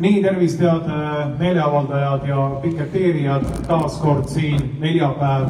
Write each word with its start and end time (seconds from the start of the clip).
nii, 0.00 0.22
tervist, 0.22 0.60
head 0.60 1.38
meeleavaldajad 1.38 2.26
ja 2.28 2.50
piketeerijad, 2.62 3.44
taas 3.66 3.98
kord 4.00 4.28
siin 4.28 4.76
neljapäev 4.80 5.48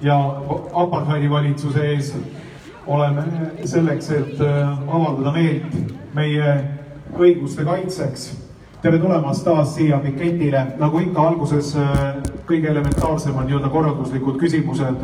ja 0.00 0.18
apartheidi 0.72 1.30
valitsuse 1.30 1.86
ees 1.92 2.12
oleme 2.86 3.22
selleks, 3.64 4.10
et 4.10 4.42
avaldada 4.86 5.32
meelt 5.32 5.94
meie 6.14 6.52
õiguste 7.18 7.64
kaitseks. 7.64 8.28
tere 8.82 8.98
tulemast 8.98 9.42
taas 9.44 9.74
siia 9.74 9.98
piketile, 9.98 10.60
nagu 10.78 10.98
ikka 11.02 11.22
alguses 11.28 11.72
kõige 12.46 12.70
elementaarsemad 12.70 13.48
nii-öelda 13.48 13.68
korralduslikud 13.68 14.38
küsimused, 14.38 15.02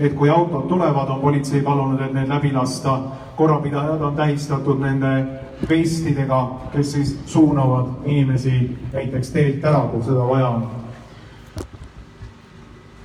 et 0.00 0.14
kui 0.16 0.30
autod 0.30 0.64
tulevad, 0.68 1.08
on 1.08 1.20
politsei 1.20 1.60
palunud, 1.60 2.00
et 2.00 2.12
need 2.12 2.28
läbi 2.28 2.52
lasta. 2.52 3.00
korrapidajad 3.36 4.02
on 4.02 4.16
tähistatud 4.16 4.80
nende 4.80 5.26
vestidega, 5.68 6.40
kes 6.72 6.92
siis 6.92 7.18
suunavad 7.26 8.06
inimesi 8.06 8.76
näiteks 8.92 9.32
teelt 9.34 9.64
ära, 9.64 9.80
kui 9.92 10.02
seda 10.02 10.26
vaja 10.28 10.48
on. 10.48 10.68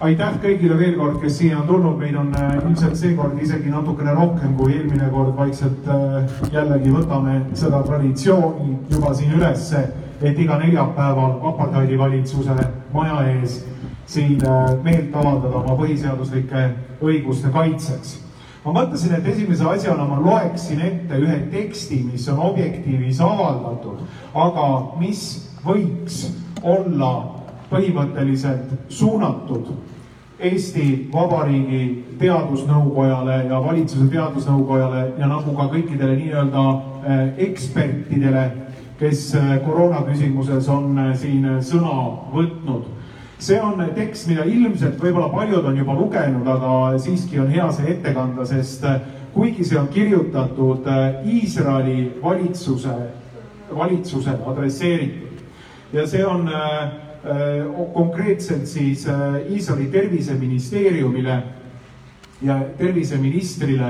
aitäh 0.06 0.34
kõigile 0.44 0.78
veel 0.78 0.98
kord, 1.00 1.22
kes 1.22 1.38
siia 1.40 1.58
on 1.58 1.68
tulnud, 1.68 1.96
meid 1.98 2.16
on 2.20 2.34
ilmselt 2.36 2.98
seekord 3.00 3.40
isegi 3.42 3.72
natukene 3.74 4.14
rohkem 4.14 4.54
kui 4.58 4.76
eelmine 4.76 5.08
kord, 5.10 5.32
vaikselt 5.38 5.88
jällegi 6.54 6.92
võtame 6.94 7.40
seda 7.54 7.80
traditsiooni 7.88 8.76
juba 8.92 9.14
siin 9.14 9.34
ülesse, 9.40 9.86
et 10.22 10.40
iga 10.40 10.60
neljapäeval 10.62 11.40
apartheidi 11.52 11.98
valitsuse 11.98 12.58
maja 12.94 13.24
ees 13.32 13.64
siin 14.06 14.38
meelt 14.84 15.16
avaldada 15.16 15.64
oma 15.64 15.80
põhiseaduslike 15.80 16.68
õiguste 17.02 17.50
kaitseks 17.56 18.25
ma 18.66 18.74
mõtlesin, 18.74 19.14
et 19.14 19.28
esimese 19.30 19.66
asjana 19.70 20.08
ma 20.10 20.18
loeksin 20.20 20.82
ette 20.82 21.20
ühe 21.22 21.38
teksti, 21.52 22.02
mis 22.12 22.26
on 22.34 22.40
Objektiivis 22.50 23.22
avaldatud, 23.22 24.02
aga 24.34 24.70
mis 25.00 25.22
võiks 25.66 26.24
olla 26.66 27.12
põhimõtteliselt 27.70 28.74
suunatud 28.90 29.70
Eesti 30.40 31.10
Vabariigi 31.14 32.18
Teadusnõukojale 32.20 33.46
ja 33.48 33.62
valitsuse 33.64 34.10
teadusnõukojale 34.12 35.04
ja 35.20 35.30
nagu 35.32 35.54
ka 35.56 35.70
kõikidele 35.72 36.18
nii-öelda 36.20 36.66
ekspertidele, 37.46 38.44
kes 39.00 39.30
koroona 39.64 40.04
küsimuses 40.10 40.68
on 40.72 41.00
siin 41.16 41.48
sõna 41.64 41.96
võtnud 42.34 42.95
see 43.40 43.60
on 43.60 43.82
tekst, 43.96 44.30
mida 44.30 44.46
ilmselt 44.48 45.00
võib-olla 45.02 45.28
paljud 45.34 45.66
on 45.68 45.78
juba 45.78 45.96
lugenud, 45.98 46.48
aga 46.48 46.98
siiski 47.02 47.40
on 47.42 47.52
hea 47.52 47.68
see 47.76 47.92
ette 47.92 48.14
kanda, 48.16 48.46
sest 48.48 48.86
äh, 48.88 49.02
kuigi 49.36 49.66
see 49.68 49.80
on 49.80 49.90
kirjutatud 49.92 50.88
äh, 50.88 51.26
Iisraeli 51.28 52.14
valitsuse, 52.24 52.96
valitsusele 53.76 54.46
adresseeritud. 54.48 55.44
Ja 55.94 56.08
see 56.08 56.24
on 56.26 56.48
äh, 56.48 56.96
konkreetselt 57.94 58.68
siis 58.70 59.08
Iisraeli 59.50 59.88
terviseministeeriumile 59.92 61.38
ja 62.46 62.60
terviseministrile 62.78 63.88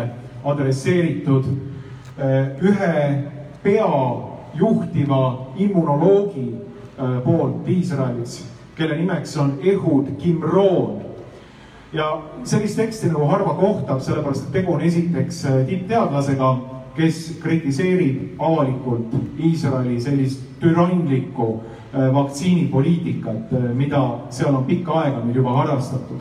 adresseeritud 0.47 1.49
ühe 2.61 2.99
pea 3.63 3.91
juhtiva 4.55 5.21
immunoloogi 5.59 6.47
poolt 7.25 7.67
Iisraelis 7.67 8.37
kelle 8.75 8.97
nimeks 8.97 9.37
on 9.37 9.59
Ehud 9.63 10.07
Kimroon. 10.17 11.01
ja 11.93 12.21
sellist 12.43 12.75
teksti 12.75 13.07
nagu 13.07 13.25
harva 13.29 13.53
kohtab, 13.53 13.99
sellepärast 14.03 14.47
et 14.47 14.51
tegu 14.51 14.73
on 14.73 14.81
esiteks 14.81 15.45
äh, 15.45 15.61
tippteadlasega, 15.67 16.49
kes 16.95 17.37
kritiseerib 17.43 18.39
avalikult 18.39 19.15
Iisraeli 19.39 20.01
sellist 20.01 20.43
türanlikku 20.59 21.61
äh, 21.93 22.09
vaktsiinipoliitikat, 22.13 23.53
äh, 23.53 23.69
mida 23.73 24.01
seal 24.29 24.55
on 24.55 24.65
pikka 24.67 24.99
aega 25.05 25.23
nüüd 25.23 25.39
juba 25.39 25.55
harrastatud. 25.61 26.19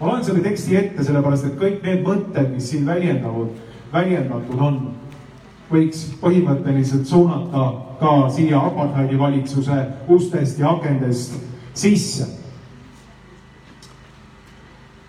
ma 0.00 0.06
loen 0.06 0.24
selle 0.24 0.40
teksti 0.40 0.76
ette, 0.76 1.04
sellepärast 1.04 1.50
et 1.50 1.60
kõik 1.60 1.84
need 1.84 2.00
mõtted, 2.06 2.54
mis 2.54 2.70
siin 2.70 2.88
väljendavad, 2.88 3.52
väljendatud 3.92 4.64
on, 4.70 4.80
võiks 5.70 6.06
põhimõtteliselt 6.22 7.04
suunata 7.06 7.68
ka 8.00 8.16
siia 8.32 8.58
apartheidi 8.58 9.18
valitsuse 9.18 9.84
ustest 10.08 10.58
ja 10.58 10.72
akendest 10.72 11.36
sisse. 11.74 12.26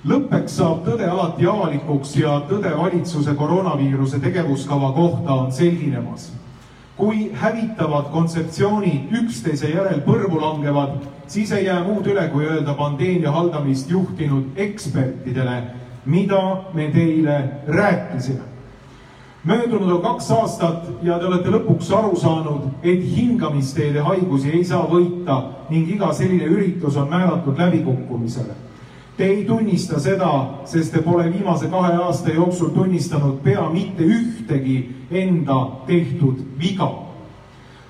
lõppeks 0.01 0.55
saab 0.57 0.79
tõde 0.85 1.05
alati 1.05 1.45
avalikuks 1.45 2.15
ja 2.17 2.39
tõde 2.49 2.71
valitsuse 2.77 3.35
koroonaviiruse 3.37 4.19
tegevuskava 4.19 4.91
kohta 4.91 5.33
on 5.33 5.51
selginemas. 5.51 6.31
kui 6.97 7.31
hävitavad 7.33 8.11
kontseptsioonid 8.11 9.13
üksteise 9.23 9.69
järel 9.69 10.01
põrmu 10.05 10.41
langevad, 10.41 11.01
siis 11.27 11.51
ei 11.51 11.65
jää 11.65 11.83
muud 11.83 12.05
üle, 12.05 12.27
kui 12.29 12.45
öelda 12.45 12.73
pandeemia 12.73 13.31
haldamist 13.31 13.89
juhtinud 13.89 14.53
ekspertidele, 14.55 15.63
mida 16.05 16.41
me 16.73 16.91
teile 16.93 17.43
rääkisime 17.67 18.50
möödunud 19.43 19.91
on 19.91 20.01
kaks 20.01 20.31
aastat 20.31 20.89
ja 21.03 21.19
te 21.19 21.25
olete 21.25 21.49
lõpuks 21.49 21.89
aru 21.97 22.15
saanud, 22.19 22.67
et 22.83 23.01
hingamisteede 23.15 24.03
haigusi 24.05 24.51
ei 24.53 24.63
saa 24.65 24.83
võita 24.89 25.41
ning 25.69 25.89
iga 25.89 26.11
selline 26.13 26.45
üritus 26.45 26.97
on 26.97 27.09
määratud 27.09 27.57
läbikukkumisele. 27.57 28.53
Te 29.17 29.25
ei 29.25 29.43
tunnista 29.45 29.99
seda, 29.99 30.31
sest 30.65 30.93
te 30.93 31.01
pole 31.01 31.27
viimase 31.33 31.67
kahe 31.69 31.93
aasta 32.03 32.33
jooksul 32.33 32.69
tunnistanud 32.75 33.41
pea 33.43 33.69
mitte 33.69 34.03
ühtegi 34.03 34.77
enda 35.11 35.67
tehtud 35.87 36.45
viga. 36.59 36.91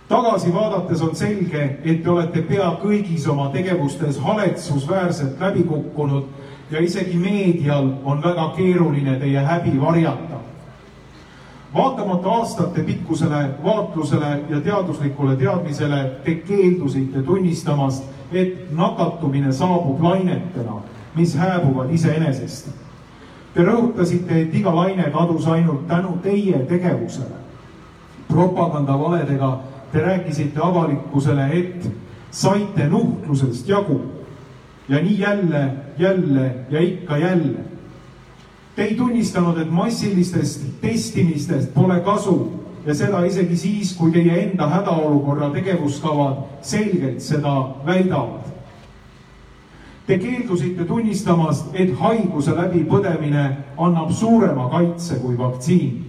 tagasi 0.07 0.53
vaadates 0.53 1.01
on 1.01 1.15
selge, 1.15 1.79
et 1.83 2.03
te 2.03 2.09
olete 2.09 2.41
pea 2.41 2.73
kõigis 2.83 3.27
oma 3.31 3.49
tegevustes 3.49 4.19
haletsusväärselt 4.19 5.39
läbi 5.39 5.63
kukkunud 5.63 6.23
ja 6.71 6.79
isegi 6.79 7.17
meedial 7.17 7.93
on 8.03 8.23
väga 8.23 8.53
keeruline 8.57 9.19
teie 9.19 9.39
häbi 9.39 9.81
varjata 9.81 10.40
vaatamata 11.73 12.29
aastatepikkusele 12.29 13.49
vaatlusele 13.63 14.39
ja 14.49 14.61
teaduslikule 14.61 15.35
teadmisele 15.35 16.11
te 16.23 16.35
keeldusite 16.35 17.21
tunnistamast, 17.21 18.03
et 18.31 18.71
nakatumine 18.71 19.51
saabub 19.51 20.03
lainetena, 20.03 20.81
mis 21.15 21.35
hääbuvad 21.35 21.91
iseenesest. 21.91 22.69
Te 23.53 23.63
rõhutasite, 23.63 24.41
et 24.41 24.53
iga 24.55 24.71
laine 24.75 25.09
kadus 25.11 25.47
ainult 25.47 25.87
tänu 25.87 26.17
teie 26.23 26.59
tegevusele. 26.59 27.41
propagandavaledega 28.27 29.59
te 29.91 29.99
rääkisite 29.99 30.59
avalikkusele, 30.63 31.49
et 31.51 31.91
saite 32.31 32.87
nuhtlusest 32.87 33.67
jagu 33.69 34.01
ja 34.89 35.01
nii 35.01 35.19
jälle, 35.19 35.71
jälle 35.97 36.55
ja 36.69 36.81
ikka 36.81 37.17
jälle 37.17 37.70
Te 38.75 38.83
ei 38.83 38.95
tunnistanud, 38.95 39.57
et 39.59 39.71
massilistest 39.71 40.63
testimistest 40.81 41.73
pole 41.73 41.99
kasu 42.05 42.37
ja 42.85 42.95
seda 42.95 43.25
isegi 43.27 43.57
siis, 43.57 43.93
kui 43.97 44.11
teie 44.11 44.37
enda 44.45 44.67
hädaolukorra 44.71 45.51
tegevuskavad 45.53 46.63
selgelt 46.65 47.19
seda 47.21 47.55
väidavad. 47.85 48.47
Te 50.07 50.17
keeldusite 50.19 50.85
tunnistamast, 50.87 51.75
et 51.77 51.91
haiguse 51.99 52.55
läbipõdemine 52.55 53.43
annab 53.77 54.09
suurema 54.11 54.69
kaitse 54.71 55.19
kui 55.21 55.37
vaktsiin. 55.37 56.07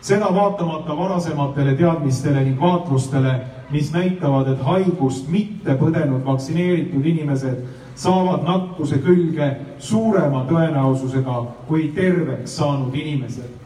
seda 0.00 0.28
vaatamata 0.34 0.96
varasematele 0.96 1.74
teadmistele 1.76 2.44
ning 2.44 2.60
vaatlustele, 2.60 3.34
mis 3.70 3.92
näitavad, 3.92 4.48
et 4.48 4.62
haigust 4.64 5.28
mitte 5.28 5.74
põdenud 5.76 6.24
vaktsineeritud 6.24 7.04
inimesed 7.04 7.58
saavad 7.96 8.44
nakkuse 8.44 8.98
külge 9.04 9.48
suurema 9.78 10.44
tõenäosusega 10.48 11.44
kui 11.68 11.88
terveks 11.94 12.56
saanud 12.56 12.94
inimesed. 12.94 13.58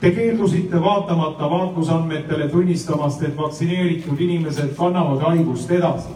Te 0.00 0.10
keeldusite 0.16 0.80
vaatamata 0.80 1.50
vaatlusandmetele 1.50 2.48
tunnistamast, 2.48 3.22
et 3.22 3.36
vaktsineeritud 3.36 4.20
inimesed 4.20 4.74
kannavad 4.76 5.20
haigust 5.28 5.70
edasi. 5.70 6.08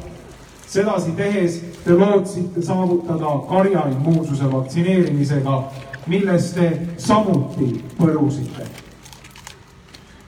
sedasi 0.67 1.13
tehes 1.13 1.61
te 1.85 1.93
lootsite 1.95 2.63
saavutada 2.63 3.35
karjaimmuunsuse 3.49 4.53
vaktsineerimisega, 4.53 5.63
millest 6.07 6.55
te 6.55 6.71
samuti 6.97 7.85
põrusite 7.99 8.85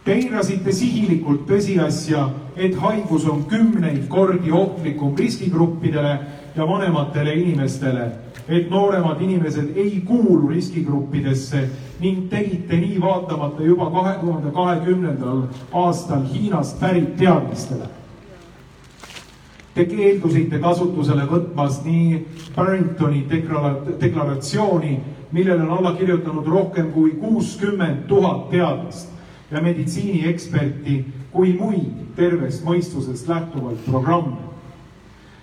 Te 0.06 0.14
eirasite 0.14 0.70
sihilikult 0.70 1.48
tõsiasja, 1.48 2.28
et 2.54 2.76
haigus 2.78 3.24
on 3.26 3.40
kümneid 3.50 4.04
kordi 4.06 4.52
ohtlikum 4.54 5.16
riskigruppidele 5.18 6.12
ja 6.56 6.68
vanematele 6.68 7.34
inimestele, 7.34 8.10
et 8.48 8.70
nooremad 8.70 9.20
inimesed 9.20 9.76
ei 9.76 10.00
kuulu 10.06 10.48
riskigruppidesse 10.48 11.68
ning 12.00 12.28
tegite 12.30 12.76
nii 12.76 13.00
vaatamata 13.00 13.62
juba 13.62 13.90
kahe 13.90 14.14
tuhande 14.20 14.50
kahekümnendal 14.54 15.42
aastal 15.72 16.24
Hiinast 16.32 16.80
pärit 16.80 17.16
teadmistele. 17.16 17.88
Te 19.74 19.84
keeldusite 19.84 20.58
kasutusele 20.58 21.26
võtmast 21.28 21.84
nii 21.84 22.22
Barringtoni 22.54 23.26
deklaratsiooni, 24.00 24.94
millele 25.32 25.62
on 25.66 25.74
alla 25.78 25.92
kirjutanud 25.98 26.46
rohkem 26.48 26.88
kui 26.94 27.10
kuuskümmend 27.20 28.06
tuhat 28.08 28.48
teadlast 28.50 29.12
ja 29.50 29.60
meditsiinieksperti 29.60 31.04
kui 31.32 31.52
muid 31.58 32.16
tervest 32.16 32.64
mõistusest 32.64 33.28
lähtuvalt 33.28 33.84
programme. 33.84 34.55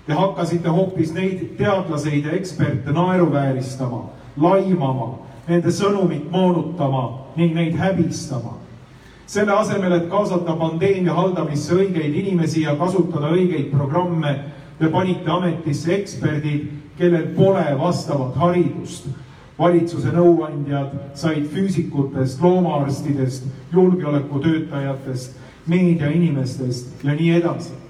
Te 0.07 0.13
hakkasite 0.13 0.69
hoopis 0.69 1.13
neid 1.15 1.55
teadlaseid 1.57 2.25
ja 2.25 2.33
eksperte 2.35 2.91
naeruvääristama, 2.91 4.01
laimama, 4.37 5.13
nende 5.47 5.71
sõnumit 5.71 6.29
moonutama 6.31 7.03
ning 7.37 7.55
neid 7.55 7.77
häbistama. 7.79 8.59
selle 9.25 9.53
asemel, 9.53 9.91
et 9.91 10.09
kaasata 10.09 10.53
pandeemia 10.59 11.13
haldamisse 11.13 11.73
õigeid 11.73 12.15
inimesi 12.15 12.61
ja 12.61 12.75
kasutada 12.75 13.31
õigeid 13.31 13.71
programme, 13.71 14.33
te 14.79 14.89
panite 14.91 15.31
ametisse 15.31 15.93
eksperdid, 15.95 16.67
kellel 16.97 17.31
pole 17.35 17.63
vastavat 17.79 18.35
haridust 18.35 19.07
valitsuse 19.59 20.11
nõuandjad 20.13 20.93
said 21.17 21.45
füüsikutest, 21.53 22.41
loomaarstidest, 22.41 23.47
julgeolekutöötajatest, 23.73 25.37
meediainimestest 25.67 27.03
ja 27.05 27.15
nii 27.15 27.31
edasi. 27.39 27.82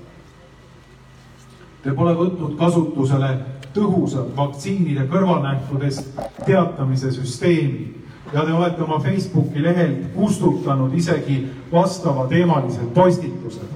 Te 1.83 1.91
pole 1.91 2.13
võtnud 2.15 2.55
kasutusele 2.55 3.29
tõhusat 3.75 4.29
vaktsiinide 4.37 5.03
kõrvalnähtudest 5.11 6.19
teatamise 6.45 7.11
süsteemi 7.11 7.89
ja 8.31 8.45
te 8.45 8.53
olete 8.53 8.83
oma 8.85 9.01
Facebooki 9.03 9.63
lehelt 9.63 10.13
kustutanud 10.15 10.93
isegi 10.95 11.41
vastavateemalised 11.71 12.93
postitused. 12.95 13.67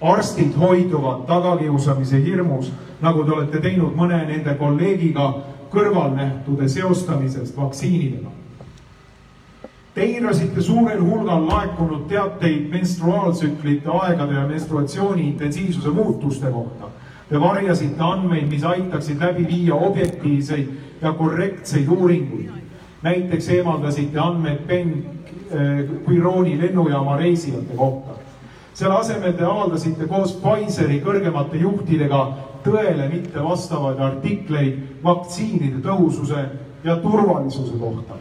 arstid 0.00 0.54
hoiduvad 0.56 1.26
tagakiusamise 1.26 2.22
hirmus, 2.24 2.72
nagu 3.00 3.24
te 3.24 3.32
olete 3.32 3.60
teinud 3.60 3.96
mõne 3.98 4.20
nende 4.26 4.54
kolleegiga 4.54 5.34
kõrvalnähtude 5.72 6.68
seostamisest 6.68 7.56
vaktsiinidega. 7.56 8.30
Te 9.94 10.04
eirasite 10.06 10.62
suurel 10.62 11.00
hulgal 11.02 11.48
laekunud 11.48 12.06
teateid 12.08 12.70
menstruaaltsüklite 12.70 13.90
aegade 13.90 14.34
ja 14.34 14.46
menstruatsiooni 14.46 15.28
intensiivsuse 15.28 15.90
muutuste 15.90 16.50
kohta. 16.52 16.88
Te 17.28 17.36
varjasite 17.36 18.02
andmeid, 18.02 18.46
mis 18.48 18.64
aitaksid 18.64 19.20
läbi 19.20 19.44
viia 19.48 19.74
objektiivseid 19.74 21.02
ja 21.02 21.12
korrektseid 21.12 21.88
uuringuid. 21.88 22.50
näiteks 23.02 23.48
eemaldasite 23.48 24.18
andmed 24.18 24.58
Ben 24.66 25.04
Guironi 26.06 26.60
lennujaama 26.60 27.16
reisijate 27.16 27.76
kohta. 27.76 28.12
selle 28.74 28.94
asemel 28.94 29.32
te 29.32 29.44
avaldasite 29.44 30.06
koos 30.06 30.32
Pfizeri 30.42 31.00
kõrgemate 31.04 31.60
juhtidega 31.60 32.20
tõele 32.64 33.08
mitte 33.12 33.42
vastavaid 33.44 34.00
artikleid 34.00 34.78
vaktsiinide 35.04 35.82
tõhususe 35.82 36.44
ja 36.84 36.96
turvalisuse 36.96 37.78
kohta. 37.78 38.14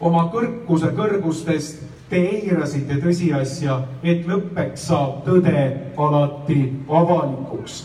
oma 0.00 0.30
kõrkuse 0.32 0.92
kõrgustest 0.96 1.82
te 2.10 2.18
eirasite 2.18 2.98
tõsiasja, 3.02 3.80
et 4.02 4.26
lõppeks 4.26 4.86
saab 4.90 5.24
tõde 5.26 5.64
alati 5.96 6.60
avalikuks. 6.88 7.84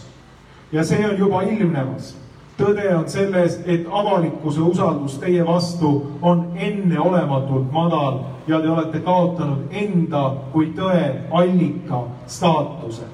ja 0.72 0.84
see 0.84 1.06
on 1.08 1.18
juba 1.18 1.44
ilmnemas. 1.44 2.16
tõde 2.58 2.96
on 2.96 3.10
selles, 3.10 3.60
et 3.66 3.86
avalikkuse 3.92 4.62
usaldus 4.62 5.18
teie 5.20 5.46
vastu 5.46 6.18
on 6.22 6.48
enneolematult 6.56 7.72
madal 7.72 8.24
ja 8.48 8.62
te 8.62 8.70
olete 8.70 9.00
kaotanud 9.00 9.68
enda 9.72 10.34
kui 10.52 10.72
tõe 10.76 11.28
allika 11.32 12.04
staatuse 12.28 13.06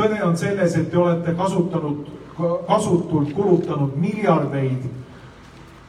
tõde 0.00 0.22
on 0.24 0.36
selles, 0.36 0.76
et 0.76 0.90
te 0.90 0.98
olete 0.98 1.34
kasutanud, 1.36 2.08
kasutult 2.68 3.32
kulutanud 3.36 3.96
miljardeid 4.00 4.86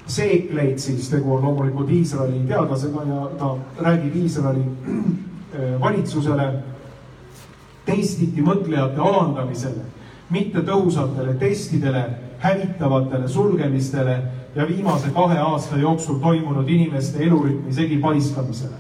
seekleid, 0.08 0.78
siis 0.78 1.10
tegu 1.10 1.36
on 1.36 1.44
loomulikult 1.46 1.90
Iisraeli 1.90 2.44
teadlasega 2.48 3.04
ja 3.08 3.30
ta 3.40 3.56
räägib 3.80 4.16
Iisraeli 4.16 4.64
valitsusele 5.80 6.48
testiti 7.86 8.44
mõtlejate 8.46 9.02
alandamisele, 9.02 9.84
mitte 10.30 10.64
tõhusatele 10.68 11.36
testidele, 11.40 12.04
hävitavatele 12.42 13.28
sulgemistele 13.28 14.16
ja 14.56 14.68
viimase 14.68 15.12
kahe 15.14 15.38
aasta 15.40 15.78
jooksul 15.78 16.20
toimunud 16.20 16.70
inimeste 16.70 17.24
elurütmi 17.24 17.74
segipaiskamisele. 17.74 18.80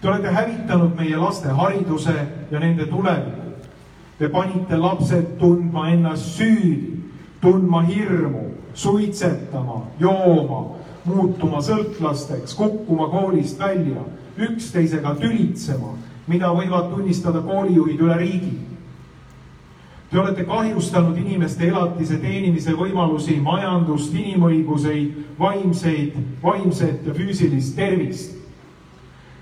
Te 0.00 0.08
olete 0.08 0.30
hävitanud 0.30 0.94
meie 0.96 1.16
laste 1.16 1.48
hariduse 1.48 2.14
ja 2.50 2.60
nende 2.60 2.86
tuleviku. 2.86 3.48
Te 4.18 4.28
panite 4.28 4.76
lapsed 4.76 5.36
tundma 5.38 5.88
ennast 5.90 6.38
süüdi, 6.38 6.98
tundma 7.40 7.82
hirmu, 7.86 8.47
suitsetama, 8.78 9.82
jooma, 10.00 10.62
muutuma 11.08 11.62
sõltlasteks, 11.64 12.54
kukkuma 12.58 13.08
koolist 13.10 13.58
välja, 13.58 14.04
üksteisega 14.38 15.16
tülitsema, 15.18 15.96
mida 16.30 16.52
võivad 16.54 16.92
tunnistada 16.92 17.42
koolijuhid 17.42 18.00
üle 18.06 18.18
riigi. 18.20 18.56
Te 20.08 20.16
olete 20.16 20.46
kahjustanud 20.48 21.18
inimeste 21.20 21.66
elatise 21.68 22.16
teenimise 22.22 22.72
võimalusi, 22.72 23.36
majandust, 23.44 24.14
inimõiguseid, 24.16 25.18
vaimseid, 25.38 26.14
vaimset 26.42 27.04
ja 27.04 27.16
füüsilist 27.16 27.76
tervist 27.76 28.38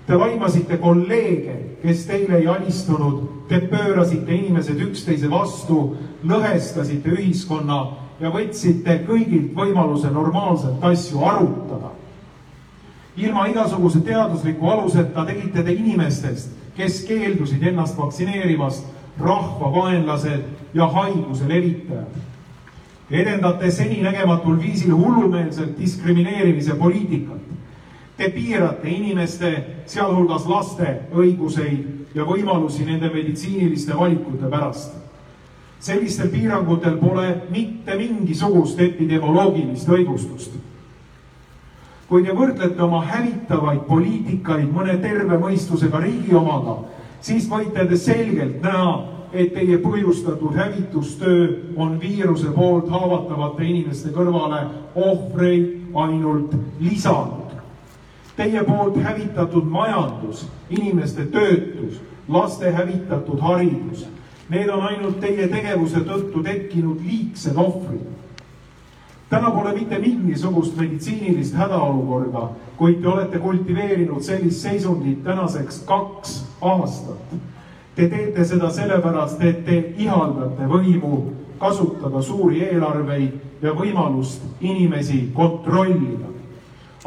Te 0.07 0.15
laimasite 0.15 0.77
kolleege, 0.79 1.53
kes 1.81 2.05
teile 2.07 2.37
ei 2.39 2.45
alistunud, 2.47 3.23
te 3.49 3.59
pöörasite 3.67 4.31
inimesed 4.31 4.79
üksteise 4.85 5.27
vastu, 5.27 5.97
lõhestasite 6.23 7.11
ühiskonna 7.11 7.81
ja 8.19 8.31
võtsite 8.33 8.99
kõigilt 9.07 9.53
võimaluse 9.55 10.11
normaalselt 10.11 10.83
asju 10.83 11.23
arutada. 11.23 11.91
ilma 13.17 13.47
igasuguse 13.47 13.99
teadusliku 14.05 14.69
aluseta 14.69 15.25
tegite 15.25 15.63
te 15.63 15.73
inimestest, 15.73 16.51
kes 16.77 17.03
keeldusid 17.07 17.63
ennast 17.63 17.97
vaktsineerimast, 17.97 18.85
rahvavaenlased 19.19 20.43
ja 20.73 20.87
haiguse 20.87 21.47
levitajad. 21.47 22.13
edendate 23.09 23.71
seninägematul 23.71 24.59
viisil 24.59 24.91
hullumeelset 24.91 25.77
diskrimineerimise 25.79 26.75
poliitikat 26.75 27.47
Te 28.17 28.31
piirate 28.33 28.89
inimeste, 28.89 29.49
sealhulgas 29.85 30.47
laste 30.49 30.87
õiguseid 31.13 32.15
ja 32.17 32.25
võimalusi 32.25 32.85
nende 32.87 33.11
meditsiiniliste 33.13 33.93
valikute 33.93 34.49
pärast. 34.49 34.95
Sellistel 35.79 36.29
piirangutel 36.29 36.97
pole 36.97 37.27
mitte 37.49 37.97
mingisugust 37.97 38.79
epidemioloogilist 38.81 39.89
õigustust. 39.89 40.57
kui 42.07 42.23
te 42.23 42.31
võrdlete 42.31 42.81
oma 42.81 43.01
hävitavaid 43.03 43.81
poliitikaid 43.87 44.69
mõne 44.71 44.95
terve 45.03 45.37
mõistusega 45.37 45.99
riigi 45.99 46.35
omaga, 46.35 46.77
siis 47.21 47.49
võite 47.51 47.83
te 47.89 47.97
selgelt 47.99 48.61
näha, 48.63 48.93
et 49.33 49.51
teie 49.53 49.75
põhjustatud 49.83 50.55
hävitustöö 50.55 51.49
on 51.75 51.99
viiruse 51.99 52.47
poolt 52.55 52.87
haavatavate 52.89 53.67
inimeste 53.67 54.13
kõrvale 54.15 54.61
ohvreid 54.95 55.91
ainult 55.93 56.55
lisanud 56.79 57.47
teie 58.37 58.63
poolt 58.63 58.97
hävitatud 59.01 59.65
majandus, 59.65 60.45
inimeste 60.69 61.25
töötus, 61.25 62.01
laste 62.29 62.71
hävitatud 62.71 63.41
haridus. 63.41 64.05
Need 64.49 64.69
on 64.69 64.85
ainult 64.87 65.19
teie 65.19 65.47
tegevuse 65.51 66.03
tõttu 66.07 66.43
tekkinud 66.43 67.01
liigsed 67.03 67.57
ohvrid. 67.57 68.05
täna 69.29 69.49
pole 69.51 69.73
mitte 69.75 69.97
mingisugust 69.99 70.77
meditsiinilist 70.79 71.55
hädaolukorda, 71.59 72.49
kuid 72.77 73.01
te 73.01 73.07
olete 73.07 73.39
kultiveerinud 73.39 74.23
sellist 74.23 74.61
seisundit 74.63 75.23
tänaseks 75.23 75.81
kaks 75.85 76.37
aastat. 76.61 77.35
Te 77.95 78.07
teete 78.07 78.45
seda 78.45 78.69
sellepärast, 78.69 79.43
et 79.43 79.65
te 79.65 79.93
ihaldate 79.97 80.69
võimu 80.71 81.33
kasutada 81.59 82.21
suuri 82.21 82.63
eelarveid 82.69 83.61
ja 83.61 83.73
võimalust 83.75 84.47
inimesi 84.61 85.31
kontrollida 85.35 86.37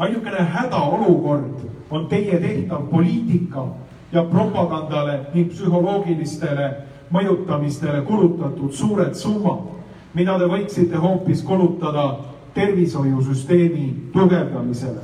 ainukene 0.01 0.37
hädaolukord 0.37 1.59
on 1.89 2.07
teie 2.07 2.39
tehtav 2.39 2.87
poliitika 2.89 3.67
ja 4.11 4.23
propagandale 4.23 5.19
ning 5.33 5.51
psühholoogilistele 5.51 6.69
mõjutamistele 7.11 8.01
kulutatud 8.07 8.71
suured 8.73 9.13
summad, 9.15 9.67
mida 10.13 10.37
te 10.39 10.47
võiksite 10.47 10.99
hoopis 10.99 11.43
kulutada 11.43 12.17
tervishoiusüsteemi 12.53 14.11
tugevdamisele. 14.13 15.01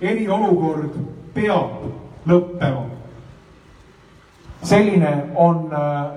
eriolukord 0.00 0.94
peab 1.34 1.70
lõppema. 2.26 2.84
selline 4.62 5.24
on 5.36 5.72
äh, 5.72 6.10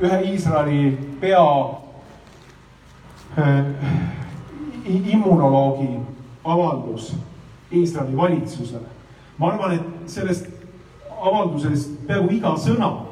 ühe 0.00 0.22
Iisraeli 0.32 0.98
pea 1.20 1.64
äh, 3.38 3.64
immunoloogi 4.86 6.00
avaldus 6.44 7.16
Iisraeli 7.72 8.16
valitsusele. 8.16 8.86
ma 9.38 9.52
arvan, 9.52 9.74
et 9.74 10.10
sellest 10.10 10.46
avaldusest 11.20 12.06
peaaegu 12.06 12.34
iga 12.34 12.54
sõna, 12.56 13.07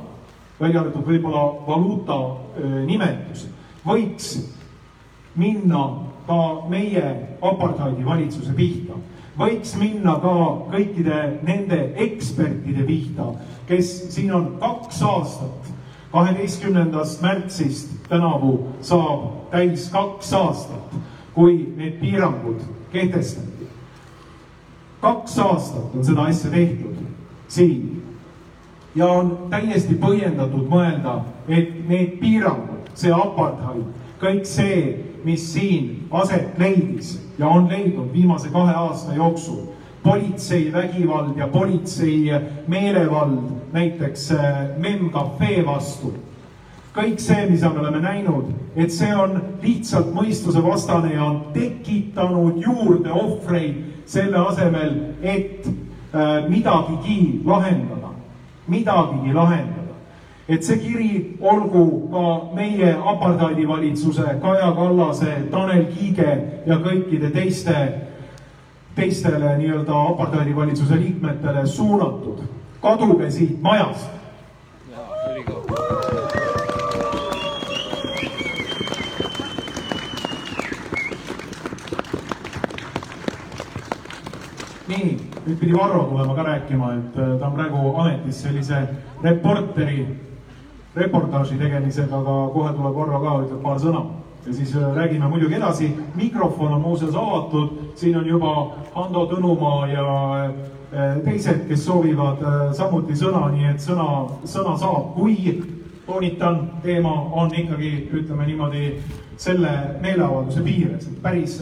välja 0.60 0.80
arvatud 0.80 1.04
võib-olla 1.06 1.44
valuuta 1.66 2.18
nimetus, 2.86 3.46
võiks 3.84 4.36
minna 5.36 5.82
ka 6.26 6.68
meie 6.70 7.04
apartheidi 7.42 8.04
valitsuse 8.04 8.54
pihta. 8.56 8.96
võiks 9.36 9.74
minna 9.76 10.14
ka 10.22 10.32
kõikide 10.72 11.16
nende 11.44 11.92
ekspertide 12.00 12.86
pihta, 12.88 13.34
kes 13.68 13.90
siin 14.14 14.32
on 14.32 14.46
kaks 14.60 15.02
aastat, 15.02 15.68
kaheteistkümnendast 16.12 17.20
märtsist 17.20 17.92
tänavu 18.08 18.72
saab 18.80 19.50
täis 19.50 19.90
kaks 19.92 20.32
aastat, 20.32 20.96
kui 21.34 21.66
need 21.76 22.00
piirangud 22.00 22.64
kehtestati. 22.92 23.68
kaks 25.00 25.38
aastat 25.38 25.94
on 25.94 26.04
seda 26.04 26.22
asja 26.32 26.50
tehtud 26.50 26.96
siin 27.48 28.05
ja 28.96 29.06
on 29.06 29.32
täiesti 29.50 29.94
põhjendatud 30.00 30.68
mõelda, 30.72 31.20
et 31.48 31.74
need 31.88 32.16
piirangud, 32.20 32.88
see 32.96 33.12
apartheid, 33.12 33.84
kõik 34.20 34.48
see, 34.48 34.80
mis 35.26 35.44
siin 35.52 36.06
aset 36.14 36.58
leidis 36.58 37.16
ja 37.38 37.48
on 37.48 37.68
leidnud 37.68 38.12
viimase 38.12 38.48
kahe 38.52 38.74
aasta 38.74 39.14
jooksul. 39.14 39.66
politsei 40.06 40.72
vägivald 40.72 41.36
ja 41.36 41.48
politsei 41.48 42.30
meelevald 42.68 43.38
näiteks 43.72 44.30
äh, 44.32 44.78
Mem 44.78 45.10
Cafe 45.10 45.66
vastu. 45.66 46.12
kõik 46.96 47.18
see, 47.20 47.46
mida 47.50 47.68
me 47.68 47.80
oleme 47.80 47.98
näinud, 48.00 48.52
et 48.76 48.92
see 48.92 49.10
on 49.16 49.42
lihtsalt 49.62 50.14
mõistusevastane 50.14 51.12
ja 51.12 51.24
on 51.24 51.40
tekitanud 51.52 52.62
juurde 52.62 53.12
ohvreid 53.12 53.82
selle 54.06 54.38
asemel, 54.38 54.94
et 55.22 55.66
äh, 55.66 56.48
midagigi 56.48 57.42
lahendada, 57.44 58.05
midagigi 58.68 59.32
lahendada 59.32 59.86
et 60.48 60.62
see 60.62 60.78
kiri 60.78 61.38
olgu 61.40 62.08
ka 62.10 62.54
meie 62.54 62.92
apartheidivalitsuse, 62.94 64.26
Kaja 64.42 64.72
Kallase, 64.74 65.32
Tanel 65.50 65.86
Kiige 65.90 66.62
ja 66.66 66.78
kõikide 66.82 67.32
teiste, 67.34 67.74
teistele 68.94 69.56
nii-öelda 69.58 70.02
apartheidivalitsuse 70.12 71.00
liikmetele 71.00 71.66
suunatud. 71.66 72.44
kaduge 72.80 73.30
siit 73.30 73.62
majast. 73.62 74.10
nii, 84.86 85.35
nüüd 85.46 85.58
pidi 85.58 85.74
Varro 85.78 86.04
tulema 86.10 86.34
ka 86.34 86.42
rääkima, 86.42 86.92
et 86.98 87.18
äh, 87.18 87.34
ta 87.40 87.46
on 87.46 87.58
praegu 87.58 87.96
ametis 88.02 88.42
sellise 88.42 88.86
reporteri 89.22 90.06
reportaaži 90.96 91.58
tegemisega, 91.60 92.20
aga 92.20 92.36
kohe 92.54 92.72
tuleb 92.76 92.96
Varro 92.96 93.20
ka, 93.20 93.34
ütleb 93.44 93.60
paar 93.64 93.82
sõna. 93.82 94.04
ja 94.46 94.52
siis 94.54 94.76
äh, 94.76 94.94
räägime 94.94 95.28
muidugi 95.28 95.54
edasi, 95.58 95.90
mikrofon 96.14 96.72
on 96.72 96.80
muuseas 96.80 97.14
avatud, 97.14 97.70
siin 97.98 98.16
on 98.16 98.26
juba 98.26 98.52
Hando 98.94 99.26
Tõnumaa 99.26 99.88
ja 99.90 100.04
äh, 100.46 101.16
teised, 101.24 101.66
kes 101.68 101.84
soovivad 101.84 102.42
äh, 102.42 102.72
samuti 102.72 103.16
sõna, 103.18 103.48
nii 103.52 103.72
et 103.72 103.82
sõna, 103.82 104.06
sõna 104.44 104.76
saab, 104.78 105.12
kui 105.16 105.62
toonitan, 106.06 106.60
teema 106.82 107.12
on 107.32 107.50
ikkagi, 107.54 108.08
ütleme 108.14 108.46
niimoodi, 108.46 108.92
selle 109.36 109.72
meeleavalduse 110.00 110.62
piires, 110.64 111.08
et 111.10 111.22
päris 111.22 111.58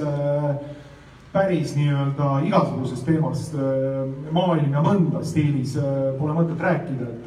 päris 1.34 1.74
nii-öelda 1.76 2.40
igasugusest 2.46 3.06
teemast 3.08 3.56
maailm 4.32 4.70
ja 4.72 4.82
mõnda 4.84 5.22
stiilis 5.26 5.74
pole 6.18 6.36
mõtet 6.36 6.60
rääkida, 6.62 7.08
et 7.10 7.26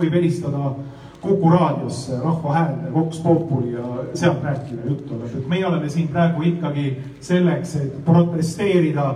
võib 0.00 0.16
helistada 0.18 0.72
Kuku 1.20 1.50
raadiosse 1.52 2.16
Rahva 2.24 2.54
Häälde, 2.54 2.94
Vox 2.94 3.18
Populi 3.20 3.74
ja 3.74 3.84
sealt 4.14 4.42
rääkida 4.42 4.88
juttu, 4.88 5.20
et 5.26 5.48
meie 5.48 5.66
oleme 5.68 5.88
siin 5.92 6.08
praegu 6.08 6.42
ikkagi 6.48 6.96
selleks, 7.20 7.74
et 7.76 7.98
protesteerida 8.04 9.14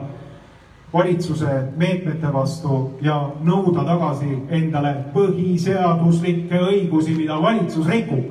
valitsuse 0.92 1.62
meetmete 1.80 2.32
vastu 2.32 2.80
ja 3.02 3.16
nõuda 3.42 3.86
tagasi 3.88 4.36
endale 4.52 4.94
põhiseaduslikke 5.16 6.60
õigusi, 6.68 7.16
mida 7.16 7.40
valitsus 7.42 7.88
rikub. 7.88 8.30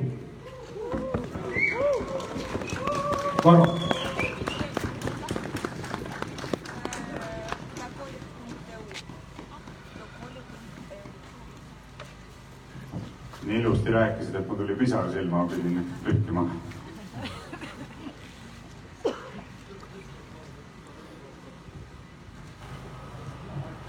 Varro 3.44 3.83
nii 13.54 13.62
ilusti 13.62 13.90
rääkisid, 13.90 14.34
et 14.34 14.48
mul 14.48 14.56
tuli 14.56 14.74
pisar 14.74 15.10
silma, 15.10 15.38
ma 15.38 15.48
pidin 15.48 15.84
pühkima. 16.04 16.48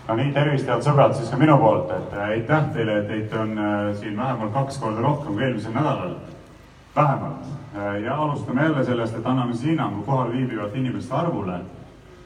no 0.07 0.15
nii, 0.15 0.33
tervist, 0.33 0.67
head 0.69 0.85
sõbrad, 0.85 1.15
siis 1.17 1.31
ka 1.33 1.39
minu 1.41 1.55
poolt, 1.57 1.89
et 1.95 2.13
äh, 2.13 2.27
aitäh 2.35 2.67
teile, 2.75 2.99
et 3.01 3.07
teid 3.09 3.33
on 3.41 3.57
äh, 3.57 3.87
siin 3.97 4.17
vähemalt 4.17 4.53
kaks 4.53 4.77
korda 4.77 5.01
rohkem 5.01 5.33
kui 5.33 5.47
eelmisel 5.47 5.73
nädalal. 5.73 6.13
vähemalt. 6.95 7.49
Äh, 7.75 8.03
ja 8.03 8.19
alustame 8.21 8.63
jälle 8.63 8.85
sellest, 8.85 9.17
et 9.17 9.25
anname 9.25 9.53
siis 9.53 9.71
hinnangu 9.71 10.03
kohal 10.03 10.31
viibivate 10.31 10.77
inimeste 10.77 11.13
arvule. 11.13 11.59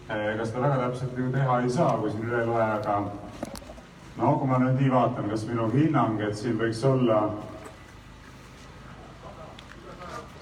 ega 0.10 0.46
seda 0.46 0.62
väga 0.62 0.78
täpselt 0.88 1.18
ju 1.18 1.32
teha 1.32 1.60
ei 1.62 1.70
saa, 1.70 1.98
kui 2.02 2.12
siin 2.12 2.28
üle 2.28 2.46
loe, 2.46 2.64
aga 2.64 3.02
no 4.20 4.36
kui 4.40 4.48
ma 4.48 4.60
nüüd 4.60 4.80
nii 4.82 4.92
vaatan, 4.92 5.30
kas 5.32 5.46
minu 5.48 5.70
hinnang, 5.74 6.20
et 6.22 6.36
siin 6.38 6.58
võiks 6.60 6.82
olla 6.88 7.22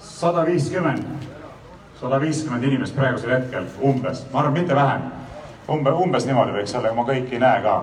sada 0.02 0.42
viiskümmend, 0.48 1.28
sada 2.00 2.18
viiskümmend 2.22 2.66
inimest 2.66 2.96
praegusel 2.98 3.36
hetkel 3.36 3.68
umbes, 3.86 4.24
ma 4.32 4.42
arvan, 4.42 4.58
mitte 4.58 4.74
vähem. 4.74 5.08
umbe, 5.68 5.92
umbes 5.92 6.26
niimoodi 6.26 6.56
võiks 6.56 6.74
olla, 6.78 6.92
ma 6.96 7.06
kõiki 7.06 7.38
ei 7.38 7.42
näe 7.44 7.62
ka. 7.62 7.78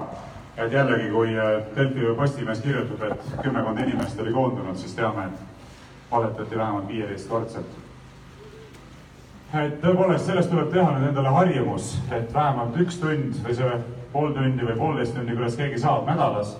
et 0.58 0.72
jällegi, 0.72 1.10
kui 1.12 1.34
äh, 1.36 1.56
Delfi 1.76 2.06
või 2.08 2.16
Postimees 2.16 2.62
kirjutab, 2.64 3.02
et 3.12 3.42
kümmekond 3.44 3.80
inimest 3.80 4.20
oli 4.20 4.34
koondunud, 4.34 4.78
siis 4.78 4.96
teame, 4.96 5.26
et 5.26 6.12
valetati 6.12 6.58
vähemalt 6.58 6.88
viieteistkordselt 6.88 7.82
et 9.56 9.76
tõepoolest, 9.82 10.26
sellest 10.26 10.50
tuleb 10.52 10.72
teha 10.74 10.88
nüüd 10.92 11.10
endale 11.10 11.32
harjumus, 11.32 11.94
et 12.12 12.34
vähemalt 12.34 12.76
üks 12.82 12.98
tund 13.00 13.38
või 13.46 13.56
see 13.56 13.68
pool 14.16 14.32
tundi 14.32 14.64
või 14.64 14.80
poolteist 14.80 15.16
tundi, 15.16 15.36
kuidas 15.36 15.58
keegi 15.60 15.80
saab 15.82 16.08
nädalas 16.08 16.56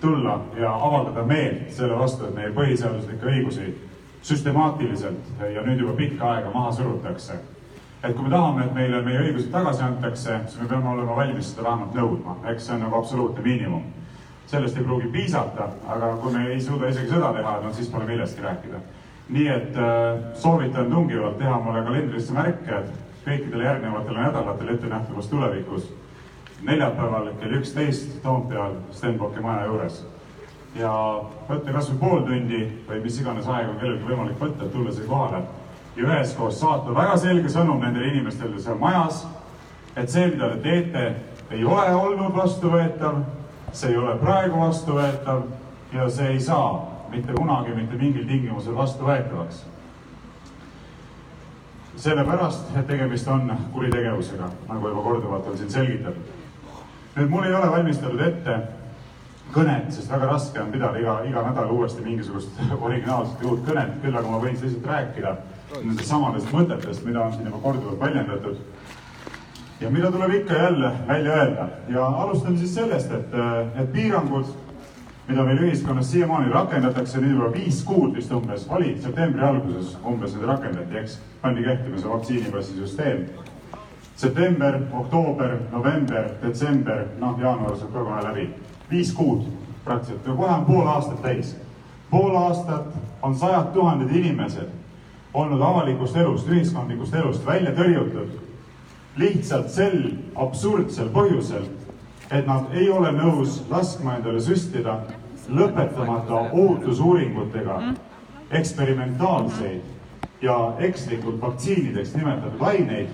tulla 0.00 0.40
ja 0.56 0.72
avaldada 0.74 1.24
meelt 1.26 1.72
selle 1.74 1.98
vastu, 1.98 2.28
et 2.28 2.36
meie 2.36 2.52
põhiseaduslikke 2.54 3.32
õigusi 3.32 3.70
süstemaatiliselt 4.22 5.42
ja 5.54 5.64
nüüd 5.66 5.80
juba 5.82 5.96
pikka 5.98 6.28
aega 6.34 6.52
maha 6.54 6.72
surutakse. 6.72 7.40
et 8.02 8.14
kui 8.16 8.24
me 8.24 8.30
tahame, 8.30 8.64
et 8.64 8.74
meile 8.74 9.02
meie 9.02 9.24
õigused 9.24 9.50
tagasi 9.52 9.82
antakse, 9.82 10.38
siis 10.46 10.60
me 10.60 10.68
peame 10.68 10.88
olema 10.88 11.16
valmis 11.16 11.50
seda 11.50 11.66
vähemalt 11.66 11.94
nõudma, 11.94 12.36
eks 12.52 12.66
see 12.66 12.74
on 12.74 12.80
nagu 12.86 12.96
absoluutne 12.96 13.42
miinimum. 13.44 13.82
sellest 14.46 14.76
ei 14.76 14.84
pruugi 14.84 15.08
piisata, 15.08 15.68
aga 15.88 16.16
kui 16.22 16.32
me 16.32 16.46
ei 16.48 16.60
suuda 16.60 16.88
isegi 16.88 17.10
seda 17.10 17.32
teha, 17.32 17.60
no 17.64 17.72
siis 17.72 17.88
pole 17.88 18.04
millestki 18.04 18.42
rääkida. 18.42 18.80
nii 19.28 19.48
et 19.48 19.76
äh, 19.76 20.34
soovitan 20.34 20.90
tungivalt 20.90 21.38
teha 21.38 21.58
mulle 21.58 21.82
kalendrisse 21.82 22.32
märke, 22.32 22.78
et 22.78 23.26
kõikidele 23.26 23.64
järgnevatele 23.64 24.22
nädalatele 24.22 24.72
ettenähtavas 24.72 25.26
tulevikus 25.26 25.90
neljapäeval 26.62 27.32
kell 27.40 27.52
üksteist 27.60 28.22
Toompeal 28.22 28.74
Stenbocki 28.92 29.40
maja 29.40 29.64
juures. 29.66 30.04
ja 30.74 30.90
võtta 31.48 31.72
kasvõi 31.74 31.96
pool 31.98 32.20
tundi 32.22 32.60
või 32.86 33.00
mis 33.02 33.16
iganes 33.18 33.48
aega 33.50 33.72
on 33.72 33.78
kellelgi 33.80 34.06
võimalik 34.06 34.36
võtta, 34.38 34.64
et 34.64 34.72
tulla 34.72 34.92
siia 34.94 35.08
kohale. 35.08 35.40
Ja 35.96 36.04
üheskoos 36.04 36.60
saata 36.60 36.94
väga 36.94 37.16
selge 37.18 37.50
sõnum 37.50 37.80
nendele 37.82 38.12
inimestele 38.12 38.60
seal 38.62 38.78
majas, 38.78 39.24
et 39.96 40.10
see, 40.10 40.28
mida 40.30 40.52
te 40.52 40.60
teete, 40.62 41.04
ei 41.50 41.64
ole 41.64 41.88
olnud 41.94 42.36
vastuvõetav, 42.36 43.24
see 43.72 43.90
ei 43.90 43.98
ole 43.98 44.14
praegu 44.22 44.60
vastuvõetav 44.60 45.42
ja 45.92 46.06
see 46.08 46.36
ei 46.36 46.40
saa 46.40 46.70
mitte 47.10 47.34
kunagi 47.34 47.74
mitte 47.74 47.98
mingil 47.98 48.26
tingimusel 48.28 48.76
vastuvõetavaks. 48.76 49.64
Sellepärast, 51.96 52.70
et 52.78 52.86
tegemist 52.86 53.28
on 53.28 53.50
kuritegevusega, 53.72 54.52
nagu 54.68 54.88
juba 54.88 55.02
korduvalt 55.02 55.50
on 55.50 55.58
siin 55.58 55.70
selgitatud 55.70 56.38
nüüd 57.16 57.30
mul 57.30 57.46
ei 57.46 57.54
ole 57.54 57.70
valmistatud 57.70 58.20
ette 58.26 58.58
kõnet, 59.54 59.88
sest 59.94 60.10
väga 60.12 60.28
raske 60.30 60.60
on 60.62 60.70
pidada 60.70 61.00
iga, 61.00 61.16
iga 61.26 61.42
nädal 61.48 61.72
uuesti 61.74 62.04
mingisugust 62.04 62.60
originaalset 62.86 63.42
uut 63.46 63.64
kõnet, 63.66 63.96
küll 64.04 64.16
aga 64.16 64.30
ma 64.30 64.42
võin 64.42 64.54
lihtsalt 64.54 64.86
rääkida 64.92 65.34
nendest 65.80 66.10
samadest 66.10 66.50
mõtetest, 66.54 67.04
mida 67.06 67.22
on 67.24 67.34
siin 67.34 67.50
juba 67.50 67.62
korduvalt 67.62 68.00
väljendatud. 68.00 68.56
ja 69.80 69.90
mida 69.90 70.10
tuleb 70.12 70.34
ikka 70.34 70.54
ja 70.54 70.62
jälle 70.62 70.90
välja 71.08 71.34
öelda. 71.34 71.68
Ja 71.88 72.06
alustame 72.06 72.58
siis 72.58 72.74
sellest, 72.74 73.12
et, 73.12 73.36
et 73.80 73.92
piirangud, 73.92 74.50
mida 75.28 75.44
meil 75.44 75.62
ühiskonnas 75.62 76.10
siiamaani 76.10 76.52
rakendatakse, 76.52 77.20
nüüd 77.20 77.38
juba 77.38 77.52
viis 77.54 77.82
kuud 77.84 78.14
vist 78.16 78.32
umbes, 78.32 78.66
oli 78.68 78.96
septembri 79.02 79.46
alguses 79.46 79.96
umbes 80.04 80.34
need 80.34 80.46
rakendati, 80.50 80.98
eks, 81.00 81.16
pandi 81.40 81.64
kehtima 81.64 82.02
see 82.02 82.12
vaktsiinipassi 82.12 82.76
süsteem 82.82 83.24
september, 84.20 84.80
oktoober, 84.92 85.56
november, 85.72 86.28
detsember, 86.42 87.06
noh, 87.20 87.38
jaanuar 87.40 87.76
saab 87.76 87.92
ka 87.92 88.04
kohe 88.04 88.22
läbi. 88.24 88.48
viis 88.90 89.12
kuud 89.14 89.46
praktiliselt 89.84 90.36
kohe 90.36 90.54
on 90.54 90.64
pool 90.64 90.86
aastat 90.86 91.22
täis. 91.22 91.56
pool 92.10 92.36
aastat 92.36 92.86
on 93.22 93.34
sajad 93.34 93.72
tuhanded 93.72 94.16
inimesed 94.16 94.68
olnud 95.34 95.62
avalikust 95.62 96.16
elust, 96.16 96.48
ühiskondlikust 96.48 97.14
elust 97.14 97.46
välja 97.46 97.70
tõrjutud 97.70 98.28
lihtsalt 99.16 99.70
sel 99.70 100.12
absurdsel 100.34 101.08
põhjusel, 101.14 101.64
et 102.30 102.46
nad 102.46 102.74
ei 102.74 102.90
ole 102.90 103.12
nõus 103.12 103.62
laskma 103.70 104.18
endale 104.18 104.40
süstida 104.40 105.00
lõpetamata 105.48 106.44
ohutusuuringutega 106.52 107.80
eksperimentaalseid 108.50 109.80
ja 110.42 110.72
ekslikult 110.78 111.40
vaktsiinideks 111.40 112.14
nimetatud 112.14 112.62
aineid, 112.62 113.08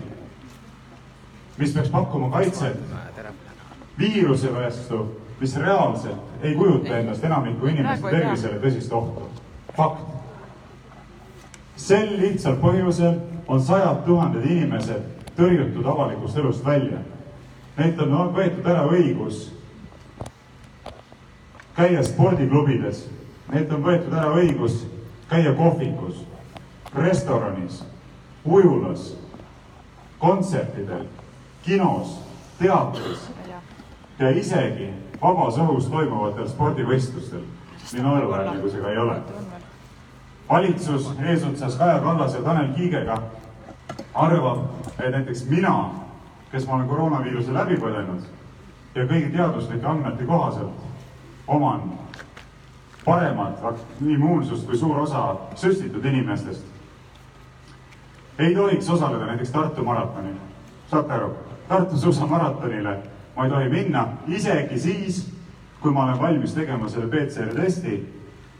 mis 1.59 1.73
peaks 1.73 1.89
pakkuma 1.89 2.31
kaitset 2.31 2.77
viiruse 3.99 4.55
vastu, 4.55 5.21
mis 5.41 5.57
reaalselt 5.57 6.43
ei 6.43 6.55
kujuta 6.55 6.99
endast 6.99 7.25
enamiku 7.25 7.67
inimeste 7.67 8.11
tervisele 8.11 8.61
tõsist 8.61 8.93
ohtu. 8.93 9.29
fakt. 9.77 10.01
sel 11.77 12.17
lihtsal 12.21 12.57
põhjusel 12.61 13.21
on 13.49 13.61
sajad 13.63 14.05
tuhanded 14.05 14.45
inimesed 14.45 15.03
tõrjutud 15.37 15.87
avalikust 15.87 16.37
elust 16.37 16.65
välja. 16.65 16.99
Neilt 17.77 18.01
on 18.01 18.15
võetud 18.35 18.67
ära 18.67 18.87
õigus 18.89 19.51
käia 21.77 22.03
spordiklubides, 22.03 23.05
neilt 23.53 23.73
on 23.73 23.85
võetud 23.85 24.15
ära 24.17 24.33
õigus 24.41 24.87
käia 25.29 25.53
kohvikus, 25.53 26.23
restoranis, 26.97 27.83
ujulas, 28.45 29.11
kontsertidel, 30.19 31.05
kinos, 31.67 32.21
teatris 32.59 33.31
ja 34.19 34.31
isegi 34.31 34.93
vabas 35.21 35.59
õhus 35.59 35.91
toimuvatel 35.91 36.49
spordivõistlustel. 36.49 37.43
nii 37.93 38.03
naeruväärne 38.03 38.61
kui 38.61 38.71
see 38.71 38.81
ka 38.83 38.91
ei 38.91 38.99
ole. 38.99 39.17
valitsus 40.49 41.11
eesotsas 41.23 41.77
Kaja 41.77 41.99
Kallas 42.01 42.35
ja 42.35 42.43
Tanel 42.43 42.73
Kiigega 42.75 43.23
arvab, 44.15 44.65
et 44.99 45.11
näiteks 45.11 45.45
mina, 45.51 45.91
kes 46.53 46.67
ma 46.67 46.75
olen 46.75 46.89
koroonaviiruse 46.89 47.55
läbi 47.55 47.77
põdenud 47.77 48.23
ja 48.95 49.05
kõigi 49.05 49.33
teaduslike 49.33 49.87
andmete 49.87 50.25
kohaselt 50.25 50.87
oman 51.47 51.93
paremat 53.05 53.83
immuunsust 54.07 54.67
kui 54.67 54.79
suur 54.79 54.99
osa 54.99 55.37
süstitud 55.55 56.05
inimestest, 56.05 56.65
ei 58.39 58.55
tohiks 58.55 58.91
osaleda 58.91 59.27
näiteks 59.27 59.51
Tartu 59.51 59.85
maratonil. 59.85 60.35
saate 60.91 61.13
aru? 61.13 61.35
Tartu 61.69 61.99
suusamaratonile 61.99 62.97
ma 63.37 63.45
ei 63.45 63.51
tohi 63.51 63.69
minna, 63.69 64.07
isegi 64.27 64.79
siis, 64.79 65.23
kui 65.81 65.93
ma 65.93 66.05
olen 66.05 66.21
valmis 66.21 66.55
tegema 66.55 66.89
selle 66.89 67.11
PCR 67.13 67.55
testi 67.55 67.99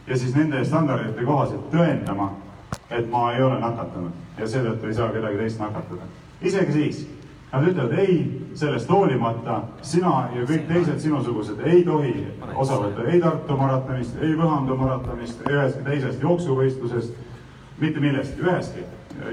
ja 0.07 0.17
siis 0.17 0.35
nende 0.35 0.63
standardite 0.65 1.25
kohaselt 1.25 1.71
tõendama, 1.73 2.31
et 2.89 3.09
ma 3.11 3.31
ei 3.33 3.43
ole 3.43 3.59
nakatunud 3.59 4.39
ja 4.39 4.47
seetõttu 4.47 4.87
ei 4.87 4.97
saa 4.97 5.09
kedagi 5.11 5.37
teist 5.37 5.59
nakatada. 5.59 6.09
isegi 6.41 6.71
siis 6.71 7.05
Nad 7.51 7.63
ütlevad 7.63 7.93
ei, 7.97 8.15
sellest 8.59 8.89
hoolimata 8.91 9.61
sina 9.81 10.25
ja 10.35 10.43
kõik 10.49 10.65
teised 10.67 10.99
sinusugused 10.99 11.61
ei 11.63 11.85
tohi 11.87 12.11
osa 12.59 12.79
võtta 12.81 13.05
ei 13.07 13.21
Tartu 13.23 13.55
maratonist, 13.55 14.17
ei 14.19 14.33
Võhandu 14.35 14.75
maratonist, 14.75 15.45
ühestki 15.47 15.85
teisest 15.85 16.25
jooksuvõistlusest, 16.27 17.15
mitte 17.79 18.03
millestki, 18.03 18.43
ühestki. 18.43 18.83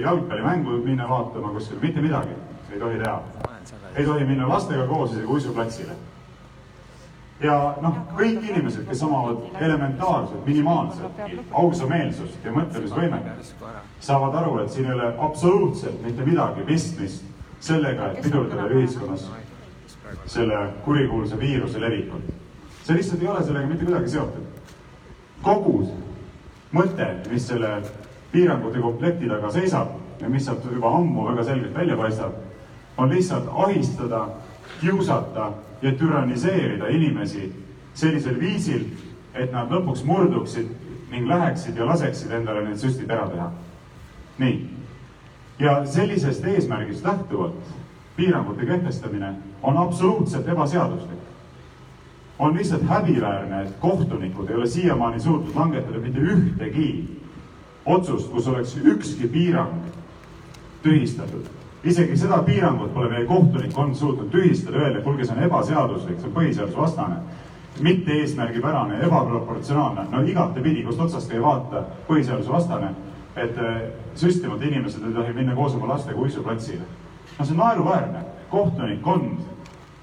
jalgpallimängu 0.00 0.78
minna 0.84 1.08
vaatama 1.08 1.50
kuskil, 1.58 1.82
mitte 1.82 2.00
midagi 2.00 2.38
ei 2.72 2.78
tohi 2.78 3.02
teha. 3.02 3.53
Ei 3.94 4.04
tohi 4.04 4.24
minna 4.24 4.48
lastega 4.48 4.86
koos 4.86 5.12
isegi 5.12 5.26
uisuplatsile. 5.26 5.92
ja 7.40 7.74
noh, 7.82 7.96
kõik 8.16 8.44
inimesed, 8.46 8.86
kes 8.88 9.02
omavad 9.02 9.60
elementaarset, 9.60 10.46
minimaalset 10.46 11.24
ausameelsust 11.52 12.44
ja 12.44 12.52
mõtlemisvõimet, 12.54 13.54
saavad 14.00 14.38
aru, 14.42 14.58
et 14.62 14.70
siin 14.70 14.86
ei 14.86 14.94
ole 14.94 15.10
absoluutselt 15.18 16.02
mitte 16.02 16.24
midagi 16.24 16.62
pistmist 16.66 17.24
sellega, 17.60 18.12
et 18.12 18.22
pidurdada 18.22 18.68
ühiskonnas 18.70 19.26
selle 20.26 20.62
kurikuulsa 20.84 21.38
viiruse 21.40 21.80
levikut. 21.80 22.32
see 22.84 22.96
lihtsalt 22.96 23.22
ei 23.22 23.28
ole 23.28 23.44
sellega 23.44 23.66
mitte 23.66 23.84
kuidagi 23.84 24.08
seotud. 24.08 24.46
kogu 25.42 25.90
mõte, 26.72 27.06
mis 27.30 27.46
selle 27.48 27.82
piirangute 28.32 28.80
komplekti 28.80 29.28
taga 29.28 29.50
seisab 29.50 29.94
ja 30.20 30.28
mis 30.28 30.44
sealt 30.44 30.64
juba 30.72 30.96
ammu 30.96 31.28
väga 31.28 31.44
selgelt 31.44 31.74
välja 31.74 31.96
paistab, 31.96 32.32
on 32.96 33.10
lihtsalt 33.10 33.48
ahistada, 33.52 34.28
kiusata 34.80 35.52
ja 35.82 35.92
türanniseerida 35.92 36.88
inimesi 36.88 37.52
sellisel 37.94 38.40
viisil, 38.40 38.84
et 39.34 39.52
nad 39.52 39.70
lõpuks 39.70 40.04
murduksid 40.04 40.70
ning 41.10 41.28
läheksid 41.28 41.76
ja 41.76 41.86
laseksid 41.86 42.32
endale 42.32 42.64
need 42.64 42.78
süstid 42.78 43.10
ära 43.10 43.28
teha. 43.28 43.50
nii 44.38 44.70
ja 45.58 45.86
sellisest 45.86 46.44
eesmärgist 46.44 47.04
lähtuvalt 47.04 47.74
piirangute 48.16 48.66
kehtestamine 48.66 49.34
on 49.62 49.76
absoluutselt 49.76 50.48
ebaseaduslik. 50.48 51.18
on 52.38 52.56
lihtsalt 52.56 52.82
häbiväärne, 52.82 53.62
et 53.62 53.76
kohtunikud 53.80 54.48
ei 54.48 54.56
ole 54.56 54.66
siiamaani 54.66 55.20
suutnud 55.20 55.54
langetada 55.54 55.98
mitte 55.98 56.18
ühtegi 56.18 57.20
otsust, 57.86 58.30
kus 58.30 58.48
oleks 58.48 58.76
ükski 58.76 59.28
piirang 59.28 59.74
tühistatud. 60.82 61.46
Isegi 61.84 62.16
seda 62.16 62.42
piirangut 62.42 62.94
pole 62.94 63.10
meie 63.10 63.26
kohtunikkond 63.28 63.94
suutnud 63.94 64.30
tühistada, 64.32 64.78
öelda, 64.78 65.02
kuulge, 65.04 65.24
see 65.24 65.36
on 65.36 65.42
ebaseaduslik, 65.44 66.20
see 66.20 66.30
on 66.30 66.36
põhiseadusvastane 66.38 67.16
mitte 67.82 68.12
eesmärgipärane, 68.20 69.00
ebaproportsionaalne, 69.02 70.06
no 70.10 70.22
igatepidi, 70.22 70.84
kust 70.86 71.00
otsast 71.00 71.32
ei 71.34 71.42
vaata, 71.42 71.82
põhiseadusvastane 72.08 72.92
et 73.36 73.58
äh, 73.58 73.80
süstimata 74.14 74.64
inimesed 74.64 75.02
ei 75.06 75.14
tohi 75.14 75.32
minna 75.32 75.54
koos 75.54 75.74
oma 75.74 75.88
lastega 75.88 76.20
uisuplatsile. 76.20 76.84
no 77.38 77.44
see 77.44 77.52
on 77.52 77.58
naeruväärne, 77.58 78.20
kohtunikkond 78.50 79.40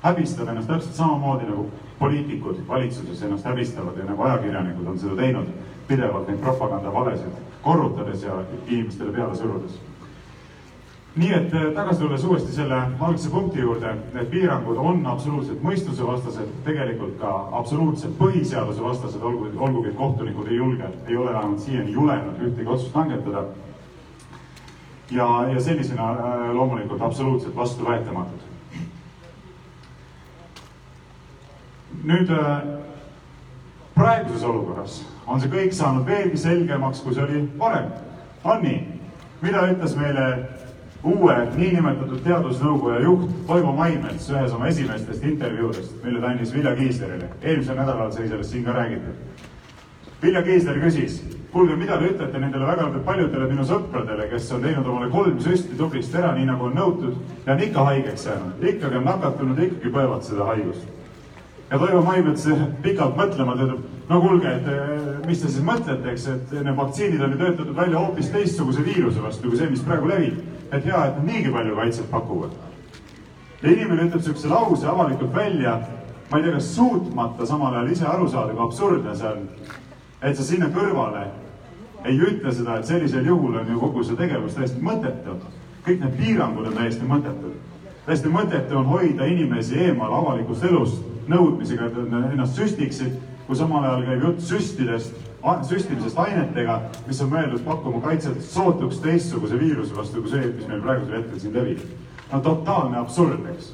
häbistab 0.03 0.47
ennast 0.47 0.67
täpselt 0.67 0.95
samamoodi 0.95 1.47
nagu 1.47 1.69
poliitikud 1.99 2.59
valitsuses 2.67 3.21
ennast 3.23 3.45
häbistavad 3.45 3.97
ja 3.97 4.05
nagu 4.05 4.23
ajakirjanikud 4.23 4.87
on 4.87 4.99
seda 4.99 5.15
teinud 5.15 5.47
pidevalt 5.87 6.27
neid 6.27 6.39
propagandavalesid 6.43 7.39
korrutades 7.61 8.23
ja 8.23 8.41
inimestele 8.67 9.11
peale 9.11 9.35
surudes 9.35 9.79
nii 11.15 11.33
et 11.33 11.53
äh, 11.53 11.73
tagasi 11.75 11.99
tulles 11.99 12.23
uuesti 12.23 12.53
selle 12.55 12.77
algse 12.99 13.29
punkti 13.29 13.59
juurde, 13.59 13.95
need 14.13 14.29
piirangud 14.31 14.77
on 14.79 15.05
absoluutselt 15.05 15.63
mõistusevastased, 15.63 16.53
tegelikult 16.63 17.17
ka 17.19 17.31
absoluutselt 17.59 18.15
põhiseadusevastased, 18.19 19.23
olgu, 19.27 19.49
olgugi 19.57 19.91
et 19.91 19.97
kohtunikud 19.97 20.47
ei 20.47 20.61
julge, 20.61 20.87
ei 21.07 21.17
ole 21.17 21.33
vähemalt 21.33 21.59
siiani 21.59 21.91
julenud 21.91 22.39
ühtegi 22.39 22.67
otsust 22.67 22.95
langetada. 22.95 23.43
ja, 25.11 25.27
ja 25.53 25.61
sellisena 25.61 26.11
äh, 26.11 26.55
loomulikult 26.55 27.01
absoluutselt 27.01 27.55
vastuvõetamatud. 27.55 28.47
nüüd 32.03 32.31
äh, 32.31 32.63
praeguses 33.95 34.43
olukorras 34.43 35.01
on 35.27 35.41
see 35.41 35.51
kõik 35.51 35.75
saanud 35.75 36.07
veelgi 36.07 36.37
selgemaks, 36.37 37.03
kui 37.03 37.13
see 37.13 37.23
oli 37.23 37.43
varem. 37.59 37.91
on 38.43 38.63
nii? 38.63 38.79
mida 39.41 39.67
ütles 39.73 39.95
meile 39.97 40.25
uue 41.03 41.35
niinimetatud 41.55 42.21
teadusnõukoja 42.25 43.01
juht 43.01 43.29
Toivo 43.47 43.73
Maimets 43.73 44.29
ühes 44.29 44.53
oma 44.53 44.69
esimestest 44.69 45.23
intervjuudest, 45.25 45.97
mille 46.03 46.21
ta 46.21 46.29
andis 46.29 46.53
Vilja 46.53 46.75
Kiislerile. 46.75 47.29
eelmisel 47.41 47.77
nädalal 47.77 48.11
sai 48.11 48.27
sellest 48.27 48.51
siin 48.51 48.63
ka 48.65 48.71
räägitud. 48.71 49.47
Vilja 50.21 50.43
Kiisler 50.43 50.77
küsis, 50.77 51.21
kuulge, 51.51 51.75
mida 51.75 51.97
te 51.97 52.11
ütlete 52.11 52.39
nendele 52.39 52.67
väga 52.67 53.01
paljudele 53.05 53.49
minu 53.49 53.65
sõpradele, 53.65 54.29
kes 54.29 54.51
on 54.53 54.61
teinud 54.61 54.85
omale 54.85 55.09
kolm 55.09 55.39
süsti 55.41 55.77
tublisti 55.77 56.17
ära, 56.21 56.35
nii 56.37 56.45
nagu 56.51 56.69
on 56.69 56.77
nõutud 56.77 57.17
ja 57.47 57.53
on 57.55 57.65
ikka 57.65 57.85
haigeks 57.89 58.27
jäänud, 58.29 58.63
ikkagi 58.73 59.01
on 59.01 59.09
nakatunud, 59.09 59.63
ikkagi 59.65 59.95
põevad 59.97 60.21
seda 60.21 60.45
haigust. 60.53 60.85
ja 61.71 61.79
Toivo 61.79 62.01
Maimets 62.01 62.47
pikalt 62.83 63.17
mõtlema, 63.17 63.57
ta 63.57 63.65
ütleb, 63.65 63.83
no 64.09 64.21
kuulge, 64.21 64.53
et 64.53 64.67
eh, 64.67 65.27
mis 65.27 65.41
te 65.41 65.49
siis 65.49 65.65
mõtlete, 65.65 66.13
eks, 66.13 66.27
et 66.27 66.57
need 66.61 66.77
vaktsiinid 66.77 67.21
on 67.21 67.31
ju 67.31 67.37
töötatud 67.37 67.75
välja 67.75 67.99
hoopis 67.99 68.29
teistsuguse 68.29 68.85
viiruse 68.85 69.23
vastu 69.23 69.49
kui 69.49 69.57
see, 69.57 69.69
mis 69.71 69.81
praegu 69.81 70.11
levib 70.11 70.60
et 70.71 70.85
hea, 70.85 71.05
et 71.05 71.17
nad 71.17 71.25
niigi 71.25 71.51
palju 71.51 71.75
kaitset 71.75 72.11
pakuvad. 72.11 72.51
ja 73.61 73.71
inimene 73.71 74.07
ütleb 74.07 74.21
niisuguse 74.21 74.47
lause 74.49 74.87
avalikult 74.87 75.35
välja, 75.35 75.79
ma 76.31 76.37
ei 76.37 76.43
tea, 76.43 76.53
kas 76.53 76.75
suutmata 76.75 77.45
samal 77.45 77.75
ajal 77.75 77.91
ise 77.91 78.05
aru 78.05 78.29
saada, 78.29 78.53
kui 78.53 78.63
absurdne 78.65 79.15
see 79.15 79.27
on, 79.27 79.43
et 80.21 80.37
sa 80.37 80.43
sinna 80.43 80.69
kõrvale 80.73 81.27
ei 82.05 82.17
ütle 82.17 82.53
seda, 82.53 82.79
et 82.79 82.85
sellisel 82.85 83.25
juhul 83.25 83.59
on 83.59 83.67
ju 83.69 83.79
kogu 83.79 84.03
see 84.03 84.17
tegevus 84.17 84.55
täiesti 84.55 84.81
mõttetu. 84.81 85.37
kõik 85.85 85.99
need 85.99 86.17
piirangud 86.17 86.67
on 86.67 86.73
täiesti 86.73 87.05
mõttetud. 87.05 87.53
täiesti 88.05 88.29
mõttetu 88.29 88.77
on 88.77 88.85
hoida 88.85 89.25
inimesi 89.25 89.79
eemal 89.79 90.13
avalikust 90.13 90.63
elust 90.63 91.10
nõudmisega, 91.31 91.89
et 91.89 92.11
nad 92.11 92.31
ennast 92.31 92.59
süstiksid, 92.59 93.17
kui 93.47 93.57
samal 93.57 93.87
ajal 93.87 94.07
käib 94.09 94.25
jutt 94.27 94.47
süstidest 94.47 95.29
süstimisest 95.41 96.19
ainetega, 96.21 96.77
mis 97.07 97.21
on 97.21 97.31
mõeldud 97.31 97.63
pakkuma 97.65 98.01
kaitset 98.03 98.41
sootuks 98.45 98.99
teistsuguse 99.01 99.57
viiruse 99.59 99.95
vastu 99.95 100.21
kui 100.21 100.29
see, 100.29 100.51
mis 100.53 100.67
meil 100.69 100.81
praegusel 100.83 101.17
hetkel 101.17 101.39
siin 101.39 101.53
levib. 101.53 101.79
no 102.31 102.39
totaalne 102.39 102.97
absurd, 102.97 103.41
eks. 103.53 103.73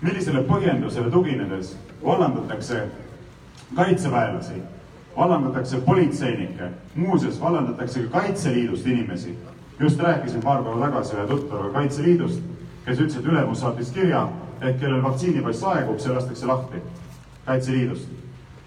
millisele 0.00 0.42
põhjendusele 0.48 1.10
tuginedes 1.10 1.76
vallandatakse 2.04 2.88
kaitseväelasi, 3.76 4.62
vallandatakse 5.16 5.80
politseinikke, 5.84 6.70
muuseas 6.94 7.40
vallandatakse 7.40 8.02
ka 8.02 8.20
Kaitseliidust 8.20 8.86
inimesi. 8.86 9.38
just 9.80 10.00
rääkisin 10.00 10.42
paar 10.42 10.62
päeva 10.62 10.86
tagasi 10.86 11.16
ühe 11.16 11.26
tuttavaga 11.26 11.72
Kaitseliidust, 11.72 12.40
kes 12.84 12.98
ütles, 12.98 13.16
et 13.18 13.26
ülemus 13.26 13.60
saatis 13.60 13.90
kirja, 13.90 14.28
et 14.60 14.80
kellel 14.80 15.02
vaktsiinipass 15.02 15.64
aegub, 15.64 15.98
see 15.98 16.14
lastakse 16.14 16.46
lahti 16.46 16.82
Kaitseliidust. 17.46 18.08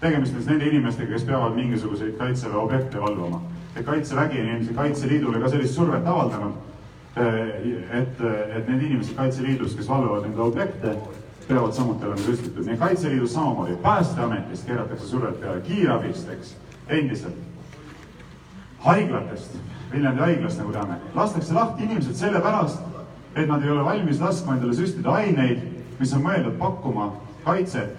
tegemist 0.00 0.34
on 0.34 0.40
siis 0.42 0.50
nende 0.50 0.66
inimestega, 0.68 1.12
kes 1.12 1.24
peavad 1.24 1.54
mingisuguseid 1.56 2.16
kaitseväe 2.18 2.56
objekte 2.56 3.00
valvama. 3.00 3.40
et 3.76 3.86
kaitsevägi 3.86 4.40
on 4.40 4.48
ilmselt 4.48 4.76
Kaitseliidule 4.76 5.40
ka 5.40 5.48
sellist 5.48 5.74
survet 5.74 6.06
avaldanud, 6.06 6.52
et, 7.16 8.20
et 8.56 8.68
need 8.68 8.82
inimesed 8.82 9.16
Kaitseliidus, 9.16 9.74
kes 9.74 9.88
valvavad 9.88 10.22
nende 10.22 10.40
objekte, 10.42 10.96
peavad 11.48 11.72
samuti 11.72 12.06
olema 12.06 12.20
süstitud. 12.20 12.66
nii 12.66 12.76
Kaitseliidus 12.76 13.34
samamoodi, 13.34 13.76
Päästeametist 13.82 14.66
keeratakse 14.66 15.06
survet 15.06 15.40
peale, 15.40 15.60
kiirabist, 15.60 16.28
eks, 16.28 16.56
endiselt. 16.88 17.34
haiglatest, 18.78 19.56
Viljandi 19.92 20.20
haiglast, 20.20 20.58
nagu 20.58 20.72
teame, 20.72 20.96
lastakse 21.14 21.54
lahti 21.54 21.84
inimesed 21.84 22.14
sellepärast, 22.18 22.80
et 23.36 23.48
nad 23.48 23.62
ei 23.62 23.70
ole 23.70 23.84
valmis 23.84 24.20
laskma 24.20 24.56
endale 24.56 24.74
süstida 24.74 25.12
aineid, 25.12 25.62
mis 25.98 26.12
on 26.14 26.24
mõeldud 26.24 26.56
pakkuma 26.58 27.12
kaitset 27.44 27.96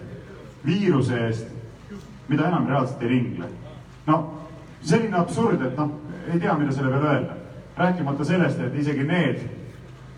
viiruse 0.66 1.20
eest, 1.28 1.48
mida 2.28 2.48
enam 2.48 2.68
reaalselt 2.68 3.04
ei 3.04 3.10
ringle. 3.10 3.50
no 4.08 4.18
selline 4.82 5.18
absurd, 5.18 5.62
et 5.62 5.78
noh, 5.78 5.92
ei 6.34 6.40
tea, 6.40 6.54
mida 6.58 6.72
selle 6.72 6.92
peale 6.94 7.14
öelda. 7.14 7.42
rääkimata 7.78 8.26
sellest, 8.26 8.60
et 8.60 8.76
isegi 8.80 9.04
need 9.04 9.40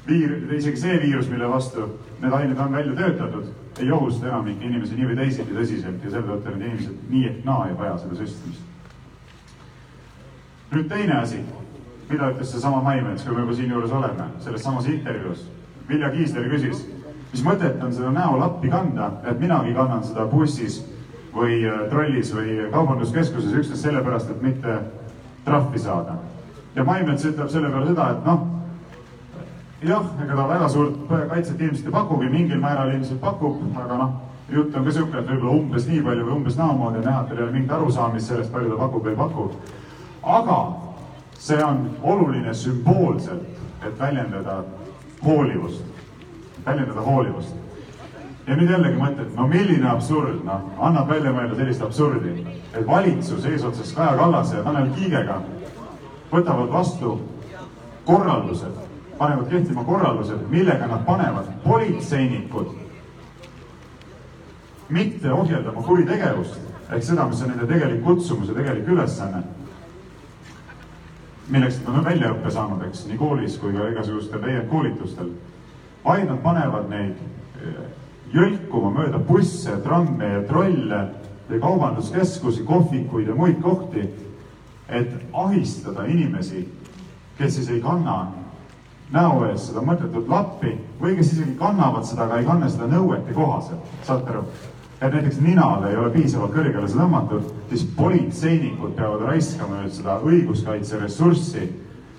viir-, 0.07 0.53
isegi 0.53 0.77
see 0.77 0.99
viirus, 1.01 1.29
mille 1.29 1.49
vastu 1.49 1.87
need 2.21 2.33
ained 2.33 2.59
on 2.59 2.71
välja 2.71 2.95
töötatud, 2.95 3.47
ei 3.79 3.91
ohusta 3.91 4.27
enamikku 4.27 4.65
inimesi 4.65 4.95
nii 4.95 5.07
või 5.09 5.17
teisiti 5.17 5.55
tõsiselt 5.55 6.03
ja 6.03 6.11
selle 6.11 6.27
tõttu 6.27 6.53
need 6.53 6.67
inimesed 6.67 7.07
nii 7.09 7.23
ehk 7.31 7.45
naa 7.45 7.67
ei 7.69 7.77
vaja 7.77 7.97
seda 8.03 8.19
süstimist. 8.19 8.61
nüüd 10.71 10.89
teine 10.91 11.17
asi, 11.17 11.41
mida 12.09 12.31
ütles 12.31 12.51
seesama 12.51 12.81
Maimets, 12.83 13.23
kui 13.23 13.35
me 13.35 13.41
juba 13.41 13.55
siinjuures 13.55 13.91
oleme, 13.91 14.29
selles 14.43 14.63
samas 14.63 14.87
intervjuus. 14.87 15.47
Vilja 15.89 16.09
Kiisler 16.11 16.49
küsis, 16.51 16.83
mis 17.31 17.43
mõtet 17.43 17.81
on 17.83 17.93
seda 17.93 18.11
näolappi 18.15 18.69
kanda, 18.71 19.11
et 19.25 19.39
minagi 19.39 19.73
kannan 19.75 20.03
seda 20.03 20.25
bussis 20.31 20.81
või 21.35 21.61
äh, 21.67 21.87
trollis 21.91 22.33
või 22.35 22.59
kaubanduskeskuses 22.71 23.53
üksnes 23.61 23.81
sellepärast, 23.81 24.31
et 24.31 24.41
mitte 24.41 24.79
trahvi 25.45 25.79
saada. 25.79 26.17
ja 26.75 26.83
Maimets 26.83 27.25
ütleb 27.25 27.49
selle 27.49 27.69
peale 27.73 27.87
seda, 27.87 28.09
et 28.11 28.25
noh, 28.25 28.45
jah, 29.81 30.05
ega 30.23 30.35
ta 30.35 30.47
väga 30.49 30.69
suurt 30.69 30.97
kaitset 31.09 31.61
ilmselt 31.61 31.85
ei 31.85 31.91
pakugi, 31.91 32.29
mingil 32.29 32.59
määral 32.61 32.93
ilmselt 32.93 33.21
pakub, 33.21 33.61
aga 33.77 33.97
noh, 33.97 34.15
jutt 34.51 34.75
on 34.75 34.85
ka 34.85 34.93
sihuke, 34.95 35.19
et 35.19 35.29
võib-olla 35.29 35.59
umbes 35.59 35.87
nii 35.87 36.01
palju 36.05 36.25
või 36.25 36.35
umbes 36.39 36.57
naamoodi 36.57 37.01
on 37.01 37.07
näha, 37.09 37.21
et 37.21 37.29
tal 37.29 37.41
ei 37.41 37.43
ole 37.43 37.55
mingit 37.55 37.75
arusaamist 37.77 38.31
sellest, 38.31 38.51
palju 38.53 38.73
ta 38.73 38.79
pakub 38.83 39.05
või 39.05 39.13
ei 39.13 39.19
paku. 39.21 39.49
aga 40.37 40.59
see 41.37 41.63
on 41.63 41.83
oluline 42.03 42.53
sümboolselt, 42.53 43.45
et 43.85 43.99
väljendada 43.99 44.63
hoolivust, 45.23 45.83
väljendada 46.67 47.01
hoolivust. 47.01 47.55
ja 48.47 48.55
nüüd 48.55 48.69
jällegi 48.71 48.95
mõtled, 48.95 49.31
no 49.35 49.43
milline 49.51 49.89
absurd, 49.91 50.37
noh, 50.47 50.67
annab 50.79 51.09
välja 51.11 51.33
mõelda 51.35 51.57
sellist 51.57 51.81
absurdi, 51.83 52.45
et 52.71 52.85
valitsus 52.87 53.45
eesotsas 53.45 53.91
Kaja 53.95 54.13
Kallase 54.15 54.55
ja 54.55 54.63
Tanel 54.63 54.93
Kiigega 54.95 55.41
võtavad 56.31 56.71
vastu 56.71 57.17
korraldused, 58.07 58.77
panevad 59.17 59.49
kehtima 59.51 59.83
korraldused, 59.83 60.47
millega 60.49 60.87
nad 60.87 61.03
panevad 61.05 61.51
politseinikud 61.65 62.71
mitte 64.89 65.31
ohjeldama 65.33 65.83
kuritegevust 65.83 66.61
ehk 66.87 67.03
seda, 67.03 67.27
mis 67.27 67.43
on 67.43 67.51
nende 67.51 67.67
tegelik 67.67 68.03
kutsumus 68.05 68.47
ja 68.47 68.55
tegelik 68.55 68.87
ülesanne 68.87 69.43
milleks 71.47 71.79
nad 71.85 71.99
on 71.99 72.05
väljaõppe 72.05 72.51
saanud, 72.51 72.81
eks, 72.89 73.05
nii 73.07 73.19
koolis 73.19 73.55
kui 73.61 73.75
ka 73.75 73.87
igasugustel 73.91 74.41
täiendkoolitustel, 74.43 75.29
nad 76.27 76.39
panevad 76.43 76.89
neid 76.89 77.15
eh, 77.61 77.79
jõlkuma 78.33 78.91
mööda 78.95 79.19
busse, 79.19 79.75
tramme 79.83 80.33
ja 80.33 80.41
trolle 80.47 81.01
ja 81.49 81.59
kaubanduskeskusi, 81.59 82.63
kohvikuid 82.67 83.27
ja 83.27 83.35
muid 83.35 83.61
kohti, 83.63 84.03
et 84.89 85.13
ahistada 85.33 86.05
inimesi, 86.07 86.63
kes 87.37 87.55
siis 87.55 87.69
ei 87.69 87.81
kanna 87.83 88.17
näo 89.11 89.45
ees 89.47 89.69
seda 89.69 89.83
mõttetut 89.83 90.27
lappi 90.31 90.73
või 90.99 91.15
kes 91.15 91.31
isegi 91.35 91.55
kannavad 91.59 92.07
seda, 92.07 92.25
aga 92.25 92.41
ei 92.41 92.47
kanna 92.47 92.69
seda 92.71 92.89
nõuete 92.91 93.35
kohaselt, 93.35 93.93
saate 94.07 94.33
aru? 94.33 94.43
et 94.97 95.13
näiteks 95.13 95.37
ninale 95.45 95.91
ei 95.91 95.97
ole 96.01 96.09
piisavalt 96.09 96.55
kõrgele 96.55 96.87
see 96.89 96.97
tõmmatud, 96.97 97.49
siis 97.69 97.83
politseinikud 97.95 98.95
peavad 98.97 99.27
raiskama 99.29 99.83
nüüd 99.83 99.93
seda 99.93 100.15
õiguskaitseressurssi, 100.25 101.67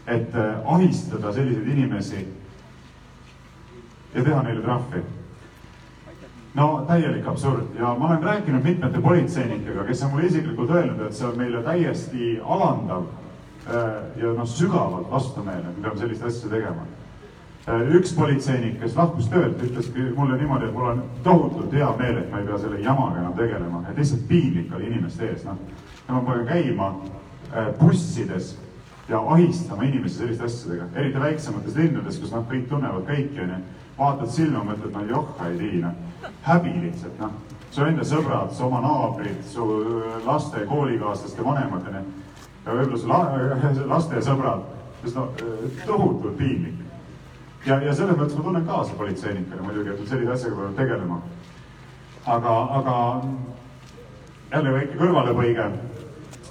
et 0.06 0.36
äh, 0.38 0.60
ahistada 0.76 1.32
selliseid 1.34 1.66
inimesi 1.74 2.22
ja 4.18 4.26
teha 4.26 4.42
neile 4.42 4.62
trahvi. 4.64 5.02
no 6.58 6.68
täielik 6.88 7.26
absurd 7.28 7.78
ja 7.78 7.94
ma 7.94 8.10
olen 8.10 8.22
rääkinud 8.22 8.64
mitmete 8.64 9.00
politseinikega, 9.00 9.84
kes 9.84 10.02
on 10.02 10.10
mulle 10.10 10.26
isiklikult 10.26 10.70
öelnud, 10.70 11.06
et 11.06 11.14
see 11.14 11.26
on 11.26 11.36
meile 11.38 11.62
täiesti 11.62 12.38
alandav 12.44 13.04
äh, 13.66 13.90
ja 14.16 14.32
noh, 14.34 14.48
sügavalt 14.48 15.10
vastumeelne, 15.10 15.70
et 15.70 15.76
me 15.76 15.88
peame 15.88 16.00
sellist 16.04 16.24
asja 16.26 16.50
tegema 16.50 16.88
Äh, 17.68 17.90
üks 17.92 18.14
politseinik, 18.16 18.78
kes 18.80 18.94
lahkus 18.96 19.26
töölt, 19.28 19.60
ütles 19.60 19.90
mulle 20.16 20.38
niimoodi, 20.40 20.70
et 20.70 20.72
mul 20.72 20.86
on 20.88 21.02
tohutult 21.24 21.74
hea 21.76 21.88
meel, 21.98 22.22
et 22.22 22.30
ma 22.32 22.38
ei 22.40 22.46
pea 22.48 22.60
selle 22.62 22.78
jamaga 22.80 23.18
enam 23.20 23.34
tegelema, 23.36 23.82
et 23.90 23.98
lihtsalt 24.00 24.22
piinlik 24.28 24.70
oli 24.72 24.86
inimeste 24.88 25.26
ees, 25.26 25.42
noh. 25.44 25.58
ja 26.06 26.14
ma 26.14 26.22
pean 26.24 26.46
käima 26.48 26.86
äh, 26.94 27.68
bussides 27.76 28.54
ja 29.10 29.20
ahistama 29.20 29.84
inimesi 29.84 30.22
selliste 30.22 30.48
asjadega, 30.48 30.86
eriti 30.94 31.20
väiksemates 31.20 31.76
linnades, 31.76 32.16
kus 32.22 32.32
noh, 32.32 32.46
kõik 32.48 32.64
tunnevad 32.70 33.04
kõiki, 33.10 33.42
onju. 33.44 33.60
Vaatad 33.98 34.30
silma, 34.30 34.64
mõtled, 34.64 34.94
no 34.94 35.04
joh 35.08 35.44
ei 35.46 35.58
tii, 35.58 35.82
noh. 35.82 36.32
häbi 36.46 36.74
lihtsalt, 36.82 37.20
noh. 37.20 37.36
su 37.70 37.84
enda 37.84 38.06
sõbrad, 38.06 38.52
su 38.54 38.66
oma 38.66 38.80
naabrid, 38.84 39.44
su 39.50 39.68
laste, 40.26 40.64
koolikaaslaste 40.66 41.44
vanemad, 41.44 41.88
onju. 41.92 42.04
ja 42.66 42.76
võib-olla 42.80 42.98
su 42.98 43.08
la 43.08 43.94
laste 43.94 44.22
sõbrad, 44.22 44.68
sest 45.02 45.16
no 45.16 45.30
tohutult 45.86 46.36
piinlik 46.38 46.84
ja, 47.66 47.78
ja 47.82 47.94
selles 47.94 48.16
mõttes 48.16 48.38
ma 48.38 48.46
tunnen 48.46 48.66
kaasa 48.66 48.96
politseinikele 48.98 49.64
muidugi, 49.64 49.92
et 49.92 50.10
sellise 50.10 50.34
asjaga 50.34 50.56
peavad 50.56 50.78
tegelema. 50.78 51.20
aga, 52.26 52.54
aga 52.78 52.96
jälle 54.52 54.72
väike 54.72 54.98
kõrvalepõige. 54.98 55.70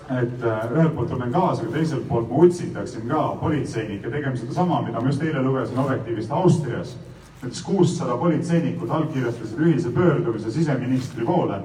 et 0.08 0.44
äh, 0.44 0.72
ühelt 0.72 0.94
poolt 0.96 1.10
tunnen 1.10 1.32
kaasa, 1.32 1.64
aga 1.64 1.72
teiselt 1.72 2.08
poolt 2.08 2.30
ma 2.30 2.44
utsitaksin 2.46 3.10
ka 3.10 3.22
politseinikke 3.42 4.10
tegema 4.10 4.36
sedasama, 4.36 4.82
mida 4.82 5.02
ma 5.02 5.08
just 5.08 5.22
eile 5.22 5.42
lugesin 5.44 5.80
Objektiivist 5.80 6.32
Austrias. 6.32 6.98
Näiteks 7.42 7.62
kuussada 7.64 8.18
politseinikut 8.18 8.92
allkirjastasid 8.92 9.60
ühise 9.60 9.92
pöördumise 9.94 10.52
siseministri 10.52 11.26
poole 11.26 11.62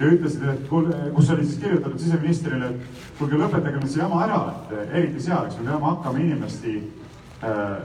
ja 0.00 0.10
ütlesid, 0.10 0.44
et 0.48 0.68
kuule, 0.68 0.94
kus 1.14 1.30
oli 1.30 1.46
siis 1.46 1.58
kirjutatud 1.62 1.98
siseministrile, 1.98 2.70
et 2.70 3.18
kuulge, 3.18 3.38
lõpetage 3.38 3.80
nüüd 3.80 3.92
see 3.92 4.02
jama 4.02 4.22
ära, 4.26 4.40
et 4.70 4.94
eriti 4.98 5.22
seal, 5.22 5.46
eks 5.46 5.58
me 5.60 5.68
peame 5.68 5.88
hakkama 5.90 6.22
inimesi 6.22 6.74
äh, 7.42 7.76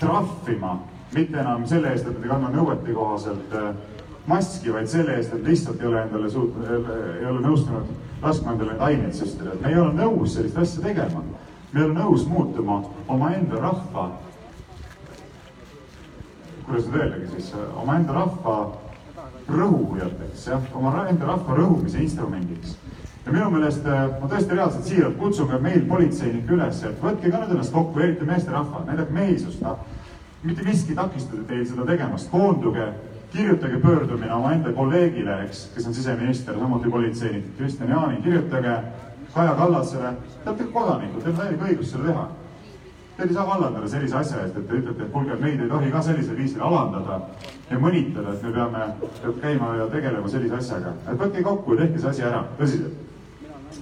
trahvima, 0.00 0.74
mitte 1.14 1.40
enam 1.40 1.66
selle 1.68 1.92
eest, 1.94 2.08
et 2.08 2.16
nad 2.16 2.26
ei 2.26 2.32
kanna 2.32 2.52
nõuete 2.54 2.96
kohaselt 2.96 3.56
äh, 3.56 3.70
maski, 4.30 4.72
vaid 4.74 4.90
selle 4.92 5.16
eest, 5.16 5.34
et 5.36 5.46
lihtsalt 5.46 5.80
ei 5.80 5.88
ole 5.90 6.02
endale 6.04 6.30
suutnud, 6.30 6.90
ei 7.20 7.28
ole 7.30 7.44
nõustunud 7.44 7.92
laskma 8.22 8.54
endale 8.54 8.74
neid 8.74 8.88
aineid 8.88 9.16
süstida, 9.16 9.54
et 9.54 9.62
me 9.64 9.72
ei 9.72 9.80
ole 9.80 9.94
nõus 9.96 10.34
sellist 10.36 10.58
asja 10.60 10.84
tegema. 10.84 11.22
me 11.72 11.80
ei 11.80 11.86
ole 11.86 11.94
nõus 11.94 12.26
muutuma 12.26 12.82
omaenda 13.08 13.60
rahva, 13.62 14.10
kuidas 16.70 16.86
nüüd 16.86 17.02
öeldagi 17.02 17.32
siis, 17.34 17.50
omaenda 17.82 18.14
rahva 18.14 18.56
rõhujateks, 19.50 20.46
jah, 20.52 20.70
omaenda 20.78 21.26
rahva 21.34 21.58
rõhumise 21.58 22.02
instrumendiks 22.04 22.78
ja 23.26 23.32
minu 23.32 23.50
meelest 23.52 23.84
ma 23.84 24.28
tõesti 24.30 24.56
reaalselt 24.56 24.88
siiralt 24.88 25.18
kutsun 25.20 25.48
ka 25.50 25.60
meil 25.62 25.84
politseinikke 25.88 26.56
üles, 26.56 26.82
et 26.86 27.02
võtke 27.02 27.30
ka 27.30 27.42
nüüd 27.42 27.54
ennast 27.54 27.74
kokku, 27.74 28.00
eriti 28.00 28.28
meesterahvad, 28.28 28.86
näidake 28.88 29.14
mehisust, 29.14 29.60
noh. 29.64 29.82
mitte 30.42 30.64
miski 30.64 30.94
ei 30.94 30.98
takista 30.98 31.42
teil 31.48 31.66
seda 31.68 31.86
tegemast, 31.90 32.30
koonduge, 32.32 32.86
kirjutage 33.30 33.78
pöördumine 33.84 34.32
omaenda 34.34 34.72
kolleegile, 34.74 35.36
eks, 35.44 35.66
kes 35.74 35.86
on 35.86 35.94
siseminister, 35.94 36.58
samuti 36.58 36.90
politseinik 36.90 37.56
Kristjan 37.58 37.92
Jaani, 37.92 38.22
kirjutage 38.24 38.76
Kaja 39.34 39.54
Kallasele, 39.54 40.14
te 40.42 40.50
olete 40.50 40.70
kodanikud, 40.72 41.22
teil 41.22 41.34
on 41.34 41.42
täielik 41.42 41.66
õigus 41.68 41.92
seda 41.92 42.08
teha. 42.08 42.24
Teid 43.20 43.34
ei 43.34 43.36
saa 43.36 43.44
vallandada 43.44 43.88
sellise 43.92 44.16
asja 44.16 44.38
eest, 44.40 44.54
et 44.56 44.68
te 44.68 44.78
ütlete, 44.78 45.04
et 45.04 45.12
kuulge, 45.12 45.34
meid 45.42 45.60
ei 45.60 45.68
tohi 45.68 45.90
ka 45.92 46.00
sellisel 46.06 46.38
viisil 46.38 46.62
alandada 46.64 47.18
ja 47.68 47.78
mõnitada, 47.82 48.32
et 48.32 48.46
me 48.46 48.52
peame 48.54 49.34
käima 49.42 49.74
ja 49.76 49.88
tegelema 49.92 50.28
sellise 50.32 50.56
asjaga. 50.56 50.94
et 51.04 51.20
võtke 51.20 51.42
kokku 51.44 51.74
ja 51.74 51.82
tehke 51.82 52.00
see 52.00 52.10
asi 52.14 52.24
ära, 52.24 52.46
tõsiselt 52.56 53.10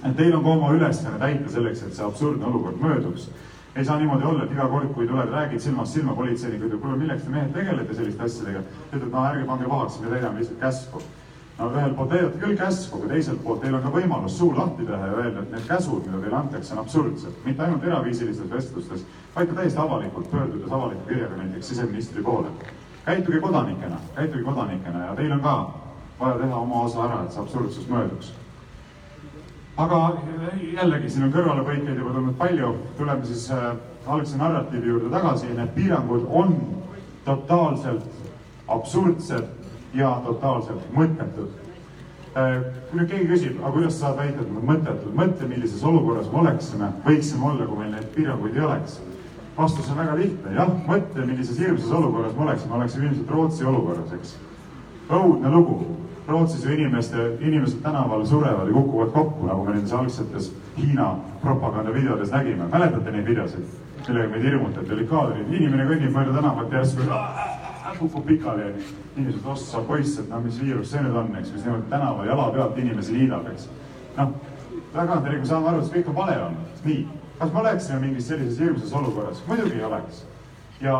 et 0.03 0.17
teil 0.17 0.35
on 0.35 0.43
ka 0.43 0.49
oma 0.49 0.73
ülesanne 0.75 1.19
täita 1.21 1.53
selleks, 1.53 1.83
et 1.83 1.95
see 1.95 2.05
absurdne 2.05 2.45
olukord 2.51 2.81
mööduks. 2.81 3.29
ei 3.75 3.85
saa 3.85 3.99
niimoodi 3.99 4.25
olla, 4.25 4.43
et 4.43 4.51
iga 4.51 4.67
kord, 4.67 4.91
kui 4.93 5.07
tuled, 5.07 5.29
räägid 5.31 5.61
silmast 5.61 5.93
silma 5.93 6.13
politseinikud, 6.15 6.73
kuule, 6.81 6.97
milleks 6.97 7.23
te 7.23 7.29
mehed 7.29 7.53
tegelete 7.53 7.95
selliste 7.95 8.23
asjadega, 8.23 8.63
ütled, 8.91 9.09
no 9.13 9.25
ärge 9.29 9.45
pange 9.47 9.67
pahaks, 9.69 9.99
me 10.01 10.11
täidame 10.11 10.39
lihtsalt 10.39 10.59
käsku. 10.59 11.01
No 11.59 11.69
ühelt 11.73 11.95
poolt 11.95 12.09
täidate 12.13 12.39
küll 12.39 12.57
käsku, 12.57 12.99
aga 12.99 13.11
teiselt 13.13 13.41
poolt 13.43 13.61
teil 13.63 13.75
on 13.75 13.83
ka 13.83 13.91
võimalus 13.93 14.37
suu 14.39 14.53
lahti 14.55 14.85
teha 14.87 15.07
ja 15.07 15.17
öelda, 15.23 15.43
et 15.43 15.51
need 15.55 15.65
käsud, 15.67 16.05
mida 16.07 16.21
teile 16.23 16.37
antakse, 16.39 16.73
on 16.73 16.81
absurdsed. 16.83 17.41
mitte 17.45 17.63
ainult 17.65 17.83
eraviisilistes 17.83 18.51
vestlustes, 18.51 19.05
vaid 19.35 19.49
ka 19.49 19.57
täiesti 19.59 19.79
avalikult, 19.83 20.31
pöördudes 20.31 20.71
avaliku 20.71 21.07
kirjaga 21.09 21.41
näiteks 21.41 21.67
siseministri 21.67 22.23
poole. 22.23 22.47
käituge 23.05 23.39
kodanikena, 23.39 23.97
käituge 24.15 24.43
kodanikena 24.43 25.05
ja 25.05 25.15
teil 25.15 25.31
on 25.31 25.41
ka 25.41 25.73
vaja 26.19 26.37
teha 26.37 26.55
oma 26.55 26.81
osa 26.81 27.03
ära, 27.03 27.23
et 27.23 27.31
see 27.31 27.41
absurdsus 27.41 27.89
mööduks. 27.89 28.33
aga 29.77 29.99
jällegi, 30.73 31.09
siin 31.09 31.27
on 31.27 31.33
kõrvalepõikeid 31.33 31.97
juba 31.97 32.13
tulnud 32.13 32.37
palju, 32.37 32.75
tuleme 32.97 33.25
siis 33.25 33.51
äh, 33.51 33.75
algse 34.07 34.37
narratiivi 34.37 34.87
juurde 34.87 35.09
tagasi, 35.09 35.53
need 35.53 35.75
piirangud 35.75 36.25
on 36.29 36.55
totaalselt 37.25 38.05
absurdsed 38.67 39.58
ja 39.93 40.21
totaalselt 40.25 40.89
mõttetud. 40.93 41.49
kui 42.89 42.99
nüüd 42.99 43.09
keegi 43.09 43.27
küsib, 43.27 43.61
aga 43.61 43.71
kuidas 43.73 43.95
sa 43.97 43.99
saad 43.99 44.19
väita, 44.19 44.43
et 44.43 44.51
nad 44.53 44.65
mõttetud, 44.69 45.13
mõtle, 45.17 45.47
millises 45.49 45.83
olukorras 45.83 46.27
me 46.31 46.39
oleksime, 46.43 46.91
võiksime 47.05 47.47
olla, 47.51 47.65
kui 47.65 47.79
meil 47.79 47.95
neid 47.95 48.11
piiranguid 48.15 48.55
ei 48.55 48.65
oleks. 48.65 48.99
vastus 49.57 49.89
on 49.91 49.97
väga 49.97 50.15
lihtne, 50.15 50.53
jah, 50.55 50.69
mõtle, 50.87 51.25
millises 51.25 51.57
hirmsas 51.59 51.91
olukorras 51.91 52.35
me 52.35 52.43
oleksime, 52.43 52.73
oleksime 52.73 53.05
ilmselt 53.05 53.31
Rootsi 53.31 53.65
olukorras, 53.65 54.13
eks. 54.13 54.35
õudne 55.09 55.51
lugu, 55.51 55.97
Rootsis 56.27 56.65
ju 56.65 56.71
inimeste, 56.73 57.31
inimesed 57.39 57.81
tänaval 57.81 58.25
surevad 58.25 58.67
ja 58.67 58.73
kukuvad 58.73 59.11
kokku, 59.11 59.47
nagu 59.47 59.65
me 59.65 59.73
nendes 59.73 59.93
algsetes 59.93 60.51
Hiina 60.77 61.15
propagandavideodes 61.41 62.31
nägime, 62.31 62.69
mäletate 62.71 63.11
neid 63.11 63.25
videosid, 63.25 63.65
millega 64.07 64.29
meid 64.29 64.43
hirmutati, 64.43 64.93
olid 64.93 65.09
kaadrid, 65.09 65.49
inimene 65.49 65.89
kõnnib 65.89 66.13
mööda 66.13 66.37
tänavat 66.37 66.77
järsku 66.77 67.09
kukub 67.97 68.25
pikali 68.25 68.61
ja 68.61 68.69
inimesed, 69.17 69.45
ossa 69.45 69.81
poiss, 69.87 70.19
et 70.19 70.29
no 70.29 70.39
mis 70.43 70.59
viirus 70.61 70.91
see 70.91 71.01
nüüd 71.03 71.15
on, 71.15 71.31
eks, 71.39 71.53
mis 71.55 71.65
niimoodi 71.65 71.89
tänaval 71.91 72.27
jala 72.27 72.49
pealt 72.55 72.77
inimesi 72.77 73.15
liidab, 73.17 73.47
eks. 73.53 73.69
noh, 74.17 74.35
tagantjärgi 74.93 75.39
me 75.39 75.49
saame 75.49 75.71
aru, 75.71 75.81
et 75.81 75.89
see 75.89 75.95
kõik 75.97 76.11
on 76.11 76.19
vale 76.19 76.37
olnud. 76.43 76.83
nii, 76.85 76.99
kas 77.39 77.53
me 77.53 77.63
oleksime 77.63 77.99
mingis 78.03 78.27
sellises 78.27 78.59
hirmsas 78.59 78.93
olukorras? 79.01 79.41
muidugi 79.47 79.79
ei 79.79 79.83
oleks. 79.89 80.23
ja 80.81 80.99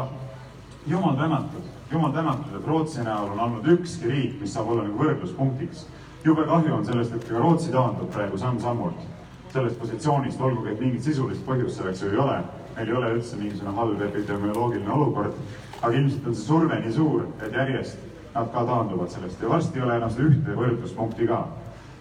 jumal 0.88 1.16
tänatud, 1.20 1.70
jumal 1.92 2.12
tänatud, 2.16 2.58
et 2.60 2.68
Rootsi 2.68 3.06
näol 3.06 3.32
on 3.36 3.40
olnud 3.40 3.72
ükski 3.78 4.12
riik, 4.12 4.42
mis 4.42 4.54
saab 4.54 4.70
olla 4.74 4.88
nagu 4.88 5.04
võrdluspunktiks. 5.04 5.86
jube 6.26 6.44
kahju 6.50 6.76
on 6.76 6.86
sellest, 6.86 7.16
et 7.16 7.30
ka 7.30 7.40
Rootsi 7.40 7.72
taandub 7.72 8.12
praegu 8.12 8.38
samm-sammult 8.38 9.08
sellest 9.54 9.80
positsioonist, 9.80 10.42
olgugi 10.42 10.74
et 10.74 10.82
mingit 10.82 11.04
sisulist 11.04 11.42
põhjust 11.46 11.80
selleks 11.80 12.04
ju 12.04 12.12
ei 12.12 12.18
ole. 12.22 12.44
meil 12.76 12.90
ei 12.90 12.96
ole 12.96 13.08
üldse 13.16 13.36
mingisugune 13.36 13.76
halb 13.76 14.02
epidemioloogiline 14.02 14.92
olukord 14.94 15.34
aga 15.82 15.96
ilmselt 15.96 16.28
on 16.28 16.36
see 16.36 16.46
surve 16.46 16.80
nii 16.84 16.92
suur, 16.94 17.24
et 17.40 17.56
järjest 17.56 18.10
nad 18.34 18.52
ka 18.54 18.66
taanduvad 18.66 19.12
sellest 19.12 19.42
ja 19.42 19.50
varsti 19.50 19.80
ei 19.80 19.86
ole 19.86 19.96
enam 19.96 20.12
seda 20.12 20.28
ühte 20.28 20.58
võrdluspunkti 20.58 21.28
ka. 21.30 21.40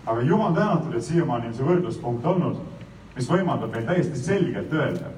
aga 0.07 0.23
jumal 0.23 0.55
tänatud, 0.55 0.95
et 0.95 1.05
siiamaani 1.05 1.51
on 1.51 1.55
see 1.55 1.69
võrdluspunkt 1.69 2.27
olnud, 2.27 2.61
mis 3.17 3.31
võimaldab 3.31 3.73
meil 3.75 3.87
täiesti 3.87 4.19
selgelt 4.19 4.73
öelda, 4.73 5.13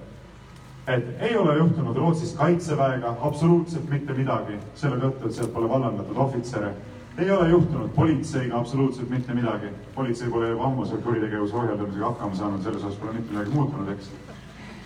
et 0.91 1.23
ei 1.29 1.37
ole 1.37 1.57
juhtunud 1.57 1.97
Rootsis 1.97 2.35
kaitseväega 2.37 3.17
absoluutselt 3.23 3.91
mitte 3.91 4.17
midagi, 4.17 4.59
selle 4.75 5.01
tõttu, 5.01 5.29
et 5.29 5.39
sealt 5.39 5.53
pole 5.55 5.69
vallandatud 5.69 6.17
ohvitsere. 6.17 6.75
ei 7.19 7.31
ole 7.31 7.49
juhtunud 7.51 7.91
politseiga 7.95 8.59
absoluutselt 8.59 9.11
mitte 9.11 9.35
midagi, 9.35 9.73
politsei 9.95 10.31
pole 10.31 10.49
juba 10.49 10.67
ammu 10.67 10.87
seal 10.87 11.03
kuritegevuse 11.05 11.57
ohjeldamisega 11.57 12.07
hakkama 12.07 12.35
saanud, 12.35 12.63
selles 12.63 12.85
osas 12.85 12.99
pole 12.99 13.13
mitte 13.13 13.33
midagi 13.33 13.51
muutunud, 13.51 13.89
eks, 13.89 14.11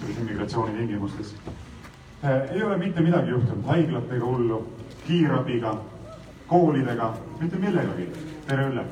selles 0.00 0.18
immigratsiooni 0.18 0.78
tingimustes 0.78 1.34
ei 2.30 2.62
ole 2.62 2.76
mitte 2.76 3.00
midagi 3.00 3.30
juhtunud 3.30 3.64
haiglatega 3.66 4.26
hullu, 4.26 4.74
kiirabiga, 5.06 5.76
koolidega, 6.46 7.14
mitte 7.40 7.56
millegagi. 7.56 8.08
tere, 8.46 8.68
Ülle! 8.68 8.84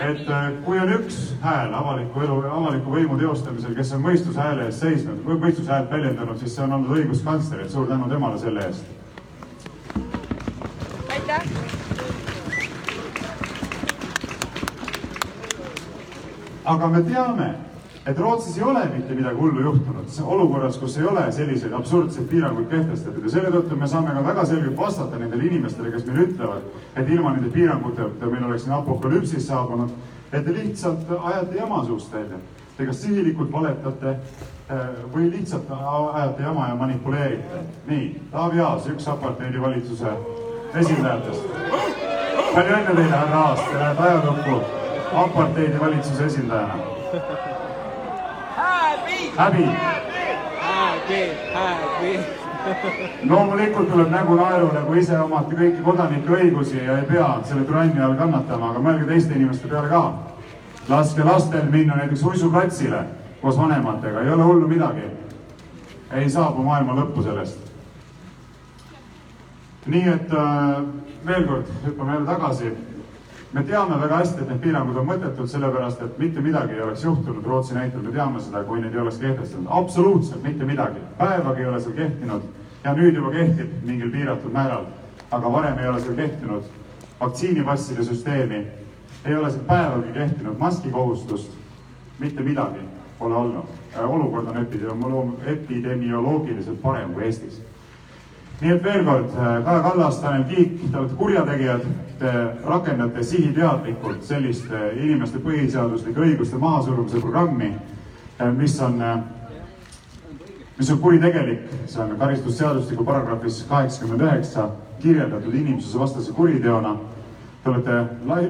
et 0.00 0.28
äh, 0.28 0.52
kui 0.64 0.78
on 0.80 0.88
üks 0.92 1.16
hääl 1.42 1.74
avaliku 1.74 2.20
elu, 2.24 2.36
avaliku 2.50 2.94
võimu 2.94 3.18
teostamisel, 3.20 3.74
kes 3.76 3.92
on 3.92 4.00
mõistuse 4.02 4.40
hääle 4.40 4.64
eest 4.66 4.80
seisnud, 4.82 5.20
mõistuse 5.26 5.68
häält 5.70 5.90
väljendanud, 5.90 6.38
siis 6.40 6.54
see 6.56 6.64
on 6.64 6.72
olnud 6.78 6.96
õiguskantsler, 6.96 7.60
et 7.64 7.70
suur 7.70 7.86
tänu 7.90 8.08
temale 8.10 8.38
selle 8.38 8.66
eest. 8.66 8.84
aitäh! 11.10 11.42
aga 16.64 16.88
me 16.88 17.02
teame 17.02 17.54
et 18.06 18.18
Rootsis 18.18 18.58
ei 18.58 18.64
ole 18.64 18.84
mitte 18.94 19.14
midagi 19.14 19.36
hullu 19.38 19.60
juhtunud, 19.60 20.06
olukorras, 20.24 20.78
kus 20.78 20.96
ei 20.98 21.04
ole 21.06 21.22
selliseid 21.32 21.72
absurdseid 21.72 22.26
piiranguid 22.30 22.66
kehtestatud 22.70 23.24
ja 23.24 23.30
selle 23.30 23.52
tõttu 23.54 23.78
me 23.78 23.88
saame 23.88 24.14
ka 24.16 24.24
väga 24.26 24.44
selgelt 24.50 24.76
vastata 24.76 25.20
nendele 25.20 25.46
inimestele, 25.46 25.92
kes 25.94 26.06
meile 26.08 26.24
ütlevad, 26.26 26.64
et 26.96 27.12
ilma 27.14 27.34
nende 27.36 27.52
piiranguteta 27.54 28.30
meil 28.32 28.48
oleks 28.48 28.66
siin 28.66 28.74
apokalüpsis 28.74 29.46
saabunud, 29.46 29.92
et 30.32 30.42
te 30.44 30.54
lihtsalt 30.56 31.12
ajate 31.20 31.60
jama 31.60 31.84
suust 31.86 32.12
välja. 32.12 32.40
Te 32.76 32.86
kas 32.88 33.02
sihilikult 33.04 33.52
valetate 33.52 34.14
eh, 34.16 34.80
või 35.14 35.28
lihtsalt 35.30 35.70
ajate 35.70 36.42
jama 36.42 36.68
ja 36.68 36.74
manipuleerite. 36.80 37.60
nii, 37.86 38.06
Taavi 38.32 38.60
Aas, 38.60 38.88
üks 38.90 39.06
aparteidi 39.12 39.60
valitsuse 39.60 40.16
esindajatest. 40.74 41.46
palju 42.54 42.74
õnne 42.80 42.96
teile, 42.96 43.06
härra 43.14 43.44
Aas, 43.44 43.62
te 43.68 43.78
lähete 43.78 44.02
ajalukku 44.08 44.58
aparteidi 45.26 45.80
valitsuse 45.80 46.26
esindajana 46.32 47.51
häbi. 49.36 49.68
loomulikult 53.28 53.90
tuleb 53.90 54.10
nägu 54.10 54.34
naerule, 54.34 54.80
kui 54.86 54.98
ise 54.98 55.18
omate 55.18 55.56
kõiki 55.56 55.82
kodanike 55.82 56.36
õigusi 56.36 56.84
ja 56.84 56.98
ei 56.98 57.08
pea 57.08 57.28
selle 57.44 57.64
türanni 57.66 58.02
all 58.02 58.14
kannatama, 58.18 58.70
aga 58.70 58.82
mõelge 58.84 59.08
teiste 59.08 59.34
inimeste 59.34 59.68
peale 59.68 59.88
ka. 59.88 60.02
laske 60.88 61.24
lastel 61.24 61.66
minna 61.70 61.96
näiteks 61.96 62.22
uisuplatsile 62.22 63.04
koos 63.42 63.58
vanematega, 63.58 64.20
ei 64.20 64.30
ole 64.30 64.42
hullu 64.42 64.68
midagi. 64.68 65.10
ei 66.12 66.30
saabu 66.30 66.62
maailma 66.62 66.94
lõppu 66.94 67.22
sellest. 67.22 67.72
nii 69.86 70.08
et 70.08 70.32
äh, 70.32 70.82
veel 71.26 71.46
kord 71.46 71.66
hüppame 71.86 72.12
jälle 72.12 72.26
tagasi 72.26 72.72
me 73.52 73.62
teame 73.62 74.00
väga 74.00 74.16
hästi, 74.16 74.40
et 74.40 74.48
need 74.48 74.60
piirangud 74.64 74.96
on 74.96 75.06
mõttetud, 75.06 75.48
sellepärast 75.48 76.02
et 76.02 76.18
mitte 76.18 76.40
midagi 76.40 76.76
ei 76.76 76.82
oleks 76.82 77.04
juhtunud 77.04 77.46
Rootsi 77.46 77.74
näitel, 77.76 78.00
me 78.02 78.12
teame 78.12 78.40
seda, 78.40 78.62
kui 78.64 78.80
neid 78.80 78.94
ei 78.94 79.00
oleks 79.00 79.18
kehtestatud, 79.20 79.66
absoluutselt 79.68 80.42
mitte 80.42 80.64
midagi, 80.64 81.02
päevagi 81.18 81.60
ei 81.60 81.68
ole 81.68 81.80
seal 81.80 81.96
kehtinud 81.98 82.46
ja 82.84 82.94
nüüd 82.96 83.18
juba 83.18 83.32
kehtib 83.34 83.74
mingil 83.84 84.10
piiratud 84.14 84.52
määral, 84.52 84.86
aga 85.30 85.52
varem 85.52 85.82
ei 85.82 85.88
ole 85.88 86.00
seal 86.00 86.16
kehtinud 86.16 86.70
vaktsiinipasside 87.20 88.04
süsteemi, 88.08 88.62
ei 89.24 89.36
ole 89.36 89.50
seal 89.50 89.68
päevagi 89.68 90.16
kehtinud 90.16 90.58
maskikohustust, 90.58 91.52
mitte 92.18 92.42
midagi 92.42 92.88
pole 93.18 93.34
olnud. 93.34 93.68
olukord 93.98 94.46
on 94.48 94.56
epidemioloogiliselt 95.46 96.82
parem 96.82 97.12
kui 97.12 97.24
Eestis 97.24 97.60
nii 98.62 98.70
et 98.76 98.84
veel 98.84 99.02
kord, 99.04 99.32
Kaja 99.34 99.82
Kallas, 99.82 100.20
Tanel 100.22 100.44
Kiik, 100.46 100.76
te 100.90 100.98
olete 100.98 101.16
kurjategijad, 101.18 101.86
te 102.20 102.32
rakendate 102.62 103.24
sihiteadlikult 103.26 104.22
sellist 104.26 104.70
eh, 104.70 104.92
inimeste 105.02 105.40
põhiseaduslike 105.42 106.22
õiguste 106.28 106.60
mahasurumise 106.62 107.18
programmi, 107.24 107.72
eh, 108.38 108.52
mis 108.54 108.76
on, 108.86 109.02
mis 110.76 110.92
on 110.94 111.00
kuritegelik, 111.02 111.64
see 111.90 112.04
on 112.04 112.14
karistusseadustiku 112.20 113.06
paragrahvis 113.08 113.64
kaheksakümmend 113.70 114.22
üheksa 114.28 114.68
kirjeldatud 115.02 115.54
inimsusevastase 115.58 116.34
kuriteona. 116.36 116.94
Te 117.64 117.70
olete 117.70 117.98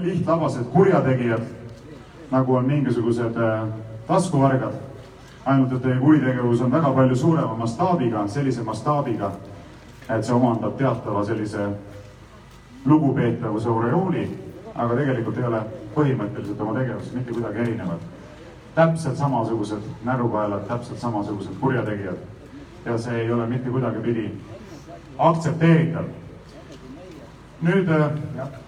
lihtlabased 0.03 0.69
kurjategijad, 0.73 1.49
nagu 2.33 2.57
on 2.57 2.69
mingisugused 2.69 3.41
taskuvargad, 4.09 4.77
ainult 5.49 5.73
et 5.73 5.83
teie 5.85 5.97
kuritegevus 6.01 6.61
on 6.65 6.73
väga 6.73 6.93
palju 6.97 7.17
suurema 7.17 7.57
mastaabiga, 7.65 8.27
sellise 8.29 8.65
mastaabiga 8.65 9.33
et 10.17 10.25
see 10.25 10.35
omandab 10.35 10.77
teatava 10.79 11.25
sellise 11.25 11.69
lugupeetavuse 12.85 13.69
aureooli, 13.69 14.25
aga 14.75 14.97
tegelikult 14.97 15.39
ei 15.39 15.45
ole 15.51 15.61
põhimõtteliselt 15.95 16.61
oma 16.61 16.79
tegevuses 16.79 17.13
mitte 17.15 17.33
kuidagi 17.33 17.59
erinevad. 17.67 18.09
täpselt 18.75 19.17
samasugused 19.17 19.83
närukaelad, 20.05 20.67
täpselt 20.69 20.99
samasugused 20.99 21.61
kurjategijad. 21.61 22.17
ja 22.85 22.99
see 22.99 23.21
ei 23.21 23.33
ole 23.33 23.47
mitte 23.47 23.71
kuidagipidi 23.71 24.31
aktsepteeritav. 25.19 26.05
nüüd 27.63 27.89
äh, 27.89 28.11
jah 28.37 28.62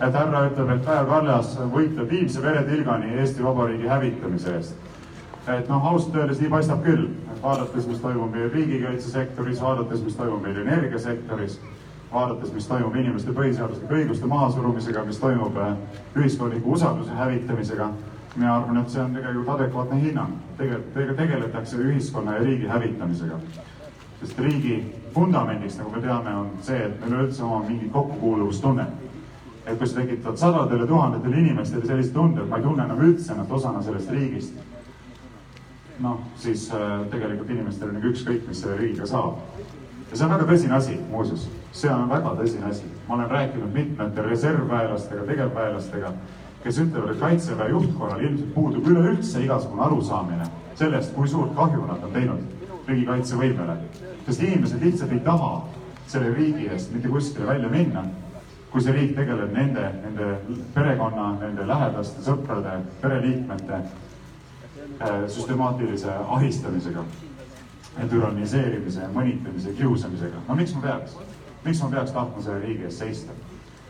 et 0.00 0.14
härra 0.14 0.46
ütleb, 0.48 0.70
et 0.74 0.86
Kaja 0.86 1.04
Kallas 1.04 1.56
võitleb 1.74 2.08
viimse 2.08 2.42
veretilgani 2.42 3.18
Eesti 3.20 3.44
Vabariigi 3.44 3.88
hävitamise 3.88 4.54
eest. 4.56 4.74
et 5.48 5.68
noh, 5.68 5.86
ausalt 5.86 6.14
öeldes 6.16 6.40
nii 6.40 6.50
paistab 6.52 6.82
küll, 6.84 7.08
vaadates, 7.42 7.86
mis 7.88 8.00
toimub 8.00 8.32
meie 8.32 8.48
riigikaitsesektoris, 8.52 9.60
vaadates, 9.62 10.04
mis 10.04 10.16
toimub 10.16 10.42
meil 10.44 10.60
energiasektoris, 10.62 11.58
vaadates, 12.12 12.52
mis 12.52 12.68
toimub 12.68 12.96
inimeste 12.96 13.32
põhiseaduslike 13.32 13.98
õiguste 14.02 14.30
mahasurumisega, 14.30 15.04
mis 15.08 15.18
toimub 15.18 15.58
äh, 15.58 15.74
ühiskondliku 16.16 16.76
usalduse 16.76 17.16
hävitamisega, 17.16 17.90
mina 18.36 18.54
arvan, 18.56 18.80
et 18.82 18.92
see 18.92 19.02
on 19.02 19.14
tegelikult 19.16 19.54
adekvaatne 19.56 20.00
hinnang. 20.00 20.38
tegelikult 20.58 21.16
tegeletakse 21.16 21.76
ühiskonna 21.76 22.38
ja 22.38 22.46
riigi 22.46 22.66
hävitamisega. 22.66 23.40
sest 24.20 24.38
riigi 24.38 24.82
vundamendiks, 25.14 25.78
nagu 25.78 25.90
me 25.90 26.00
teame, 26.00 26.34
on 26.36 26.50
see, 26.62 26.76
et 26.76 27.00
meil 27.00 27.12
üleüldse 27.12 27.44
oma 27.44 27.62
mingi 27.68 27.88
kokkukuuluvustunne. 27.88 28.86
Et 29.70 29.78
kui 29.78 29.86
sa 29.86 30.00
tekitad 30.00 30.36
sadadele 30.36 30.86
tuhandetele 30.86 31.40
inimestele 31.44 31.86
sellise 31.86 32.12
tunde, 32.12 32.42
et 32.42 32.50
ma 32.50 32.58
ei 32.58 32.66
tunne 32.66 32.84
enam 32.84 33.00
üldse 33.06 33.32
ennast 33.34 33.52
osana 33.58 33.82
sellest 33.82 34.10
riigist, 34.10 34.58
noh, 36.00 36.20
siis 36.40 36.68
äh, 36.74 36.86
tegelikult 37.12 37.50
inimestel 37.54 37.90
on 37.90 37.98
nagu 37.98 38.10
ükskõik, 38.10 38.46
mis 38.48 38.62
selle 38.62 38.76
riigiga 38.80 39.06
saab. 39.06 39.38
ja 40.10 40.16
see 40.16 40.26
on 40.26 40.32
väga 40.34 40.46
tõsine 40.48 40.74
asi, 40.74 40.96
muuseas, 41.10 41.48
see 41.72 41.90
on 41.92 42.08
väga 42.10 42.34
tõsine 42.40 42.70
asi. 42.70 42.86
ma 43.08 43.14
olen 43.14 43.30
rääkinud 43.30 43.74
mitmete 43.74 44.22
reservväelastega, 44.22 45.26
tegevväelastega, 45.32 46.12
kes 46.64 46.78
ütlevad, 46.78 47.14
et 47.14 47.20
kaitseväe 47.20 47.68
juhtkonnal 47.70 48.24
ilmselt 48.24 48.54
puudub 48.54 48.88
üleüldse 48.88 49.44
igasugune 49.44 49.82
arusaamine 49.86 50.48
sellest, 50.74 51.14
kui 51.14 51.28
suurt 51.28 51.54
kahju 51.56 51.84
nad 51.86 52.02
on 52.04 52.12
teinud 52.16 52.88
riigi 52.88 53.06
kaitsevõimele. 53.06 53.76
sest 54.26 54.42
inimesed 54.42 54.82
lihtsalt 54.82 55.12
ei 55.12 55.20
taha 55.24 55.52
selle 56.06 56.34
riigi 56.34 56.66
eest 56.68 56.92
mitte 56.94 57.08
kuskile 57.08 57.46
välja 57.46 57.68
minna, 57.68 58.04
kui 58.70 58.82
see 58.82 58.94
riik 58.94 59.16
tegeleb 59.16 59.52
nende, 59.54 59.86
nende 60.04 60.28
perekonna, 60.74 61.32
nende 61.40 61.66
lähedaste, 61.66 62.22
sõprade, 62.22 62.76
pereliikmete 63.02 63.80
äh, 63.80 65.24
süstemaatilise 65.26 66.14
ahistamisega, 66.36 67.04
türanniseerimise, 68.10 69.08
mõnitamise, 69.14 69.74
kiusamisega. 69.78 70.44
no 70.48 70.58
miks 70.58 70.74
ma 70.76 70.84
peaks, 70.86 71.16
miks 71.64 71.82
ma 71.82 71.90
peaks 71.96 72.14
tahtma 72.14 72.44
selle 72.44 72.60
riigi 72.66 72.86
eest 72.86 73.02
seista? 73.02 73.34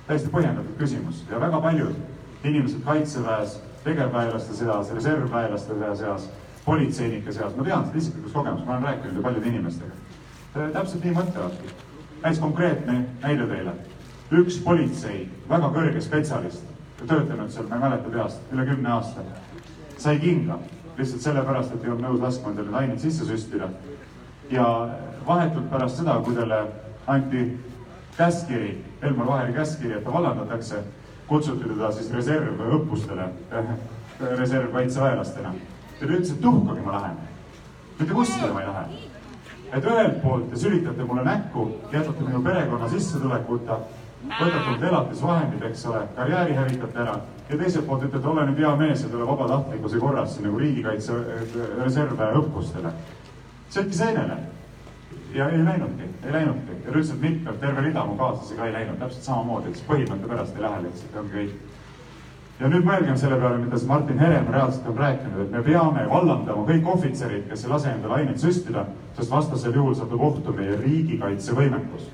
täiesti 0.06 0.32
põhjendatud 0.32 0.78
küsimus 0.80 1.20
ja 1.30 1.38
väga 1.38 1.60
paljud 1.62 1.98
inimesed 2.44 2.80
kaitseväes, 2.84 3.60
tegevväelaste 3.84 4.56
seas, 4.56 4.90
reservväelaste 4.94 5.76
seas, 5.96 6.28
politseinike 6.64 7.32
seas, 7.32 7.54
ma 7.56 7.64
tean 7.64 7.86
seda 7.86 8.00
isiklikust 8.00 8.34
kogemust, 8.34 8.66
ma 8.66 8.76
olen 8.76 8.88
rääkinud 8.88 9.16
ju 9.16 9.22
paljude 9.22 9.48
inimestega. 9.48 9.92
täpselt 10.72 11.04
nii 11.04 11.14
mõtlevadki. 11.14 11.72
näiteks 12.22 12.40
konkreetne 12.40 13.04
näide 13.22 13.46
teile. 13.46 13.72
Üks 14.30 14.58
politsei, 14.64 15.24
väga 15.48 15.70
kõrge 15.74 16.02
spetsialist, 16.04 16.66
töötanud 17.00 17.50
seal, 17.50 17.66
ma 17.68 17.78
ei 17.78 17.86
mäleta 17.86 18.12
peast, 18.12 18.44
üle 18.52 18.66
kümne 18.68 18.92
aasta, 18.94 19.24
sai 19.98 20.18
kinga 20.22 20.58
lihtsalt 20.98 21.24
sellepärast, 21.24 21.74
et 21.74 21.84
ei 21.84 21.90
olnud 21.90 22.06
nõus 22.06 22.22
laskma 22.22 22.52
endale 22.52 22.70
neid 22.70 22.80
aineid 22.82 23.02
sisse 23.02 23.26
süstida. 23.26 23.70
ja 24.50 24.64
vahetult 25.26 25.70
pärast 25.70 26.00
seda, 26.00 26.16
kui 26.24 26.34
talle 26.34 26.64
anti 27.06 27.44
käskkiri, 28.16 28.72
Elmar 29.02 29.26
Vaheri 29.26 29.52
käskkiri, 29.52 29.94
et 29.96 30.04
ta 30.04 30.12
vallandatakse, 30.12 30.82
kutsuti 31.26 31.68
teda 31.68 31.92
siis 31.92 32.10
reservõppustele 32.12 33.28
reservkaitseväelastena. 34.20 35.54
ta 36.00 36.06
ütles, 36.06 36.32
et 36.32 36.40
tuhkagi 36.40 36.80
ma 36.80 36.92
lähen. 36.92 37.16
mitte 37.98 38.14
kuskile 38.14 38.52
ma 38.52 38.60
ei 38.60 38.66
lähe. 38.66 38.84
et 39.72 39.84
ühelt 39.84 40.22
poolt 40.22 40.50
te 40.50 40.56
sülitate 40.56 41.04
mulle 41.04 41.24
näkku, 41.24 41.70
jätate 41.92 42.24
minu 42.24 42.42
perekonna 42.42 42.88
sissetulekuta, 42.88 43.78
võtate 44.28 44.88
elatisvahendid, 44.88 45.62
eks 45.70 45.86
ole, 45.88 46.02
karjääri 46.16 46.54
hävitate 46.58 46.98
ära 47.04 47.16
ja 47.48 47.58
teiselt 47.58 47.86
poolt 47.86 48.04
ütlete, 48.06 48.28
ole 48.28 48.46
nüüd 48.46 48.60
hea 48.62 48.70
mees 48.76 49.02
ja 49.04 49.08
tule 49.10 49.26
vabatahtlikkuse 49.26 49.98
korras 50.02 50.36
nagu 50.44 50.58
riigikaitse 50.60 51.16
reservväe 51.80 52.36
õppustele. 52.42 52.92
söötki 53.70 53.96
seenele 53.96 54.36
ja 55.34 55.48
ei 55.48 55.64
läinudki, 55.64 56.08
ei 56.26 56.32
läinudki 56.32 56.76
ja 56.84 56.92
üldiselt 56.92 57.20
mitmed, 57.20 57.58
terve 57.60 57.80
rida 57.80 58.04
mu 58.04 58.16
kaaslasi 58.18 58.56
ka 58.56 58.66
ei 58.66 58.72
läinud 58.72 58.98
täpselt 58.98 59.24
samamoodi, 59.24 59.68
et 59.68 59.76
siis 59.78 59.88
põhimõtte 59.88 60.28
pärast 60.28 60.56
ei 60.56 60.62
lähe 60.62 60.82
lihtsalt, 60.86 61.18
ongi 61.22 61.36
kõik. 61.36 61.52
ja 62.60 62.68
nüüd 62.68 62.86
mõelgem 62.86 63.16
selle 63.16 63.38
peale, 63.40 63.58
mida 63.58 63.78
siis 63.78 63.88
Martin 63.88 64.18
Herem 64.18 64.50
reaalselt 64.52 64.88
on 64.90 64.98
rääkinud, 64.98 65.44
et 65.44 65.50
me 65.50 65.62
peame 65.62 66.06
vallandama 66.10 66.66
kõik 66.68 66.88
ohvitserid, 66.94 67.46
kes 67.48 67.64
ei 67.64 67.70
lase 67.70 67.92
endale 67.94 68.18
aineid 68.20 68.42
süstida, 68.42 68.84
sest 69.16 69.30
vastasel 69.30 69.74
juhul 69.74 69.94
satub 69.94 70.20
ohtu 70.20 70.52
meie 70.52 70.76
riigikaitsevõimekus. 70.82 72.10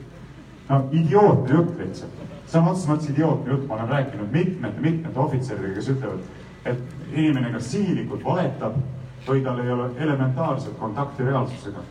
No 0.68 0.82
idiootne 0.92 1.54
jutt 1.54 1.78
lihtsalt, 1.80 2.22
sõna 2.50 2.72
otseses 2.72 2.90
mõttes 2.90 3.10
idiootne 3.12 3.52
jutt, 3.52 3.66
ma 3.68 3.78
olen 3.78 3.90
rääkinud 3.94 4.32
mitmete, 4.34 4.82
mitmete 4.82 5.20
ohvitseridega, 5.22 5.74
kes 5.78 5.90
ütlevad, 5.94 6.30
et 6.66 7.12
inimene 7.14 7.52
kas 7.54 7.70
sihilikult 7.72 8.24
valetab 8.26 8.78
või 9.26 9.42
tal 9.44 9.60
ei 9.62 9.72
ole 9.72 9.90
elementaarset 9.98 10.78
kontakti 10.78 11.26
reaalsusega. 11.26 11.82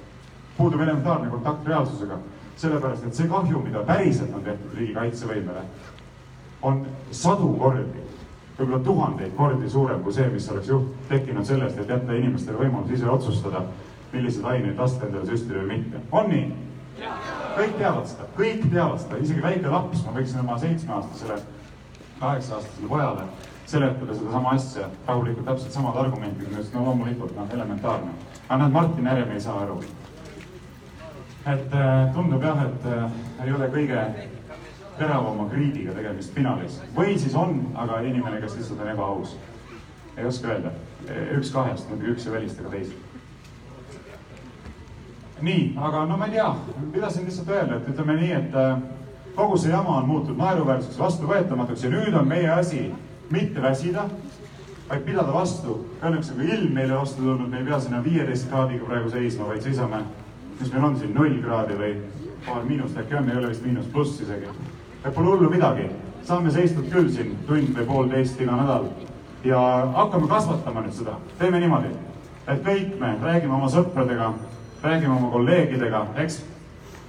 Puudub 0.57 0.81
elementaarne 0.81 1.29
kontakt 1.29 1.67
reaalsusega, 1.67 2.17
sellepärast 2.55 3.07
et 3.07 3.15
see 3.15 3.27
kahju, 3.31 3.59
mida 3.63 3.83
päriselt 3.87 4.35
on 4.35 4.43
tehtud 4.43 4.77
riigi 4.79 4.95
kaitsevõimele, 4.95 5.63
on 6.65 6.85
sadu 7.11 7.49
kordi, 7.59 8.03
võib-olla 8.57 8.79
tuhandeid 8.83 9.33
kordi 9.35 9.69
suurem 9.69 10.03
kui 10.03 10.15
see, 10.15 10.27
mis 10.31 10.47
oleks 10.51 10.71
juht-, 10.71 10.93
tekkinud 11.09 11.47
sellest, 11.47 11.79
et 11.79 11.91
jätta 11.91 12.15
inimestele 12.15 12.61
võimalus 12.63 12.95
ise 12.95 13.09
otsustada, 13.11 13.65
milliseid 14.13 14.47
aineid 14.47 14.79
lasta 14.79 15.09
endale 15.09 15.27
süstida 15.27 15.59
või 15.59 15.75
mitte. 15.75 16.05
on 16.11 16.31
nii? 16.31 16.47
Kõik 17.55 17.75
teavad 17.79 18.07
seda, 18.11 18.29
kõik 18.37 18.63
teavad 18.69 19.01
seda, 19.03 19.19
isegi 19.23 19.43
väike 19.43 19.71
laps, 19.71 20.05
ma 20.05 20.15
võiksin 20.15 20.41
oma 20.43 20.57
seitsmeaastasele, 20.61 21.41
kaheksa-aastasele 22.19 22.89
pojale 22.91 23.27
seletada 23.65 24.13
sedasama 24.13 24.51
asja 24.53 24.89
rahulikult, 25.07 25.45
täpselt 25.47 25.73
samad 25.73 25.95
argumendid, 25.97 26.51
no 26.73 26.83
loomulikult, 26.85 27.33
noh, 27.37 27.47
elementaarne. 27.53 28.11
aga 28.47 28.59
näed, 28.61 28.75
Martin 28.75 29.07
Herem 29.09 29.31
ei 29.33 29.41
saa 29.41 29.63
aru 29.63 29.79
et 31.45 31.73
äh, 31.73 32.13
tundub 32.13 32.43
jah, 32.43 32.61
et 32.65 32.85
äh, 32.89 33.45
ei 33.45 33.53
ole 33.53 33.67
kõige 33.73 34.05
teravama 34.97 35.45
kriidiga 35.51 35.93
tegemist 35.93 36.33
finalis 36.33 36.79
või 36.95 37.17
siis 37.21 37.35
on, 37.37 37.59
aga 37.77 37.99
inimene, 38.01 38.39
kes 38.41 38.55
lihtsalt 38.57 38.81
on 38.81 38.93
ebaaus. 38.93 39.35
ei 40.17 40.25
oska 40.25 40.47
öelda, 40.47 40.71
üks 41.37 41.51
kahest, 41.51 41.89
muidugi 41.89 42.15
üks 42.15 42.25
ei 42.25 42.33
välista 42.33 42.63
ka 42.63 42.71
teist. 42.71 43.04
Nii, 45.41 45.73
aga 45.77 46.05
no 46.05 46.17
ma 46.17 46.29
ei 46.29 46.37
tea, 46.37 46.49
pidasin 46.93 47.25
lihtsalt 47.25 47.49
öelda, 47.49 47.79
et 47.79 47.89
ütleme 47.91 48.15
nii, 48.19 48.31
et 48.31 48.55
äh, 48.55 48.77
kogu 49.35 49.57
see 49.57 49.73
jama 49.73 49.97
on 49.99 50.07
muutunud 50.09 50.39
naeruväärseks, 50.39 50.99
vastuvõetamatuks 50.99 51.83
ja 51.83 51.91
nüüd 51.91 52.15
on 52.15 52.27
meie 52.27 52.51
asi 52.53 52.85
mitte 53.31 53.61
väsida, 53.61 54.05
vaid 54.89 55.01
pidada 55.07 55.33
vastu. 55.33 55.79
Õnneks 56.01 56.31
on 56.31 56.43
ka 56.43 56.53
ilm 56.55 56.77
meile 56.77 56.99
vastu 56.99 57.23
tulnud, 57.23 57.49
me 57.49 57.63
ei 57.63 57.67
pea 57.67 57.79
sinna 57.81 58.03
viieteist 58.05 58.47
kraadiga 58.51 58.85
praegu 58.85 59.11
seisma, 59.11 59.49
vaid 59.49 59.65
seisame 59.65 60.03
mis 60.59 60.73
meil 60.73 60.83
on 60.83 60.97
siin, 60.99 61.13
null 61.15 61.37
kraadi 61.43 61.75
või 61.79 61.91
paar 62.45 62.63
miinust. 62.67 62.97
Äkki 62.99 63.17
on, 63.19 63.29
ei 63.29 63.37
ole 63.39 63.51
vist 63.51 63.65
miinus 63.65 63.87
pluss 63.91 64.21
isegi. 64.21 64.49
et 65.05 65.13
pole 65.13 65.27
hullu 65.27 65.49
midagi, 65.49 65.89
saame 66.25 66.51
seistud 66.51 66.87
küll 66.89 67.09
siin 67.13 67.35
tund 67.47 67.75
või 67.77 67.85
poolteist 67.85 68.41
iga 68.41 68.55
nädal. 68.57 68.87
Ja 69.45 69.59
hakkame 69.93 70.27
kasvatama 70.27 70.81
nüüd 70.81 70.95
seda, 70.97 71.19
teeme 71.39 71.59
niimoodi, 71.61 71.91
et 72.47 72.63
kõik 72.65 72.95
me 72.99 73.11
räägime 73.21 73.53
oma 73.53 73.69
sõpradega, 73.69 74.31
räägime 74.85 75.15
oma 75.15 75.31
kolleegidega, 75.31 76.05
eks. 76.23 76.43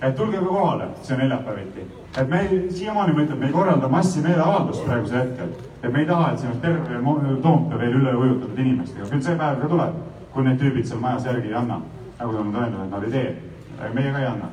et 0.03 0.17
tulge 0.17 0.39
ka 0.39 0.45
kohale, 0.45 0.89
see 1.03 1.15
on 1.15 1.21
neljapäeviti, 1.25 1.87
et 2.17 2.29
me 2.29 2.43
siiamaani 2.71 3.12
ma 3.12 3.25
ütlen, 3.25 3.39
me 3.39 3.47
ei 3.47 3.53
korralda 3.53 3.89
massimeeleavaldust 3.89 4.85
praegusel 4.85 5.21
hetkel, 5.21 5.53
et 5.83 5.93
me 5.93 6.01
ei 6.01 6.07
taha, 6.07 6.33
et 6.33 6.39
siin 6.39 6.53
on 6.53 6.61
terve 6.61 7.41
Toompea 7.43 7.79
veel 7.79 8.01
üle 8.01 8.17
ujutatud 8.17 8.59
inimestega, 8.59 9.11
küll 9.12 9.23
see 9.25 9.37
päev 9.37 9.61
ka 9.62 9.69
tuleb, 9.73 10.01
kui 10.33 10.45
need 10.45 10.59
tüübid 10.61 10.89
seal 10.89 11.01
majas 11.01 11.29
järgi 11.29 11.53
ei 11.53 11.61
anna 11.65 11.81
nagu 12.19 12.33
nad 12.33 12.41
on 12.41 12.57
öelnud, 12.57 12.85
et 12.85 12.91
nad 12.91 13.03
ei 13.05 13.11
tee. 13.11 13.43
meie 13.95 14.12
ka 14.12 14.19
ei 14.19 14.27
anna. 14.27 14.49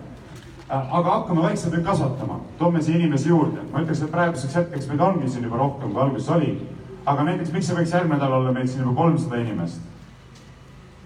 aga 0.70 1.10
hakkame 1.10 1.42
vaikselt 1.42 1.74
nüüd 1.74 1.86
kasvatama, 1.86 2.40
toome 2.58 2.82
siia 2.82 2.98
inimesi 2.98 3.30
juurde. 3.30 3.60
ma 3.72 3.80
ütleks, 3.80 4.04
et 4.04 4.12
praeguseks 4.12 4.56
hetkeks 4.56 4.88
meid 4.88 5.00
ongi 5.00 5.30
siin 5.30 5.44
juba 5.44 5.58
rohkem, 5.58 5.92
kui 5.92 6.02
alguses 6.02 6.30
oli. 6.30 6.68
aga 7.06 7.24
näiteks, 7.24 7.52
miks 7.52 7.70
ei 7.70 7.76
võiks 7.76 7.94
järgmine 7.94 8.16
nädal 8.16 8.34
olla 8.40 8.52
meil 8.52 8.68
siin 8.68 8.84
juba 8.84 8.96
kolmsada 9.02 9.36
inimest? 9.36 9.82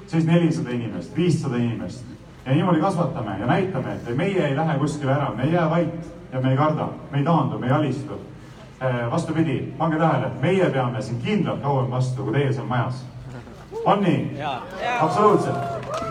Siis 0.08 0.26
nelisada 0.26 0.70
inimest, 0.70 1.15
viissada 1.15 1.58
inimest 1.58 2.06
ja 2.46 2.54
niimoodi 2.54 2.82
kasvatame 2.82 3.39
ja 3.39 3.48
näitame, 3.48 3.93
et 3.93 4.15
meie 4.15 4.48
ei 4.48 4.56
lähe 4.56 4.78
kuskile 4.80 5.12
ära, 5.12 5.34
me 5.36 5.43
ei 5.43 5.54
jää 5.54 5.70
vait 5.70 6.13
ja 6.34 6.41
me 6.41 6.52
ei 6.52 6.58
karda, 6.58 6.88
me 7.12 7.17
ei 7.17 7.24
taandu, 7.24 7.60
me 7.60 7.67
ei 7.67 7.74
alistu. 7.74 8.22
vastupidi, 9.12 9.74
pange 9.78 9.98
tähele, 9.98 10.32
meie 10.41 10.70
peame 10.70 11.02
siin 11.02 11.22
kindlalt 11.22 11.62
kauem 11.62 11.91
vastu 11.91 12.24
kui 12.24 12.34
teie 12.34 12.54
seal 12.54 12.65
majas 12.65 13.06
on 13.86 14.04
nii? 14.04 14.43
absoluutselt. 15.00 15.58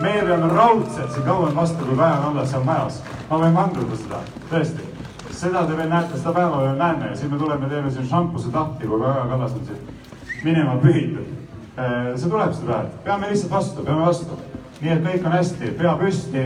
meie 0.01 0.21
peame 0.25 0.47
raudselt 0.53 1.11
siin 1.11 1.25
kauem 1.25 1.55
vastu, 1.55 1.85
kui 1.85 1.97
Kaja 1.97 2.17
Kallas 2.23 2.51
seal 2.51 2.63
majas. 2.63 3.01
ma 3.29 3.39
võin 3.41 3.55
vanduda 3.55 3.97
seda, 3.97 4.21
tõesti. 4.51 4.85
seda 5.31 5.65
te 5.65 5.77
veel 5.77 5.89
näete, 5.89 6.17
seda 6.17 6.33
päeva 6.33 6.61
veel 6.63 6.77
näeme 6.77 7.09
ja 7.11 7.15
siis 7.15 7.31
me 7.31 7.37
tuleme, 7.37 7.69
teeme 7.69 7.91
siin 7.91 8.07
šampuse 8.09 8.51
tahti, 8.51 8.87
kui 8.87 9.01
Kaja 9.01 9.25
Kallas 9.29 9.57
on 9.57 9.65
siin 9.65 10.43
minema 10.43 10.77
pühitud. 10.81 11.33
See 11.77 12.29
tuleb 12.29 12.55
päeva, 12.57 12.83
peame 13.03 13.29
lihtsalt 13.29 13.51
vastu, 13.51 13.83
peame 13.85 14.05
vastu. 14.05 14.39
nii 14.81 14.91
et 14.93 15.03
kõik 15.05 15.25
on 15.25 15.33
hästi, 15.33 15.71
pea 15.77 15.93
püsti, 15.97 16.43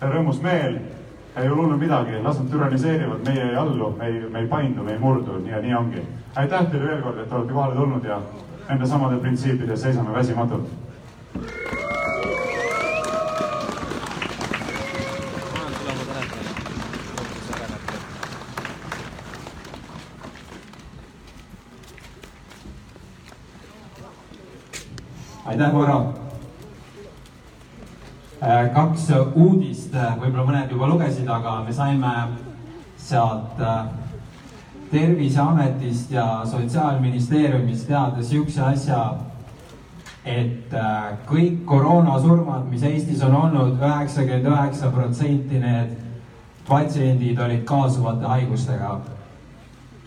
rõõmus 0.00 0.40
meel, 0.42 0.78
ei 1.36 1.48
ole 1.48 1.62
hullu 1.62 1.76
midagi, 1.78 2.18
las 2.22 2.40
nad 2.40 2.50
türaniseerivad, 2.50 3.22
meie 3.26 3.44
ei 3.50 3.56
allu, 3.56 3.92
me 3.98 4.06
ei, 4.06 4.20
me 4.32 4.40
ei 4.42 4.48
paindu, 4.50 4.82
me 4.82 4.92
ei 4.92 4.98
murdu 4.98 5.38
ja 5.46 5.60
nii 5.62 5.74
ongi. 5.74 6.02
aitäh 6.36 6.70
teile 6.70 6.86
veel 6.86 7.02
kord, 7.02 7.18
et 7.18 7.32
olete 7.32 7.52
kohale 7.52 7.74
tulnud 7.74 8.04
ja 8.04 8.20
nende 8.68 8.86
samade 8.86 9.20
printsiipide 9.22 9.76
seisame 9.76 10.14
väsimatult. 10.14 10.68
Aitäh, 25.58 25.74
Varro. 25.74 26.14
Äh, 28.42 28.70
kaks 28.74 29.08
uudist, 29.34 29.94
äh, 29.94 30.12
võib-olla 30.20 30.44
mõned 30.46 30.70
juba 30.70 30.86
lugesid, 30.86 31.26
aga 31.26 31.56
me 31.66 31.72
saime 31.74 32.12
sealt 32.96 33.58
äh, 33.58 33.88
Terviseametist 34.92 36.12
ja 36.14 36.44
Sotsiaalministeeriumist 36.46 37.88
teada 37.90 38.22
siukse 38.22 38.62
asja, 38.62 39.00
et 40.24 40.72
kõik 41.28 41.64
koroonasurmad, 41.68 42.64
mis 42.70 42.86
Eestis 42.88 43.20
on 43.26 43.34
olnud, 43.36 43.74
üheksakümmend 43.82 44.48
üheksa 44.48 44.88
protsenti 44.94 45.60
need 45.60 45.92
patsiendid 46.68 47.40
olid 47.44 47.66
kaasuvate 47.68 48.30
haigustega. 48.30 48.94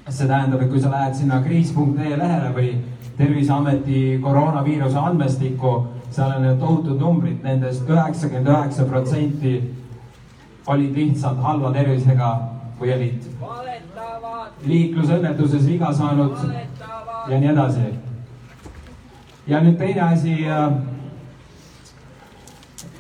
See 0.09 0.27
tähendab, 0.27 0.61
et 0.61 0.69
kui 0.69 0.81
sa 0.81 0.89
lähed 0.91 1.15
sinna 1.15 1.41
kriis.ee 1.41 2.17
lehele 2.17 2.51
või 2.55 2.71
Terviseameti 3.17 4.19
koroonaviiruse 4.23 4.97
andmestikku, 4.97 5.71
seal 6.11 6.31
on 6.31 6.57
tohutud 6.59 6.99
numbrid 6.99 7.43
nendest, 7.43 7.83
nendest 7.83 7.89
üheksakümmend 7.89 8.47
üheksa 8.49 8.85
protsenti 8.89 9.51
olid 10.67 10.95
lihtsalt 10.95 11.41
halva 11.43 11.73
tervisega 11.75 12.29
või 12.79 12.93
olid 12.95 13.27
liiklusõnnetuses 14.65 15.67
viga 15.67 15.91
saanud 15.93 16.39
ja 17.27 17.37
nii 17.37 17.51
edasi. 17.51 17.91
ja 19.47 19.61
nüüd 19.61 19.77
teine 19.77 20.01
asi 20.01 20.47
äh,. 20.47 20.73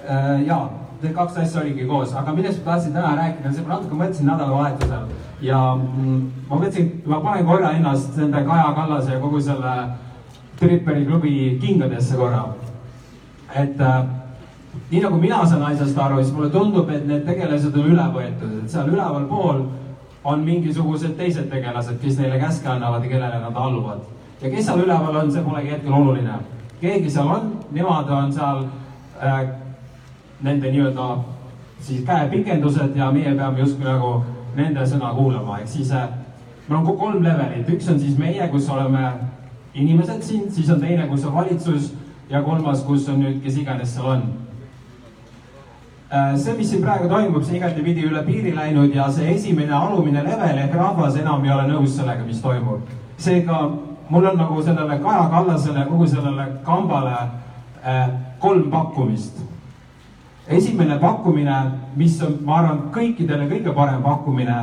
Äh, 0.09 0.41
ja, 0.45 0.69
need 1.01 1.13
kaks 1.13 1.37
asja 1.37 1.61
oligi 1.61 1.85
koos, 1.85 2.13
aga 2.13 2.33
millest 2.33 2.65
ma 2.65 2.71
tahtsin 2.71 2.93
täna 2.93 3.15
rääkida, 3.15 3.51
see 3.53 3.65
ma 3.65 3.75
natuke 3.75 3.95
mõtlesin 3.95 4.25
nädalavahetusel 4.25 5.30
ja 5.41 5.59
mm, 5.75 6.23
ma 6.49 6.55
mõtlesin, 6.55 6.91
ma 7.05 7.19
panen 7.23 7.45
korra 7.45 7.71
ennast 7.77 8.17
nende 8.17 8.43
Kaja 8.45 8.73
Kallase 8.77 9.15
ja 9.15 9.19
kogu 9.19 9.41
selle 9.41 9.75
Tripperi 10.59 11.05
klubi 11.05 11.57
kingadesse 11.61 12.17
korra 12.19 12.43
et 13.55 13.81
äh, 13.81 14.05
nii 14.91 15.01
nagu 15.01 15.17
mina 15.19 15.45
saan 15.45 15.63
asjast 15.63 15.97
aru, 15.97 16.21
siis 16.23 16.33
mulle 16.35 16.49
tundub, 16.49 16.89
et 16.89 17.05
need 17.07 17.25
tegelased 17.27 17.75
on 17.75 17.91
üle 17.93 18.07
võetud, 18.15 18.57
et 18.61 18.71
seal 18.71 18.91
ülevalpool 18.91 19.63
on 20.23 20.45
mingisugused 20.45 21.17
teised 21.17 21.49
tegelased, 21.51 21.97
kes 22.01 22.19
neile 22.19 22.39
käske 22.39 22.69
annavad 22.69 23.03
ja 23.03 23.11
kellele 23.11 23.41
nad 23.41 23.55
alluvad. 23.55 24.05
ja 24.41 24.49
kes 24.49 24.65
seal 24.65 24.83
üleval 24.85 25.15
on, 25.23 25.31
see 25.31 25.43
polegi 25.43 25.73
hetkel 25.75 25.93
oluline. 25.93 26.39
keegi 26.81 27.09
seal 27.09 27.27
on, 27.27 27.51
nemad 27.71 28.09
on 28.09 28.33
seal 28.33 28.63
äh, 29.21 29.41
nende 30.41 30.71
nii-öelda 30.71 31.09
siis 31.81 32.05
käepikendused 32.05 32.95
ja 32.95 33.11
meie 33.11 33.35
peame 33.35 33.59
justkui 33.59 33.85
nagu 33.85 34.13
nende 34.55 34.85
sõna 34.87 35.13
kuulama, 35.15 35.59
ehk 35.61 35.71
siis 35.71 35.91
äh, 35.95 36.09
meil 36.67 36.79
on 36.81 36.97
kolm 36.97 37.23
levelit, 37.23 37.69
üks 37.69 37.89
on 37.91 37.99
siis 37.99 38.17
meie, 38.19 38.47
kus 38.51 38.69
oleme 38.69 39.11
inimesed 39.73 40.23
siin, 40.23 40.47
siis 40.51 40.69
on 40.71 40.81
teine, 40.81 41.07
kus 41.07 41.25
on 41.25 41.35
valitsus 41.35 41.91
ja 42.29 42.41
kolmas, 42.43 42.83
kus 42.87 43.09
on 43.09 43.21
nüüd, 43.23 43.41
kes 43.43 43.59
iganes 43.61 43.95
seal 43.95 44.09
on. 44.15 44.23
Äh, 46.11 46.33
see, 46.35 46.57
mis 46.57 46.69
siin 46.71 46.83
praegu 46.83 47.07
toimub, 47.11 47.43
see 47.47 47.59
igatepidi 47.59 48.03
üle 48.09 48.23
piiri 48.27 48.55
läinud 48.55 48.95
ja 48.95 49.07
see 49.11 49.31
esimene 49.31 49.71
alumine 49.75 50.23
level 50.25 50.59
ehk 50.65 50.75
rahvas 50.75 51.15
enam 51.21 51.45
ei 51.47 51.53
ole 51.55 51.69
nõus 51.69 51.95
sellega, 51.95 52.25
mis 52.27 52.41
toimub. 52.43 52.89
seega 53.21 53.61
mul 54.11 54.25
on 54.25 54.37
nagu 54.37 54.63
sellele 54.63 54.97
Kaja 54.99 55.29
Kallasele, 55.31 55.85
kogu 55.85 56.07
sellele 56.07 56.47
kambale 56.65 57.15
äh, 57.85 58.09
kolm 58.39 58.71
pakkumist. 58.71 59.39
Esimene 60.51 60.99
pakkumine, 60.99 61.57
mis 61.95 62.19
on, 62.25 62.37
ma 62.45 62.59
arvan, 62.61 62.85
kõikidele 62.93 63.47
kõige 63.49 63.73
parem 63.75 64.01
pakkumine, 64.03 64.57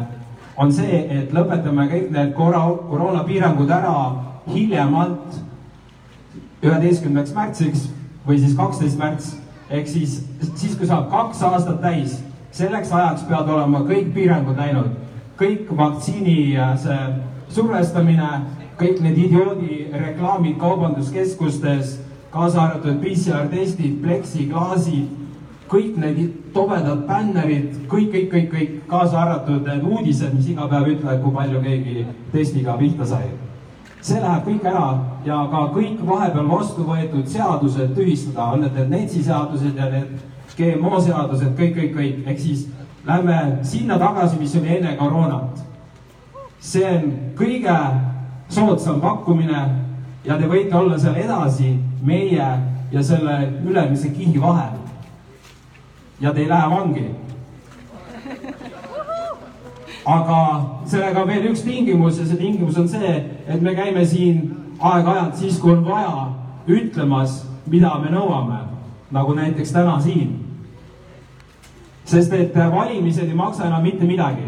on 0.59 0.72
see, 0.74 1.03
et 1.14 1.34
lõpetame 1.34 1.86
kõik 1.91 2.09
need 2.14 2.32
korra, 2.36 2.64
koroonapiirangud 2.91 3.70
ära 3.70 3.95
hiljemalt 4.49 5.39
üheteistkümnendaks 6.64 7.34
märtsiks 7.36 7.84
või 8.26 8.41
siis 8.43 8.57
kaksteist 8.59 8.99
märts. 8.99 9.36
Ehk 9.70 9.89
siis, 9.89 10.22
siis 10.57 10.74
kui 10.78 10.89
saab 10.89 11.11
kaks 11.12 11.43
aastat 11.45 11.82
täis, 11.82 12.16
selleks 12.57 12.93
ajaks 12.93 13.26
peavad 13.28 13.51
olema 13.53 13.84
kõik 13.86 14.11
piirangud 14.14 14.57
läinud, 14.59 14.95
kõik 15.39 15.68
vaktsiini 15.76 16.57
see 16.82 16.99
survestamine, 17.55 18.30
kõik 18.80 19.03
need 19.05 19.18
idioodi 19.26 19.86
reklaamid 19.93 20.59
kaubanduskeskustes, 20.61 21.99
kaasa 22.32 22.64
arvatud 22.64 22.99
PCR 23.03 23.47
testid, 23.53 24.01
pleksiklaasid, 24.03 25.28
kõik 25.68 25.98
need 26.00 26.22
tobedad 26.54 27.04
bännerid, 27.08 27.82
kõik, 27.90 28.08
kõik, 28.14 28.30
kõik, 28.32 28.48
kõik, 28.54 28.78
kaasa 28.88 29.20
arvatud 29.24 29.66
need 29.68 29.84
uudised, 29.84 30.32
mis 30.34 30.48
iga 30.54 30.68
päev 30.70 30.94
ütlevad, 30.94 31.20
kui 31.22 31.34
palju 31.34 31.60
keegi 31.66 32.06
testiga 32.32 32.78
pihta 32.80 33.06
sai 33.08 33.28
see 34.08 34.20
läheb 34.22 34.44
kõik 34.46 34.66
ära 34.70 34.88
ja 35.26 35.38
ka 35.50 35.64
kõik 35.74 36.02
vahepeal 36.06 36.48
vastu 36.48 36.86
võetud 36.86 37.26
seadused 37.28 37.94
tühistada, 37.96 38.52
on 38.54 38.62
need 38.62 38.76
need 38.78 38.92
NETS-i 38.94 39.24
seadused 39.26 39.76
ja 39.76 39.88
need 39.92 40.12
GMO 40.58 41.00
seadused, 41.02 41.52
kõik, 41.58 41.74
kõik, 41.76 41.92
kõik, 41.96 42.22
ehk 42.26 42.40
siis 42.42 42.66
lähme 43.06 43.58
sinna 43.62 43.98
tagasi, 43.98 44.38
mis 44.38 44.54
oli 44.58 44.76
enne 44.76 44.96
koroonat. 44.98 45.64
see 46.60 46.84
on 46.84 47.12
kõige 47.38 47.76
soodsam 48.48 49.00
pakkumine 49.00 49.60
ja 50.24 50.38
te 50.38 50.46
võite 50.46 50.74
olla 50.74 50.98
seal 50.98 51.14
edasi 51.16 51.78
meie 52.02 52.48
ja 52.92 53.02
selle 53.02 53.36
ülemise 53.64 54.10
kihi 54.10 54.40
vahel. 54.40 54.78
Ja 56.20 56.32
te 56.32 56.40
ei 56.40 56.48
lähe 56.48 56.70
vangi 56.70 57.08
aga 60.08 60.38
sellega 60.88 61.22
on 61.22 61.28
veel 61.28 61.50
üks 61.50 61.62
tingimus 61.66 62.18
ja 62.18 62.26
see 62.26 62.40
tingimus 62.40 62.78
on 62.80 62.88
see, 62.88 63.14
et 63.46 63.62
me 63.62 63.74
käime 63.76 64.04
siin 64.08 64.40
aeg-ajalt 64.78 65.36
siis, 65.36 65.58
kui 65.60 65.74
on 65.74 65.84
vaja, 65.84 66.28
ütlemas, 66.68 67.42
mida 67.68 67.90
me 68.00 68.12
nõuame, 68.12 68.60
nagu 69.12 69.34
näiteks 69.36 69.72
täna 69.74 69.98
siin. 70.00 70.36
sest 72.08 72.32
et 72.32 72.54
valimised 72.56 73.28
ei 73.28 73.34
maksa 73.36 73.66
enam 73.66 73.82
mitte 73.82 74.06
midagi. 74.06 74.46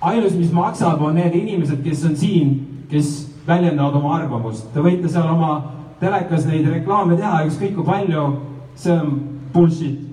ainus, 0.00 0.34
mis 0.34 0.52
maksab, 0.52 1.02
on 1.02 1.14
need 1.14 1.34
inimesed, 1.34 1.82
kes 1.84 2.04
on 2.04 2.16
siin, 2.16 2.86
kes 2.88 3.34
väljendavad 3.46 3.94
oma 3.94 4.14
arvamust. 4.16 4.72
Te 4.72 4.80
võite 4.80 5.08
seal 5.08 5.28
oma 5.28 5.72
telekas 6.00 6.46
neid 6.46 6.68
reklaame 6.68 7.16
teha, 7.16 7.44
ükskõik 7.46 7.74
kui 7.74 7.84
palju, 7.84 8.28
see 8.74 8.92
on 8.92 9.18
bullshit. 9.52 10.09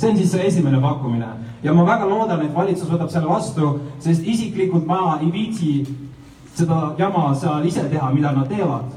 See 0.00 0.10
on 0.10 0.16
siis 0.16 0.30
see 0.32 0.46
esimene 0.46 0.80
pakkumine 0.80 1.28
ja 1.62 1.72
ma 1.74 1.84
väga 1.84 2.06
loodan, 2.08 2.40
et 2.44 2.54
valitsus 2.54 2.88
võtab 2.88 3.10
selle 3.12 3.28
vastu, 3.28 3.74
sest 4.00 4.24
isiklikult 4.24 4.86
ma 4.88 5.18
ei 5.20 5.28
viitsi 5.32 5.72
seda 6.56 6.94
jama 6.98 7.34
seal 7.36 7.66
ise 7.68 7.84
teha, 7.90 8.10
mida 8.14 8.32
nad 8.32 8.48
teevad. 8.48 8.88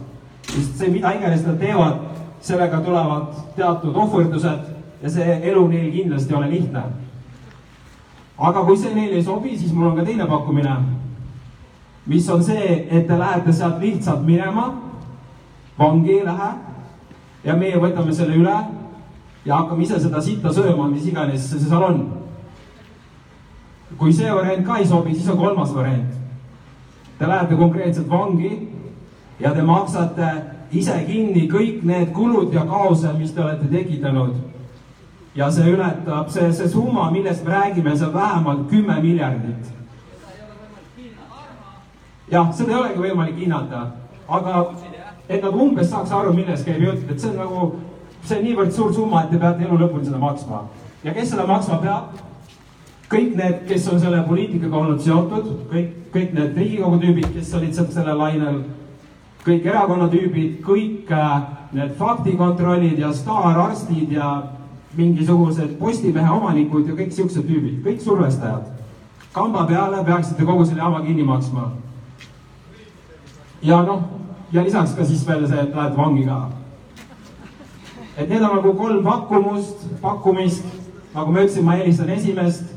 sest 0.47 0.77
see, 0.77 0.91
mida 0.91 1.13
iganes 1.15 1.45
nad 1.47 1.59
teevad, 1.59 1.99
sellega 2.41 2.79
tulevad 2.85 3.35
teatud 3.55 3.95
ohverdused 3.95 4.69
ja 5.03 5.09
see 5.09 5.39
elu 5.51 5.67
neil 5.67 5.91
kindlasti 5.91 6.33
ei 6.33 6.37
ole 6.37 6.49
lihtne. 6.49 6.83
aga 8.37 8.63
kui 8.63 8.77
see 8.77 8.93
neile 8.95 9.15
ei 9.19 9.23
sobi, 9.23 9.57
siis 9.57 9.73
mul 9.73 9.91
on 9.91 9.97
ka 9.97 10.05
teine 10.05 10.27
pakkumine, 10.27 10.77
mis 12.05 12.29
on 12.29 12.43
see, 12.43 12.87
et 12.89 13.07
te 13.07 13.19
lähete 13.19 13.53
sealt 13.53 13.79
lihtsalt 13.79 14.23
minema, 14.25 14.73
vangi 15.79 16.11
ei 16.19 16.25
lähe 16.25 16.49
ja 17.43 17.55
meie 17.59 17.79
võtame 17.79 18.13
selle 18.15 18.39
üle 18.39 18.55
ja 19.45 19.55
hakkame 19.55 19.83
ise 19.83 19.99
seda 19.99 20.21
sitta 20.21 20.53
sööma, 20.53 20.87
mis 20.87 21.07
iganes 21.07 21.49
see 21.51 21.59
seal 21.59 21.83
on 21.83 22.03
kui 23.97 24.13
see 24.13 24.31
variant 24.31 24.65
ka 24.65 24.77
ei 24.79 24.87
sobi, 24.87 25.13
siis 25.15 25.29
on 25.29 25.37
kolmas 25.37 25.73
variant. 25.75 26.13
Te 27.19 27.27
lähete 27.27 27.55
konkreetselt 27.55 28.09
vangi 28.09 28.51
ja 29.39 29.53
te 29.53 29.61
maksate 29.61 30.29
ise 30.73 30.95
kinni 31.07 31.45
kõik 31.51 31.83
need 31.85 32.11
kulud 32.15 32.53
ja 32.53 32.65
kaose, 32.69 33.13
mis 33.17 33.33
te 33.33 33.43
olete 33.43 33.69
tekitanud. 33.71 34.33
ja 35.35 35.47
see 35.51 35.65
ületab, 35.65 36.27
see, 36.29 36.51
see 36.53 36.67
summa, 36.69 37.07
millest 37.11 37.41
me 37.45 37.49
räägime, 37.49 37.95
see 37.97 38.05
on 38.05 38.13
vähemalt 38.13 38.67
kümme 38.69 38.99
miljardit. 39.01 39.71
jah, 42.31 42.51
seda 42.53 42.71
ei 42.71 42.77
olegi 42.77 42.99
võimalik 42.99 43.39
hinnata, 43.39 43.87
aga 44.27 44.73
et 45.29 45.41
nad 45.41 45.55
umbes 45.55 45.89
saaks 45.89 46.11
aru, 46.11 46.33
millest 46.33 46.65
käib 46.65 46.85
jutt, 46.85 47.09
et 47.09 47.19
see 47.19 47.31
on 47.31 47.41
nagu, 47.41 47.71
see 48.23 48.37
on 48.37 48.45
niivõrd 48.45 48.71
suur 48.71 48.93
summa, 48.93 49.23
et 49.23 49.33
te 49.33 49.39
peate 49.41 49.65
elu 49.65 49.79
lõpuni 49.79 50.05
seda 50.05 50.21
maksma. 50.21 50.63
ja 51.03 51.13
kes 51.13 51.29
seda 51.33 51.47
maksma 51.47 51.81
peab? 51.83 52.21
kõik 53.13 53.35
need, 53.37 53.57
kes 53.69 53.87
on 53.91 53.99
selle 54.01 54.23
poliitikaga 54.27 54.79
olnud 54.79 55.01
seotud, 55.03 55.49
kõik, 55.69 55.89
kõik 56.13 56.31
need 56.33 56.57
Riigikogu 56.57 56.97
tüübid, 57.01 57.27
kes 57.35 57.51
olid 57.59 57.75
sealt 57.75 57.93
sellel 57.93 58.17
lainel, 58.17 58.63
kõik 59.45 59.67
erakonna 59.69 60.07
tüübid, 60.09 60.55
kõik 60.65 61.11
äh, 61.13 61.43
need 61.77 61.93
faktikontrollid 61.99 63.01
ja 63.03 63.11
staararstid 63.13 64.15
ja 64.15 64.31
mingisugused 64.97 65.77
Postimehe 65.79 66.29
omanikud 66.31 66.89
ja 66.89 66.97
kõik 66.97 67.13
siuksed 67.13 67.45
tüübid, 67.49 67.81
kõik 67.85 68.01
survestajad. 68.01 68.71
kamba 69.33 69.65
peale 69.65 70.03
peaksite 70.05 70.45
kogu 70.45 70.65
selle 70.65 70.81
jama 70.81 71.01
kinni 71.01 71.23
maksma. 71.23 71.71
ja 73.61 73.81
noh, 73.81 74.03
ja 74.51 74.63
lisaks 74.63 74.93
ka 74.93 75.05
siis 75.05 75.27
veel 75.27 75.47
see, 75.47 75.59
et 75.59 75.75
lähete 75.75 75.97
vangi 75.97 76.25
ka. 76.25 76.49
Et 78.17 78.29
need 78.29 78.41
on 78.41 78.55
nagu 78.57 78.73
kolm 78.77 79.03
pakkumust, 79.03 79.87
pakkumist, 80.01 80.65
nagu 81.15 81.31
ma 81.31 81.43
ütlesin, 81.43 81.65
ma 81.65 81.77
eelistan 81.77 82.09
esimest 82.13 82.73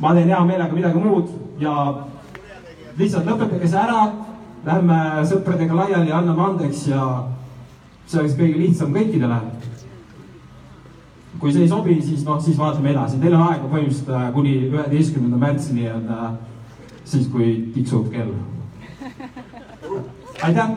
ma 0.00 0.14
teen 0.14 0.28
hea 0.32 0.44
meelega 0.44 0.74
midagi 0.74 0.98
muud 1.04 1.28
ja 1.60 1.74
lihtsalt 2.98 3.28
lõpetage 3.28 3.68
see 3.68 3.80
ära, 3.80 4.04
lähme 4.64 5.00
sõpradega 5.28 5.76
laiali, 5.76 6.12
anname 6.12 6.46
andeks 6.46 6.86
ja 6.88 7.02
see 8.06 8.22
oleks 8.22 8.38
kõige 8.38 8.62
lihtsam 8.62 8.94
kõikidele. 8.96 9.40
kui 11.40 11.52
see 11.52 11.62
ei 11.64 11.68
sobi, 11.68 11.94
siis 12.04 12.24
noh, 12.26 12.40
siis 12.42 12.58
vaatame 12.58 12.90
edasi, 12.92 13.20
teil 13.20 13.36
on 13.36 13.46
aega 13.46 13.68
põhimõtteliselt 13.70 14.10
äh, 14.12 14.26
kuni 14.34 14.56
üheteistkümnenda 14.66 15.38
märtsini 15.40 15.86
on 15.88 16.10
äh, 16.12 16.32
siis, 17.04 17.28
kui 17.32 17.70
tiksub 17.74 18.10
kell. 18.12 18.34
aitäh. 20.42 20.76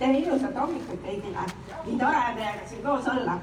Tere 0.00 0.20
ilusat 0.22 0.56
hommikut 0.56 1.02
kõigile, 1.04 1.42
nii 1.84 1.96
tore 2.00 2.20
on 2.28 2.38
teiega 2.38 2.68
siin 2.68 2.84
koos 2.84 3.08
olla. 3.14 3.40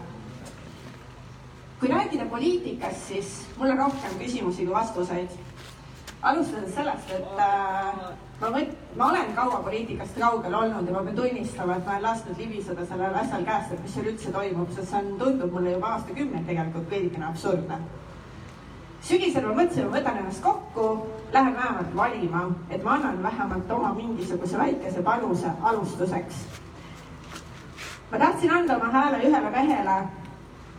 kui 1.80 1.90
rääkida 1.92 2.26
poliitikast, 2.32 3.04
siis 3.08 3.34
mul 3.58 3.70
on 3.70 3.78
rohkem 3.78 4.16
küsimusi 4.18 4.66
kui 4.66 4.74
vastuseid. 4.74 5.36
alustades 6.22 6.74
sellest, 6.74 7.12
et 7.14 7.44
äh, 7.44 8.00
ma 8.42 8.50
võt-, 8.56 8.74
ma 8.96 9.12
olen 9.12 9.30
kaua 9.36 9.62
poliitikast 9.68 10.18
kaugel 10.18 10.56
olnud 10.62 10.90
ja 10.90 10.96
ma 10.96 11.04
pean 11.06 11.20
tunnistama, 11.22 11.78
et 11.78 11.86
ma 11.86 11.92
olen 11.92 12.08
lasknud 12.08 12.42
libiseda 12.42 12.86
sellel 12.90 13.22
asjal 13.22 13.46
käest, 13.46 13.72
et 13.72 13.84
mis 13.84 13.94
seal 13.94 14.10
üldse 14.14 14.34
toimub, 14.34 14.74
sest 14.74 14.90
see 14.90 15.04
on, 15.04 15.14
tundub 15.22 15.54
mulle 15.54 15.78
juba 15.78 15.94
aastakümneid 15.94 16.50
tegelikult 16.50 16.90
veidikene 16.90 17.30
absurdne 17.30 17.82
sügisel 19.02 19.46
ma 19.46 19.54
mõtlesin, 19.62 19.88
ma 19.88 19.98
võtan 19.98 20.22
ennast 20.22 20.44
kokku, 20.44 20.88
lähen 21.34 21.56
vähemalt 21.56 21.96
valima, 21.96 22.46
et 22.70 22.84
ma 22.84 22.96
annan 22.98 23.24
vähemalt 23.24 23.72
oma 23.72 23.94
mingisuguse 23.94 24.58
väikese 24.58 25.04
panuse 25.04 25.52
alustuseks. 25.62 26.46
ma 28.12 28.18
tahtsin 28.18 28.52
anda 28.52 28.76
oma 28.76 28.92
hääle 28.92 29.18
ühele 29.28 29.50
mehele, 29.52 29.98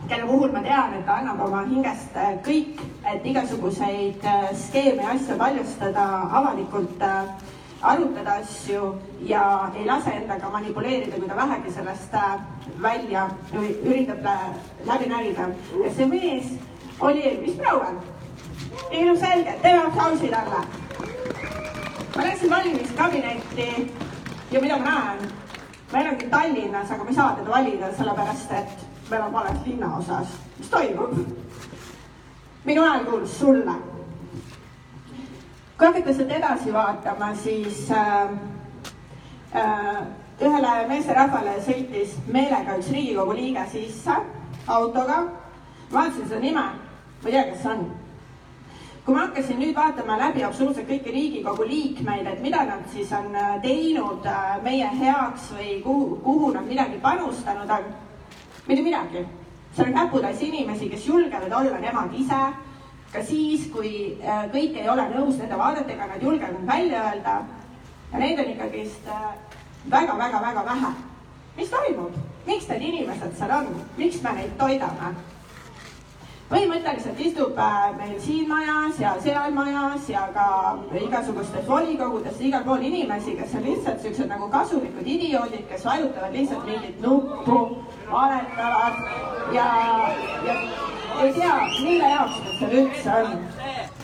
kelle 0.07 0.25
puhul 0.25 0.51
ma 0.51 0.61
tean, 0.63 0.93
et 0.93 1.05
ta 1.05 1.19
annab 1.19 1.41
oma 1.47 1.61
hingest 1.67 2.17
kõik, 2.45 2.81
et 3.13 3.25
igasuguseid 3.25 4.25
äh, 4.25 4.49
skeeme 4.55 5.03
ja 5.03 5.15
asju 5.15 5.37
paljustada, 5.37 6.05
avalikult 6.31 7.01
äh, 7.01 7.27
arutada 7.81 8.39
asju 8.43 8.95
ja 9.27 9.43
ei 9.75 9.85
lase 9.85 10.11
endaga 10.11 10.49
manipuleerida, 10.49 11.19
kui 11.19 11.29
ta 11.29 11.35
vähegi 11.35 11.75
sellest 11.75 12.13
äh, 12.13 12.39
välja 12.81 13.29
üritab 13.53 14.25
läbi 14.85 15.09
närida. 15.09 15.49
ja 15.83 15.93
see 15.93 16.05
mees 16.07 16.57
oli 16.99 17.55
Brauer 17.57 17.95
ilmselgelt, 18.91 19.61
teeme 19.61 19.85
aplausi 19.85 20.27
talle. 20.27 20.65
ma 22.15 22.23
läksin 22.23 22.49
valimiskabinetti 22.49 23.93
ja 24.51 24.61
mida 24.61 24.77
ma 24.77 24.83
näen, 24.83 25.31
ma 25.93 25.99
elangi 25.99 26.29
Tallinnas, 26.29 26.91
aga 26.91 27.03
ma 27.03 27.09
ei 27.09 27.15
saa 27.15 27.35
teda 27.35 27.51
valida, 27.51 27.93
sellepärast 27.97 28.51
et 28.51 28.87
me 29.09 29.17
oleme 29.17 29.33
vales 29.33 29.65
linnaosas. 29.65 30.27
mis 30.57 30.69
toimub? 30.69 31.17
minu 32.65 32.81
hääl 32.81 33.05
kuulus 33.05 33.39
sulle. 33.39 33.73
kui 35.77 35.87
hakata 35.87 36.13
sealt 36.13 36.31
edasi 36.31 36.73
vaatama, 36.73 37.35
siis 37.35 37.91
äh, 37.91 38.29
äh, 39.55 40.03
ühele 40.41 40.87
meesterahvale 40.87 41.55
sõitis 41.63 42.17
meelega 42.27 42.77
üks 42.79 42.91
Riigikogu 42.91 43.33
liige 43.33 43.65
sisse 43.71 44.15
autoga. 44.67 45.23
vaatasin 45.93 46.27
seda 46.27 46.39
nime, 46.39 46.63
ma 47.23 47.29
ei 47.29 47.31
tea, 47.31 47.43
kes 47.51 47.61
see 47.63 47.73
on 47.73 47.89
kui 49.09 49.15
ma 49.17 49.23
hakkasin 49.25 49.57
nüüd 49.57 49.73
vaatama 49.73 50.19
läbi 50.19 50.43
absoluutselt 50.45 50.85
kõiki 50.85 51.09
Riigikogu 51.13 51.65
liikmeid, 51.65 52.27
et 52.29 52.41
mida 52.45 52.59
nad 52.67 52.83
siis 52.93 53.09
on 53.17 53.31
äh, 53.33 53.55
teinud 53.63 54.27
äh, 54.29 54.59
meie 54.61 54.89
heaks 54.99 55.47
või 55.55 55.79
kuhu, 55.81 56.19
kuhu 56.21 56.51
nad 56.53 56.67
midagi 56.69 56.99
panustanud 57.01 57.71
on, 57.73 57.87
mitte 58.67 58.83
midagi. 58.85 59.23
seal 59.73 59.89
on 59.89 59.97
käputäis 59.97 60.43
inimesi, 60.45 60.89
kes 60.89 61.07
julgevad 61.07 61.55
olla 61.61 61.79
nemad 61.81 62.13
ise, 62.21 62.41
ka 63.13 63.23
siis, 63.25 63.65
kui 63.73 63.95
äh, 64.21 64.45
kõik 64.53 64.77
ei 64.77 64.89
ole 64.93 65.07
nõus 65.15 65.41
nende 65.41 65.57
vaadetega, 65.57 66.11
nad 66.13 66.27
julgevad 66.29 66.69
välja 66.69 67.01
öelda. 67.09 67.39
ja 68.11 68.19
neid 68.19 68.39
on 68.45 68.53
ikkagist 68.53 69.09
väga-väga-väga 69.89 70.65
vähe. 70.69 70.93
mis 71.57 71.73
toimub, 71.73 72.13
miks 72.45 72.69
need 72.69 72.87
inimesed 72.93 73.35
seal 73.41 73.57
on, 73.57 73.75
miks 73.97 74.21
me 74.21 74.37
neid 74.37 74.57
toidame? 74.61 75.15
Põhimõtteliselt 76.49 77.19
istub 77.21 77.57
äh, 77.61 77.77
meil 77.97 78.15
siin 78.23 78.47
majas 78.49 78.99
ja 79.01 79.13
seal 79.23 79.53
majas 79.53 80.09
ja 80.09 80.25
ka 80.33 80.47
igasugustes 80.97 81.67
volikogudes 81.67 82.41
igal 82.41 82.65
pool 82.65 82.85
inimesi, 82.89 83.35
kes 83.37 83.53
on 83.59 83.67
lihtsalt 83.67 84.01
siuksed 84.01 84.31
nagu 84.31 84.49
kasulikud 84.53 85.07
idioodid, 85.17 85.67
kes 85.69 85.85
vajutavad 85.85 86.33
lihtsalt 86.33 86.65
mingit 86.65 87.01
nuppu, 87.05 87.59
valetavad 88.09 89.53
ja, 89.53 89.69
ja 90.47 90.57
ei 91.21 91.33
tea, 91.37 91.55
mille 91.83 92.11
jaoks 92.15 92.43
nad 92.45 92.59
seal 92.59 92.77
üldse 92.81 93.17
on 93.21 93.98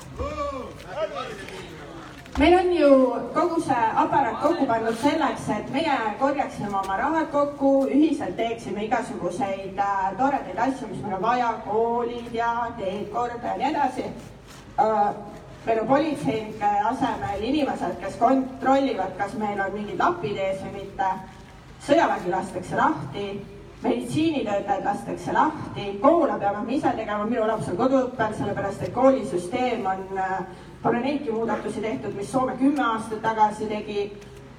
meil 2.37 2.53
on 2.59 2.73
ju 2.73 2.89
kogu 3.33 3.61
see 3.61 3.83
aparaat 3.95 4.41
kokku 4.41 4.65
pandud 4.67 4.97
selleks, 4.99 5.47
et 5.49 5.69
meie 5.71 5.95
korjaksime 6.19 6.77
oma 6.79 6.97
rahad 6.97 7.31
kokku, 7.31 7.87
ühiselt 7.87 8.35
teeksime 8.35 8.83
igasuguseid 8.85 9.79
äh, 9.79 10.09
toredaid 10.17 10.59
asju, 10.67 10.89
mis 10.91 11.01
meil 11.03 11.15
on 11.15 11.21
vaja, 11.21 11.53
koolid 11.67 12.33
ja 12.35 12.51
teed 12.79 13.07
korda 13.13 13.53
ja 13.53 13.55
nii 13.57 13.71
edasi 13.71 14.05
äh,. 14.79 15.15
meil 15.65 15.79
on 15.81 15.87
politseinike 15.87 16.71
asemel 16.91 17.41
inimesed, 17.41 17.95
kes 18.03 18.19
kontrollivad, 18.19 19.15
kas 19.17 19.33
meil 19.39 19.61
on 19.61 19.73
mingid 19.73 19.99
lapid 19.99 20.37
ees 20.37 20.61
või 20.61 20.81
mitte. 20.81 21.11
sõjavägi 21.87 22.29
lastakse 22.29 22.75
lahti, 22.75 23.25
meditsiinitöötajad 23.83 24.85
lastakse 24.85 25.33
lahti, 25.33 25.87
koole 26.01 26.37
peame 26.39 26.63
me 26.67 26.75
ise 26.75 26.91
tegema, 26.97 27.25
minu 27.25 27.47
laps 27.47 27.67
on 27.71 27.77
koduõppel, 27.77 28.33
sellepärast 28.37 28.83
et 28.83 28.93
koolisüsteem 28.93 29.85
on 29.85 30.07
äh, 30.17 30.39
Pole 30.85 30.99
neidki 31.01 31.31
muudatusi 31.31 31.81
tehtud, 31.81 32.13
mis 32.13 32.31
Soome 32.31 32.53
kümme 32.57 32.83
aastat 32.85 33.21
tagasi 33.21 33.65
tegi. 33.65 34.01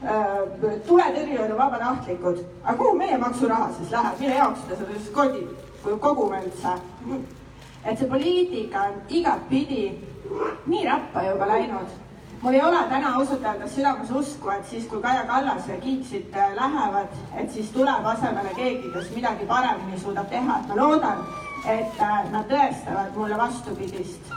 Äh, 0.02 0.80
tuletõrjujad 0.86 1.52
on 1.52 1.58
vabatahtlikud, 1.58 2.40
aga 2.64 2.72
kuhu 2.80 2.96
meie 2.98 3.18
maksuraha 3.18 3.68
siis 3.76 3.92
läheb, 3.94 4.18
mille 4.20 4.34
jaoks 4.34 4.64
te 4.66 4.78
seda 4.80 4.96
siis 4.96 5.12
kodid, 5.14 5.52
kui 5.84 5.94
kogume 6.02 6.40
üldse? 6.44 6.72
et 7.84 7.98
see 7.98 8.08
poliitika 8.10 8.82
on 8.88 8.96
igatpidi 9.08 9.84
nii 10.66 10.82
rappa 10.88 11.22
juba 11.28 11.46
läinud. 11.52 11.94
mul 12.42 12.58
ei 12.58 12.62
ole 12.62 12.82
täna 12.90 13.14
ausalt 13.20 13.46
öeldes 13.46 13.76
südames 13.76 14.10
usku, 14.10 14.50
et 14.50 14.66
siis, 14.70 14.88
kui 14.90 15.00
Kaja 15.02 15.22
Kallas 15.30 15.68
ja 15.68 15.78
Kiik 15.80 16.04
siit 16.10 16.36
äh, 16.36 16.50
lähevad, 16.56 17.14
et 17.36 17.52
siis 17.52 17.70
tuleb 17.70 18.10
asemele 18.14 18.50
keegi, 18.56 18.90
kes 18.98 19.14
midagi 19.14 19.46
paremini 19.46 20.02
suudab 20.02 20.28
teha, 20.34 20.58
et 20.58 20.68
ma 20.74 20.82
loodan, 20.82 21.24
et 21.76 22.02
äh, 22.02 22.20
nad 22.34 22.50
tõestavad 22.50 23.16
mulle 23.16 23.38
vastupidist. 23.38 24.34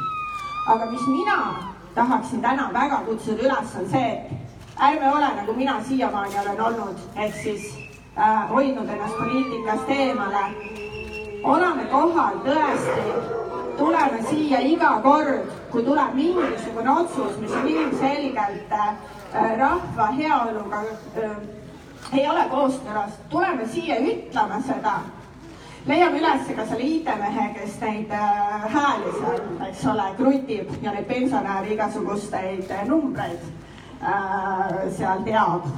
aga 0.67 0.85
mis 0.85 1.07
mina 1.07 1.37
tahaksin 1.99 2.41
täna 2.41 2.69
väga 2.73 3.01
kutsuda 3.05 3.43
üles, 3.43 3.75
on 3.79 3.89
see, 3.91 4.11
et 4.11 4.83
ärme 4.87 5.11
ole 5.11 5.29
nagu 5.35 5.53
mina 5.53 5.75
siiamaani 5.87 6.39
olen 6.43 6.61
olnud, 6.61 7.01
ehk 7.15 7.35
siis 7.43 7.65
äh, 8.17 8.49
hoidnud 8.49 8.89
ennast 8.89 9.17
poliitikast 9.17 9.89
eemale. 9.89 10.45
oleme 11.43 11.85
kohal 11.91 12.39
tõesti, 12.45 13.03
tuleme 13.77 14.23
siia 14.29 14.59
iga 14.59 14.89
kord, 15.03 15.51
kui 15.71 15.83
tuleb 15.83 16.15
mingisugune 16.15 16.91
otsus, 16.91 17.37
mis 17.39 17.51
on 17.51 17.67
ilmselgelt 17.67 18.71
äh, 18.71 18.95
rahva 19.59 20.11
heaoluga 20.17 20.83
äh, 21.23 21.37
ei 22.13 22.27
ole 22.29 22.43
kooskõlas, 22.49 23.19
tuleme 23.29 23.67
siia, 23.67 23.99
ütleme 23.99 24.63
seda 24.67 24.99
leiame 25.87 26.19
üles 26.19 26.49
ka 26.55 26.65
selle 26.67 26.83
IT-mehe, 26.83 27.45
kes 27.55 27.77
neid 27.81 28.11
äh, 28.11 28.65
hääli 28.73 29.13
seal, 29.19 29.43
eks 29.69 29.85
ole, 29.93 30.07
krutib 30.17 30.71
ja 30.83 30.93
neid 30.95 31.07
pensionäre 31.07 31.73
igasugusteid 31.73 32.71
äh, 32.71 32.87
numbreid 32.87 33.45
äh, 34.01 34.89
seal 34.97 35.23
teab. 35.27 35.69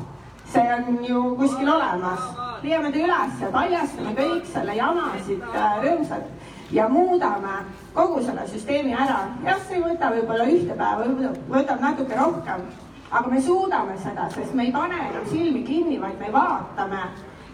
see 0.51 0.73
on 0.73 1.05
ju 1.05 1.35
kuskil 1.39 1.69
olemas. 1.69 2.19
leiame 2.63 2.91
ta 2.91 2.99
üles, 2.99 3.43
paljastame 3.51 4.15
kõik 4.17 4.49
selle 4.53 4.75
jama 4.75 5.11
siit 5.25 5.43
äh, 5.53 5.77
rõõmsalt 5.85 6.49
ja 6.71 6.89
muudame 6.89 7.61
kogu 7.93 8.23
selle 8.23 8.47
süsteemi 8.47 8.93
ära. 8.93 9.25
jah, 9.45 9.59
see 9.67 9.77
ei 9.77 9.83
võta 9.83 10.11
võib-olla 10.15 10.45
ühte 10.49 10.77
päeva, 10.77 11.33
võtab 11.49 11.81
natuke 11.81 12.17
rohkem, 12.17 12.65
aga 13.11 13.27
me 13.29 13.41
suudame 13.41 13.97
seda, 14.03 14.29
sest 14.33 14.53
me 14.53 14.65
ei 14.65 14.71
pane 14.71 14.97
enam 15.09 15.27
silmi 15.29 15.63
kinni, 15.63 15.99
vaid 16.01 16.19
me 16.19 16.31
vaatame 16.33 17.05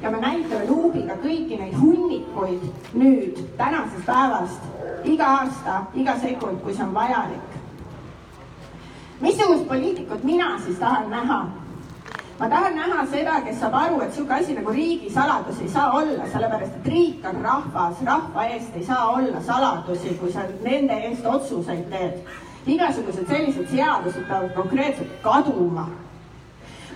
ja 0.01 0.11
me 0.11 0.19
näitame 0.21 0.65
luubiga 0.69 1.17
kõiki 1.21 1.57
neid 1.59 1.75
hunnikuid 1.81 2.65
nüüd, 2.93 3.39
tänasest 3.57 4.05
päevast, 4.05 4.65
iga 5.09 5.29
aasta, 5.41 5.77
iga 5.97 6.17
sekund, 6.21 6.61
kui 6.61 6.75
see 6.75 6.85
on 6.85 6.93
vajalik. 6.93 7.55
missugust 9.21 9.67
poliitikut 9.67 10.23
mina 10.23 10.59
siis 10.65 10.77
tahan 10.79 11.09
näha? 11.09 11.45
ma 12.39 12.49
tahan 12.49 12.75
näha 12.75 13.05
seda, 13.05 13.41
kes 13.41 13.59
saab 13.59 13.73
aru, 13.73 14.01
et 14.01 14.09
niisugune 14.09 14.39
asi 14.39 14.53
nagu 14.53 14.71
riigisaladus 14.71 15.61
ei 15.61 15.69
saa 15.69 15.91
olla, 15.91 16.27
sellepärast 16.33 16.75
et 16.75 16.91
riik 16.93 17.25
on 17.25 17.41
rahvas, 17.41 18.03
rahva 18.05 18.45
eest 18.45 18.75
ei 18.75 18.85
saa 18.85 19.05
olla 19.11 19.41
saladusi, 19.41 20.17
kui 20.19 20.31
sa 20.31 20.45
nende 20.63 20.93
eest 21.09 21.25
otsuseid 21.25 21.89
teed. 21.89 22.21
igasugused 22.67 23.27
sellised 23.27 23.69
seadused 23.71 24.27
peavad 24.27 24.53
konkreetselt 24.53 25.11
kaduma 25.23 25.87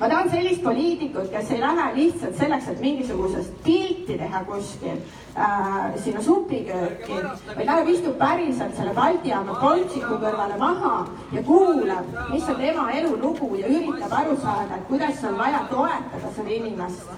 ma 0.01 0.09
tahan 0.09 0.29
sellist 0.33 0.63
poliitikut, 0.63 1.27
kes 1.29 1.51
ei 1.53 1.59
lähe 1.61 1.83
lihtsalt 1.95 2.37
selleks, 2.37 2.67
et 2.71 2.79
mingisugusest 2.81 3.57
pilti 3.63 4.15
teha 4.17 4.39
kuskil 4.47 4.95
äh, 5.37 5.91
sinna 6.01 6.23
supikööki, 6.25 7.19
vaid 7.51 7.67
läheb, 7.69 7.91
istub 7.93 8.15
päriselt 8.17 8.73
selle 8.79 8.95
Balti 8.97 9.29
jaama 9.29 9.59
koltsiku 9.61 10.17
kõrvale 10.23 10.57
maha 10.57 10.95
ja 11.35 11.43
kuulab, 11.45 12.09
mis 12.31 12.49
on 12.49 12.57
tema 12.63 12.87
elulugu 12.97 13.51
ja 13.59 13.69
üritab 13.69 14.15
aru 14.23 14.39
saada, 14.41 14.79
et 14.79 14.87
kuidas 14.89 15.21
on 15.29 15.37
vaja 15.37 15.67
toetada 15.69 16.33
seda 16.33 16.55
inimest. 16.57 17.13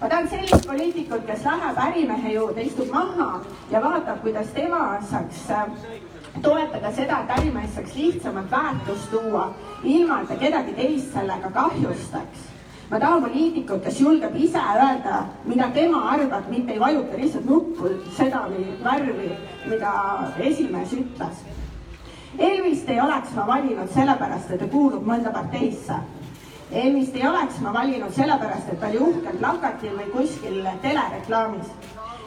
Ma 0.00 0.08
tahan 0.08 0.30
sellist 0.30 0.70
poliitikut, 0.70 1.26
kes 1.26 1.42
läheb 1.44 1.82
ärimehe 1.88 2.36
juurde, 2.36 2.62
istub 2.62 2.94
maha 2.94 3.42
ja 3.74 3.82
vaatab, 3.82 4.22
kuidas 4.22 4.54
tema 4.54 5.00
saaks 5.10 5.42
äh, 5.50 5.66
toetada 6.46 6.94
seda, 6.94 7.24
et 7.24 7.34
ärimees 7.40 7.74
saaks 7.74 7.98
lihtsamalt 7.98 8.54
väärtust 8.54 9.10
tuua, 9.10 9.50
ilma 9.84 10.20
et 10.22 10.28
ta 10.28 10.36
kedagi 10.36 10.72
teist 10.76 11.12
sellega 11.12 11.50
kahjustaks. 11.54 12.48
ma 12.90 12.98
tahan 12.98 13.22
poliitikut, 13.22 13.84
kes 13.84 14.00
julgeb 14.00 14.34
ise 14.36 14.58
öelda, 14.58 15.24
mida 15.44 15.70
tema 15.74 16.00
arvab, 16.10 16.48
mitte 16.50 16.72
ei 16.72 16.80
vajuta 16.80 17.16
lihtsalt 17.16 17.44
nuppu 17.46 17.88
seda 18.16 18.40
või 18.50 18.64
värvi, 18.82 19.30
mida 19.70 19.92
esimees 20.38 20.92
ütles. 20.92 21.44
Elvist 22.38 22.88
ei 22.88 23.00
oleks 23.00 23.30
ma 23.34 23.46
valinud 23.46 23.88
sellepärast, 23.94 24.50
et 24.50 24.58
ta 24.58 24.66
kuulub 24.66 25.06
mõnda 25.06 25.30
parteisse. 25.34 26.00
Elvist 26.70 27.14
ei 27.16 27.26
oleks 27.28 27.60
ma 27.62 27.72
valinud 27.74 28.12
sellepärast, 28.14 28.68
et 28.72 28.80
ta 28.80 28.90
oli 28.90 28.98
uhkel 29.06 29.38
plakatil 29.38 29.96
või 29.98 30.10
kuskil 30.10 30.60
telereklaamis. 30.82 31.72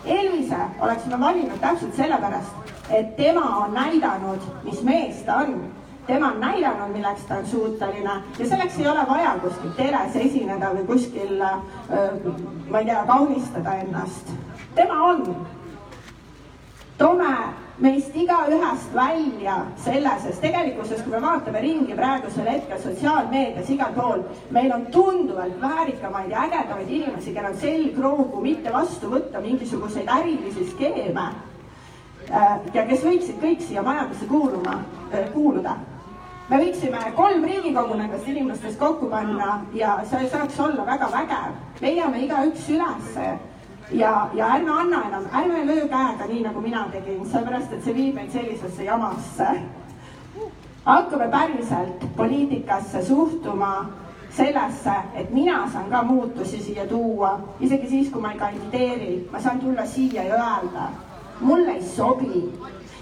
Elvise 0.06 0.60
oleks 0.80 1.06
ma 1.12 1.20
valinud 1.28 1.60
täpselt 1.60 1.96
sellepärast, 1.96 2.74
et 2.90 3.16
tema 3.16 3.46
on 3.66 3.74
näidanud, 3.76 4.52
mis 4.64 4.84
mees 4.84 5.24
ta 5.28 5.44
on. 5.44 5.83
Tema 6.08 6.28
on 6.28 6.40
näidanud, 6.40 6.92
milleks 6.94 7.26
ta 7.28 7.36
on 7.36 7.46
suuteline 7.48 8.14
ja 8.40 8.48
selleks 8.50 8.80
ei 8.80 8.88
ole 8.88 9.06
vaja 9.10 9.36
kuskil 9.42 9.72
teles 9.78 10.16
esineda 10.16 10.72
või 10.76 10.86
kuskil, 10.88 11.44
ma 12.70 12.80
ei 12.80 12.86
tea, 12.86 13.04
kaunistada 13.08 13.76
ennast. 13.86 14.32
tema 14.76 15.04
on. 15.04 15.46
toome 16.98 17.36
meist 17.78 18.16
igaühest 18.16 18.94
välja 18.96 19.56
selle, 19.84 20.12
sest 20.24 20.42
tegelikkuses, 20.42 21.02
kui 21.02 21.12
me 21.12 21.22
vaatame 21.22 21.62
ringi 21.62 21.96
praegusel 21.96 22.50
hetkel 22.50 22.82
sotsiaalmeedias 22.84 23.70
igal 23.70 23.96
pool, 23.96 24.22
meil 24.52 24.72
on 24.72 24.86
tunduvalt 24.92 25.62
väärikamaid 25.62 26.32
ja 26.32 26.44
ägedamaid 26.44 26.90
inimesi, 26.90 27.34
kellel 27.34 27.52
on 27.52 27.58
selgroogu 27.58 28.42
mitte 28.42 28.74
vastu 28.74 29.10
võtta 29.10 29.42
mingisuguseid 29.42 30.12
ärilisi 30.20 30.70
skeeme 30.70 31.32
Äh, 32.32 32.60
ja 32.74 32.86
kes 32.88 33.04
võiksid 33.04 33.40
kõik 33.42 33.64
siia 33.66 33.84
majandusse 33.84 34.28
kuuluma, 34.30 34.78
äh, 35.12 35.26
kuuluda. 35.34 35.76
Me 36.54 36.60
võiksime 36.62 37.00
kolm 37.18 37.46
Riigikogu 37.50 37.96
nendest 37.98 38.28
inimestest 38.30 38.78
kokku 38.78 39.08
panna 39.10 39.54
ja 39.74 39.96
see 40.10 40.28
saaks 40.30 40.60
olla 40.62 40.84
väga 40.86 41.08
vägev. 41.10 41.56
leiame 41.82 42.20
igaüks 42.26 42.68
ülesse 42.70 43.30
ja, 43.92 44.12
ja 44.38 44.50
ärme 44.58 44.72
anna 44.72 45.00
enam, 45.08 45.26
ärme 45.34 45.64
löö 45.66 45.88
käega 45.90 46.28
nii, 46.30 46.44
nagu 46.44 46.62
mina 46.62 46.84
tegin, 46.92 47.26
sellepärast 47.32 47.74
et 47.74 47.84
see 47.84 47.96
viib 47.96 48.20
meid 48.20 48.30
sellisesse 48.32 48.84
jamasse. 48.84 49.48
hakkame 50.86 51.28
päriselt 51.32 52.06
poliitikasse 52.16 53.02
suhtuma 53.06 53.90
sellesse, 54.30 54.94
et 55.16 55.34
mina 55.34 55.64
saan 55.74 55.90
ka 55.90 56.04
muutusi 56.04 56.62
siia 56.62 56.86
tuua, 56.88 57.40
isegi 57.60 57.90
siis, 57.90 58.12
kui 58.12 58.22
ma 58.22 58.32
ei 58.32 58.40
kandideeri, 58.40 59.28
ma 59.32 59.40
saan 59.40 59.60
tulla 59.60 59.86
siia 59.86 60.24
ja 60.24 60.36
öelda 60.36 60.90
mulle 61.40 61.72
ei 61.72 61.84
sobi. 61.84 62.54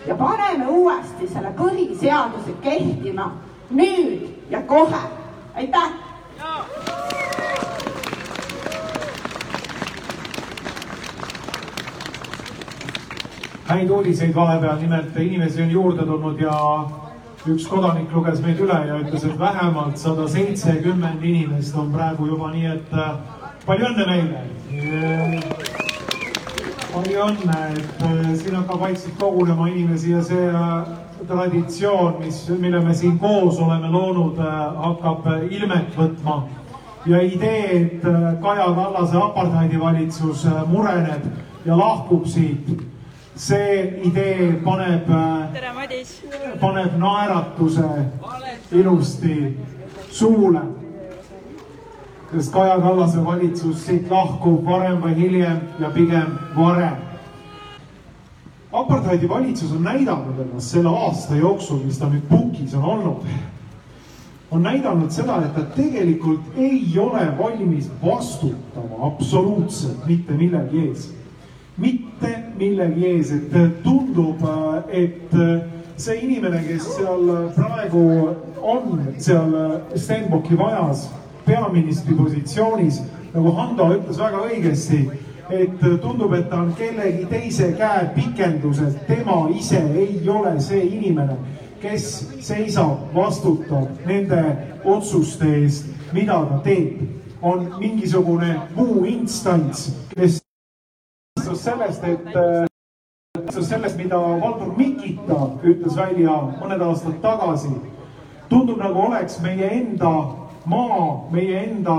Ja 0.08 0.16
paneme 0.16 0.68
uuesti 0.68 1.28
selle 1.28 1.54
põhiseaduse 1.58 2.54
kehtima 2.64 3.32
nüüd 3.70 4.30
ja 4.50 4.62
kohe. 4.62 5.02
aitäh. 5.56 5.92
häid 13.72 13.90
uudiseid 13.90 14.36
vahepeal, 14.36 14.78
nimelt 14.82 15.16
inimesi 15.18 15.62
on 15.62 15.72
juurde 15.72 16.06
tulnud 16.06 16.40
ja 16.40 16.56
üks 17.48 17.68
kodanik 17.70 18.12
luges 18.12 18.42
meid 18.44 18.60
üle 18.60 18.80
ja 18.88 18.98
ütles, 19.00 19.24
et 19.24 19.40
vähemalt 19.40 19.98
sada 19.98 20.28
seitsekümmend 20.28 21.24
inimest 21.24 21.76
on 21.76 21.94
praegu 21.94 22.28
juba 22.34 22.52
nii, 22.52 22.66
et 22.74 22.92
äh, 22.94 23.16
palju 23.66 23.94
õnne 23.94 24.10
meile 24.12 25.81
palju 26.92 27.24
õnne, 27.26 27.58
et 27.76 28.04
äh, 28.06 28.20
siin 28.40 28.56
hakkab 28.60 28.82
vaikselt 28.84 29.16
kogunema 29.20 29.68
inimesi 29.72 30.12
ja 30.12 30.22
see 30.26 30.48
äh, 30.50 30.90
traditsioon, 31.28 32.18
mis, 32.24 32.42
mille 32.60 32.82
me 32.84 32.96
siin 32.98 33.18
koos 33.22 33.60
oleme 33.64 33.92
loonud, 33.92 34.40
äh, 34.42 34.58
hakkab 34.86 35.30
ilmet 35.50 35.96
võtma. 35.98 36.42
ja 37.06 37.18
idee, 37.26 37.62
et 37.78 38.04
Kaja 38.42 38.68
Kallase 38.78 39.18
apartheidivalitsus 39.18 40.44
mureneb 40.70 41.24
ja 41.66 41.78
lahkub 41.78 42.28
siit, 42.30 42.68
see 43.36 43.80
idee 44.06 44.52
paneb, 44.62 45.10
paneb 46.62 47.00
naeratuse 47.02 47.88
ilusti 48.72 49.58
suule 50.12 50.62
sest 52.32 52.54
Kaja 52.54 52.80
Kallase 52.80 53.26
valitsus 53.26 53.86
siit 53.86 54.12
lahkub 54.12 54.66
varem 54.66 55.02
või 55.04 55.16
hiljem 55.18 55.62
ja 55.80 55.90
pigem 55.92 56.38
varem. 56.56 57.08
apartheidi 58.72 59.30
valitsus 59.30 59.72
on 59.76 59.84
näidanud 59.84 60.40
ennast 60.40 60.72
selle 60.72 60.90
aasta 60.90 61.36
jooksul, 61.36 61.82
mis 61.84 61.98
ta 62.00 62.08
nüüd 62.08 62.24
pukis 62.30 62.74
on 62.76 62.84
olnud, 62.84 63.26
on 64.52 64.64
näidanud 64.64 65.12
seda, 65.12 65.42
et 65.44 65.56
ta 65.56 65.66
tegelikult 65.76 66.56
ei 66.58 67.00
ole 67.00 67.26
valmis 67.38 67.92
vastutama 68.04 69.08
absoluutselt 69.08 70.08
mitte 70.08 70.34
millegi 70.34 70.88
ees. 70.88 71.12
mitte 71.78 72.44
millegi 72.58 73.06
ees, 73.08 73.32
et 73.32 73.84
tundub, 73.84 74.44
et 74.88 75.32
see 75.98 76.20
inimene, 76.22 76.64
kes 76.68 76.96
seal 76.96 77.52
praegu 77.56 78.36
on, 78.62 79.02
seal 79.18 79.56
Stenbocki 79.96 80.56
majas 80.56 81.10
peaministri 81.52 82.16
positsioonis, 82.16 83.02
nagu 83.34 83.52
Hando 83.58 83.90
ütles 83.98 84.20
väga 84.20 84.46
õigesti, 84.48 85.02
et 85.52 85.80
tundub, 86.02 86.34
et 86.38 86.48
ta 86.50 86.62
on 86.64 86.72
kellegi 86.80 87.26
teise 87.30 87.74
käe 87.76 88.06
pikendus, 88.16 88.80
et 88.86 89.02
tema 89.08 89.44
ise 89.52 89.82
ei 90.00 90.22
ole 90.30 90.56
see 90.64 90.86
inimene, 90.96 91.36
kes 91.82 92.08
seisab, 92.46 93.10
vastutab 93.16 94.06
nende 94.08 94.42
otsuste 94.86 95.50
eest, 95.62 95.90
mida 96.14 96.40
ta 96.50 96.62
teeb. 96.68 97.08
on 97.42 97.64
mingisugune 97.80 98.52
muu 98.76 99.02
instants, 99.10 99.88
kes 100.14 100.36
sellest, 101.58 102.04
et 102.04 102.28
sellest, 103.50 103.98
mida 103.98 104.20
Valdur 104.20 104.76
Mikita 104.78 105.40
ütles 105.64 105.98
välja 105.98 106.36
mõned 106.60 106.84
aastad 106.86 107.18
tagasi, 107.24 107.74
tundub 108.46 108.78
nagu 108.78 109.08
oleks 109.08 109.40
meie 109.42 109.72
enda 109.80 110.12
maa, 110.66 111.28
meie 111.32 111.64
enda 111.64 111.98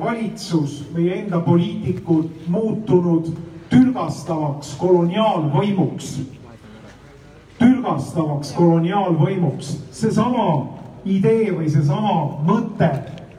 valitsus, 0.00 0.84
meie 0.94 1.20
enda 1.22 1.40
poliitikud 1.40 2.28
muutunud 2.48 3.32
tülgastavaks 3.70 4.74
koloniaalvõimuks. 4.78 6.20
tülgastavaks 7.58 8.52
koloniaalvõimuks, 8.56 9.74
seesama 9.92 10.66
idee 11.04 11.52
või 11.52 11.68
seesama 11.70 12.40
mõte 12.46 12.88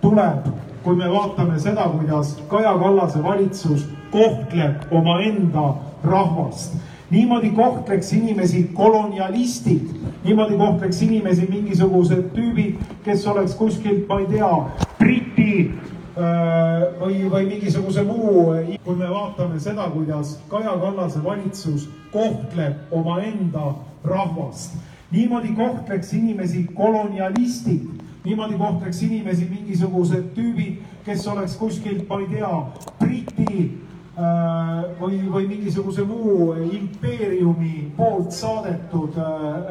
tuleb, 0.01 0.45
kui 0.83 0.95
me 0.95 1.09
vaatame 1.09 1.59
seda, 1.59 1.89
kuidas 1.89 2.37
Kaja 2.49 2.77
Kallase 2.77 3.23
valitsus 3.23 3.87
kohtleb 4.11 4.85
omaenda 4.91 5.73
rahvast 6.03 6.77
niimoodi 7.11 7.49
kohtleks 7.49 8.13
inimesi 8.13 8.63
kolonialistid, 8.73 9.81
niimoodi 10.23 10.57
kohtleks 10.57 11.01
inimesi 11.01 11.47
mingisugused 11.49 12.31
tüübid, 12.35 12.79
kes 13.03 13.27
oleks 13.27 13.55
kuskilt, 13.59 14.07
ma 14.07 14.19
ei 14.19 14.27
tea, 14.31 14.51
Briti 14.99 15.55
äh, 15.67 16.85
või, 17.01 17.25
või 17.31 17.49
mingisuguse 17.49 18.05
muu, 18.07 18.45
kui 18.85 18.95
me 18.95 19.09
vaatame 19.11 19.59
seda, 19.59 19.89
kuidas 19.91 20.37
Kaja 20.49 20.77
Kallase 20.79 21.23
valitsus 21.23 21.89
kohtleb 22.13 22.93
omaenda 22.95 23.73
rahvast. 24.03 24.79
niimoodi 25.11 25.51
kohtleks 25.55 26.13
inimesi 26.13 26.63
kolonialistid, 26.73 27.89
niimoodi 28.23 28.55
kohtleks 28.57 29.01
inimesi 29.03 29.49
mingisugused 29.51 30.31
tüübid, 30.35 30.79
kes 31.05 31.27
oleks 31.27 31.57
kuskilt, 31.59 32.07
ma 32.07 32.21
ei 32.21 32.27
tea, 32.37 32.51
Briti 32.99 33.81
või, 34.15 35.19
või 35.31 35.47
mingisuguse 35.47 36.03
muu 36.03 36.53
impeeriumi 36.53 37.91
poolt 37.97 38.31
saadetud 38.35 39.15
äh, 39.17 39.25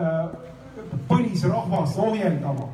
äh, 0.05 0.30
põlisrahvast 1.09 1.99
ohjeldama. 1.99 2.68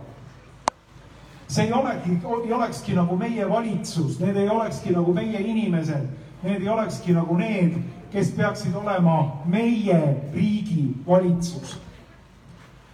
see 1.48 1.64
ei 1.64 1.72
olegi, 1.72 2.18
ei 2.44 2.52
olekski 2.52 2.94
nagu 2.94 3.16
meie 3.16 3.48
valitsus, 3.50 4.18
need 4.20 4.36
ei 4.36 4.48
olekski 4.48 4.90
nagu 4.90 5.12
meie 5.14 5.40
inimesed, 5.40 6.08
need 6.42 6.62
ei 6.62 6.68
olekski 6.68 7.12
nagu 7.14 7.36
need, 7.38 7.76
kes 8.12 8.32
peaksid 8.36 8.74
olema 8.74 9.42
meie 9.46 10.00
riigi 10.34 10.94
valitsus. 11.06 11.78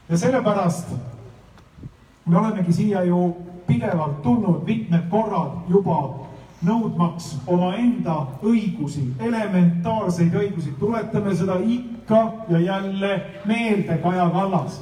ja 0.09 0.19
sellepärast 0.19 0.93
me 2.27 2.39
olemegi 2.39 2.73
siia 2.73 3.05
ju 3.05 3.37
pidevalt 3.67 4.23
tulnud 4.23 4.65
mitmed 4.65 5.09
korrad 5.11 5.69
juba 5.69 6.22
nõudmaks 6.63 7.37
omaenda 7.51 8.17
õigusi, 8.47 9.03
elementaarseid 9.21 10.35
õigusi, 10.35 10.75
tuletame 10.79 11.35
seda 11.35 11.59
ikka 11.59 12.23
ja 12.49 12.61
jälle 12.63 13.13
meelde, 13.45 13.99
Kaja 14.03 14.29
Kallas. 14.31 14.81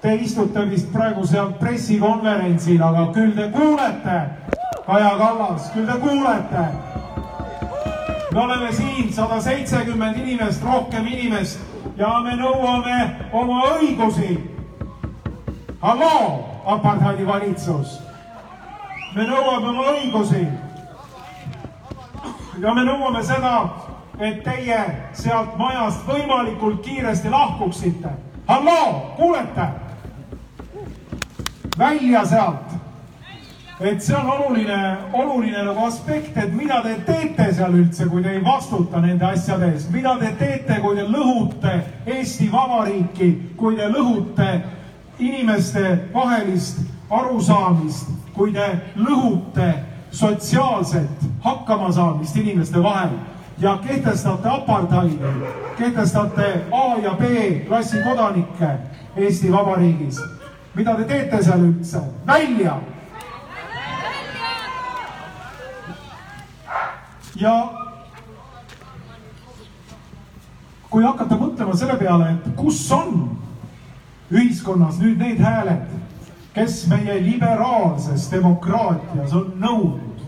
Te 0.00 0.14
istute 0.14 0.62
vist 0.70 0.92
praegu 0.92 1.26
seal 1.26 1.52
pressikonverentsil, 1.58 2.82
aga 2.82 3.08
küll 3.12 3.34
te 3.36 3.48
kuulete, 3.52 4.18
Kaja 4.86 5.10
Kallas, 5.18 5.70
küll 5.74 5.86
te 5.86 5.98
kuulete. 6.00 6.68
me 8.32 8.40
oleme 8.40 8.72
siin 8.72 9.12
sada 9.12 9.40
seitsekümmend 9.40 10.16
inimest, 10.16 10.64
rohkem 10.64 11.06
inimest 11.06 11.60
ja 11.96 12.20
me 12.24 12.36
nõuame 12.36 13.10
oma 13.32 13.62
õigusi. 13.76 14.38
halloo, 15.80 16.44
apartheidi 16.66 17.26
valitsus. 17.26 18.00
me 19.14 19.22
nõuame 19.26 19.68
oma 19.68 19.84
õigusi 19.92 20.46
ja 22.60 22.74
me 22.74 22.84
nõuame 22.86 23.22
seda, 23.26 23.54
et 24.18 24.42
teie 24.44 24.78
sealt 25.16 25.56
majast 25.58 26.06
võimalikult 26.08 26.82
kiiresti 26.82 27.30
lahkuksite. 27.30 28.08
halloo, 28.46 29.14
kuulete? 29.16 29.68
välja 31.78 32.24
sealt. 32.24 32.74
et 33.80 34.02
see 34.02 34.16
on 34.16 34.30
oluline, 34.30 34.96
oluline 35.12 35.62
nagu 35.62 35.84
aspekt, 35.86 36.36
et 36.36 36.54
mida 36.54 36.80
te 36.82 36.96
teete 37.06 37.52
seal 37.54 37.74
üldse, 37.78 38.08
kui 38.08 38.22
te 38.22 38.32
ei 38.34 38.44
vastuta 38.44 39.00
nende 39.00 39.24
asjade 39.24 39.70
eest, 39.72 39.90
mida 39.90 40.16
te 40.18 40.32
teete, 40.38 40.80
kui 40.80 40.96
te 40.96 41.04
lõhute 41.06 41.76
Eesti 42.06 42.50
Vabariiki, 42.52 43.30
kui 43.56 43.76
te 43.76 43.86
lõhute 43.86 44.48
inimeste 45.18 46.10
vahelist 46.14 46.80
arusaamist, 47.10 48.10
kui 48.34 48.52
te 48.52 48.66
lõhute 48.96 49.70
sotsiaalset 50.10 51.26
hakkamasaamist 51.40 52.36
inimeste 52.36 52.82
vahel 52.82 53.10
ja 53.58 53.78
kehtestate 53.86 54.48
apartheidi, 54.48 55.18
kehtestate 55.78 56.66
A 56.72 56.98
ja 57.02 57.14
B 57.14 57.22
klassi 57.68 57.96
kodanikke 58.04 58.68
Eesti 59.16 59.52
Vabariigis. 59.52 60.20
mida 60.74 60.94
te 60.94 61.04
teete 61.04 61.42
seal 61.42 61.60
üldse? 61.60 62.00
välja! 62.26 62.78
ja 67.36 67.68
kui 70.90 71.04
hakata 71.04 71.36
mõtlema 71.36 71.76
selle 71.76 71.96
peale, 72.00 72.30
et 72.32 72.54
kus 72.56 72.80
on 72.92 73.36
ühiskonnas 74.32 74.98
nüüd 75.02 75.20
need 75.20 75.40
hääled, 75.42 75.84
kes 76.58 76.86
meie 76.90 77.20
liberaalses 77.22 78.26
demokraatias 78.32 79.34
on 79.36 79.52
nõudnud 79.62 80.22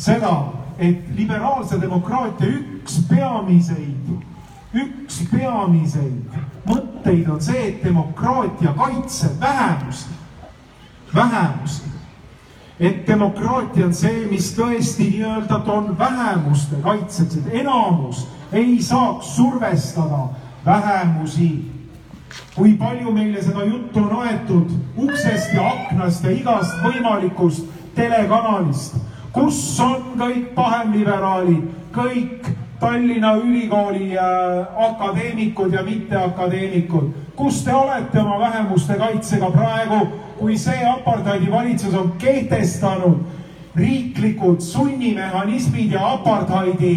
seda, 0.00 0.32
et 0.76 1.06
liberaalse 1.16 1.78
demokraatia 1.80 2.50
üks 2.58 2.98
peamiseid, 3.08 4.10
üks 4.76 5.22
peamiseid 5.30 6.36
mõtteid 6.68 7.30
on 7.32 7.40
see, 7.40 7.62
et 7.70 7.84
demokraatia 7.84 8.74
kaitseb 8.76 9.40
vähemusi, 9.40 10.12
vähemusi. 11.14 11.88
et 12.80 13.06
demokraatia 13.06 13.86
on 13.86 13.94
see, 13.94 14.26
mis 14.28 14.52
tõesti 14.56 15.08
nii-öelda 15.08 15.62
on 15.72 15.98
vähemuste 15.98 16.80
kaitseks, 16.84 17.36
et 17.36 17.60
enamus 17.64 18.26
ei 18.52 18.80
saaks 18.82 19.36
survestada 19.36 20.28
vähemusi 20.64 21.69
kui 22.54 22.74
palju 22.78 23.12
meile 23.12 23.42
seda 23.42 23.64
juttu 23.64 24.02
on 24.04 24.16
aetud 24.24 24.72
uksest 24.96 25.54
ja 25.54 25.66
aknast 25.68 26.24
ja 26.24 26.30
igast 26.30 26.82
võimalikust 26.84 27.66
telekanalist, 27.94 28.96
kus 29.32 29.60
on 29.80 30.12
kõik 30.18 30.50
pahemliberaalid, 30.54 31.68
kõik 31.94 32.50
Tallinna 32.80 33.34
Ülikooli 33.36 34.14
äh, 34.16 34.84
akadeemikud 34.88 35.74
ja 35.76 35.82
mitteakadeemikud, 35.84 37.10
kus 37.36 37.60
te 37.64 37.74
olete 37.76 38.20
oma 38.22 38.38
vähemuste 38.40 38.96
kaitsega 38.96 39.50
praegu, 39.52 39.98
kui 40.38 40.56
see 40.58 40.78
apartheidi 40.88 41.50
valitsus 41.52 41.94
on 41.94 42.14
kehtestanud 42.18 43.20
riiklikud 43.76 44.60
sunnimehhanismid 44.64 45.92
ja 45.92 46.12
apartheidi 46.12 46.94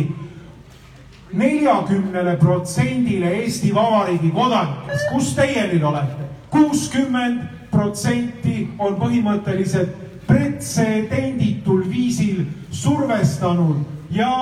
neljakümnele 1.33 2.37
protsendile 2.39 3.35
Eesti 3.41 3.75
Vabariigi 3.75 4.31
kodanikest, 4.33 5.09
kus 5.13 5.35
teie 5.35 5.67
nüüd 5.73 5.83
olete? 5.83 6.29
kuuskümmend 6.53 7.39
protsenti 7.71 8.67
on 8.79 8.93
põhimõtteliselt 8.99 9.95
pretsedenditul 10.27 11.81
viisil 11.89 12.43
survestanud 12.71 13.81
ja 14.13 14.33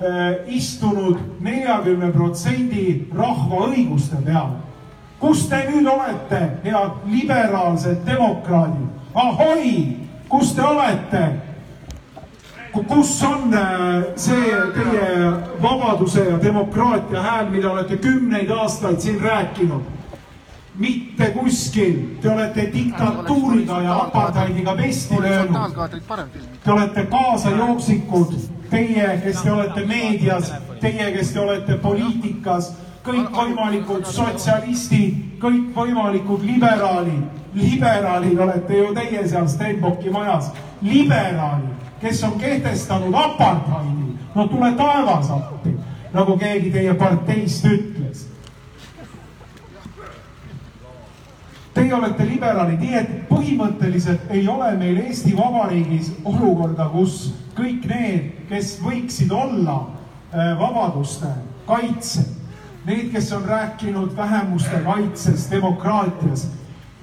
äh, 0.00 0.48
istunud 0.48 1.18
neljakümne 1.44 2.08
protsendi 2.12 3.10
rahva 3.16 3.68
õiguste 3.68 4.22
peale. 4.24 4.64
kus 5.20 5.44
te 5.48 5.60
nüüd 5.68 5.86
olete, 5.86 6.40
head 6.64 7.04
liberaalsed 7.06 8.00
demokraadid? 8.06 8.88
ahoi, 9.14 9.96
kus 10.28 10.54
te 10.56 10.64
olete? 10.64 11.24
Kus 12.72 13.22
on 13.22 13.54
äh, 13.54 14.02
see 14.16 14.50
teie 14.74 15.32
vabaduse 15.62 16.24
ja 16.24 16.42
demokraatia 16.42 17.22
hääl, 17.22 17.50
mida 17.50 17.70
olete 17.70 17.96
kümneid 17.96 18.50
aastaid 18.50 19.00
siin 19.00 19.20
rääkinud? 19.20 19.82
mitte 20.80 21.26
kuskil, 21.30 21.96
te 22.22 22.30
olete 22.30 22.70
diktatuuriga 22.72 23.82
ja 23.82 23.96
apartheidiga 24.02 24.74
pesti 24.76 25.18
löönud. 25.20 25.74
Te 26.64 26.72
olete 26.72 27.06
kaasajooksikud, 27.06 28.32
teie, 28.70 29.20
kes 29.24 29.42
te 29.42 29.52
olete 29.52 29.84
meedias, 29.86 30.52
teie, 30.80 31.10
kes 31.12 31.32
te 31.32 31.40
olete 31.40 31.76
poliitikas, 31.82 32.72
kõikvõimalikud 33.04 34.08
sotsialistid, 34.08 35.20
kõikvõimalikud 35.42 36.48
liberaalid, 36.48 37.28
liberaalid 37.54 38.40
olete 38.40 38.80
ju 38.80 38.94
teie 38.94 39.28
seal 39.28 39.48
Stenbocki 39.52 40.10
majas, 40.10 40.48
liberaalid 40.80 41.79
kes 42.00 42.24
on 42.24 42.38
kehtestanud 42.40 43.14
apartheidi, 43.14 44.16
no 44.34 44.48
tule 44.48 44.72
taevas 44.72 45.30
appi, 45.30 45.74
nagu 46.12 46.36
keegi 46.38 46.70
teie 46.70 46.94
parteist 46.94 47.64
ütles. 47.68 48.26
Teie 51.74 51.94
olete 51.94 52.26
liberaalid, 52.26 52.80
nii 52.82 52.96
et 52.98 53.12
põhimõtteliselt 53.28 54.32
ei 54.34 54.42
ole 54.48 54.72
meil 54.80 54.98
Eesti 55.04 55.36
Vabariigis 55.36 56.10
olukorda, 56.24 56.88
kus 56.90 57.30
kõik 57.56 57.86
need, 57.88 58.32
kes 58.50 58.74
võiksid 58.82 59.30
olla 59.32 59.76
äh, 59.84 60.50
vabaduste 60.58 61.30
kaitsel, 61.68 62.26
need, 62.88 63.12
kes 63.12 63.30
on 63.36 63.46
rääkinud 63.46 64.16
vähemuste 64.16 64.82
kaitses, 64.84 65.46
demokraatias, 65.52 66.48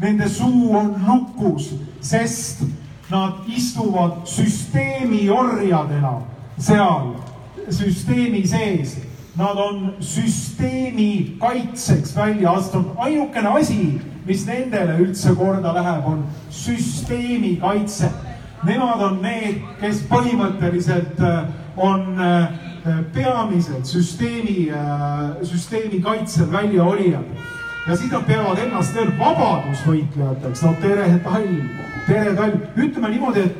nende 0.03 0.27
suu 0.29 0.75
on 0.75 0.93
lukus, 1.07 1.71
sest 2.01 2.65
Nad 3.09 3.33
istuvad 3.47 4.11
süsteemi 4.25 5.31
orjadena 5.31 6.21
seal 6.59 7.13
süsteemi 7.69 8.47
sees. 8.47 8.97
Nad 9.37 9.57
on 9.57 9.93
süsteemi 9.99 11.37
kaitseks 11.39 12.17
välja 12.17 12.51
astunud. 12.51 12.85
ainukene 12.97 13.49
asi, 13.49 14.01
mis 14.25 14.47
nendele 14.47 14.97
üldse 14.97 15.35
korda 15.35 15.73
läheb, 15.75 16.05
on 16.05 16.25
süsteemi 16.49 17.59
kaitse. 17.59 18.09
Nemad 18.63 19.01
on 19.01 19.21
need, 19.21 19.61
kes 19.79 20.01
põhimõtteliselt 20.09 21.19
äh, 21.21 21.45
on 21.77 22.19
äh, 22.19 22.47
peamised 23.13 23.85
süsteemi, 23.85 24.71
äh, 24.73 25.45
süsteemi 25.45 26.01
kaitsel 26.01 26.51
väljaolijad 26.51 27.23
ja 27.87 27.95
siis 27.95 28.11
nad 28.11 28.25
peavad 28.27 28.59
ennast 28.59 28.95
veel 28.95 29.13
vabadusvõitlejateks, 29.19 30.63
no 30.65 30.73
tere 30.81 31.07
talv 31.23 31.96
tere 32.07 32.35
talv, 32.35 32.61
ütleme 32.79 33.09
niimoodi, 33.11 33.39
et 33.39 33.55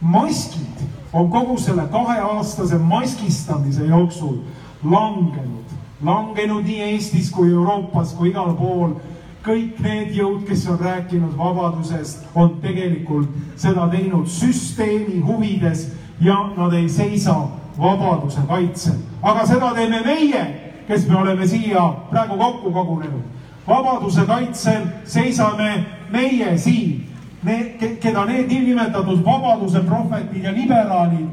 maskid 0.00 0.84
on 1.12 1.30
kogu 1.30 1.58
selle 1.58 1.86
kaheaastase 1.90 2.78
maskistamise 2.78 3.86
jooksul 3.86 4.36
langenud, 4.84 5.74
langenud 6.04 6.62
nii 6.64 6.82
Eestis 6.92 7.32
kui 7.34 7.50
Euroopas 7.50 8.14
kui 8.14 8.30
igal 8.30 8.54
pool. 8.58 8.96
kõik 9.44 9.76
need 9.84 10.14
jõud, 10.16 10.46
kes 10.48 10.62
on 10.72 10.78
rääkinud 10.80 11.34
vabadusest, 11.36 12.22
on 12.34 12.54
tegelikult 12.62 13.28
seda 13.60 13.90
teinud 13.92 14.24
süsteemi 14.24 15.18
huvides 15.20 15.82
ja 16.20 16.38
nad 16.56 16.72
ei 16.72 16.88
seisa 16.88 17.34
vabaduse 17.78 18.40
kaitsel. 18.48 18.96
aga 19.22 19.46
seda 19.46 19.74
teeme 19.74 20.00
meie, 20.06 20.44
kes 20.88 21.08
me 21.08 21.16
oleme 21.16 21.46
siia 21.46 21.88
praegu 22.10 22.38
kokku 22.38 22.72
kogunenud. 22.72 23.26
vabaduse 23.68 24.24
kaitsel 24.26 24.86
seisame 25.04 25.84
meie 26.10 26.58
siin 26.58 27.13
need, 27.44 27.98
keda 28.00 28.24
need 28.24 28.48
niinimetatud 28.48 29.24
vabaduse 29.24 29.80
prohvetid 29.86 30.44
ja 30.44 30.52
liberaalid 30.52 31.28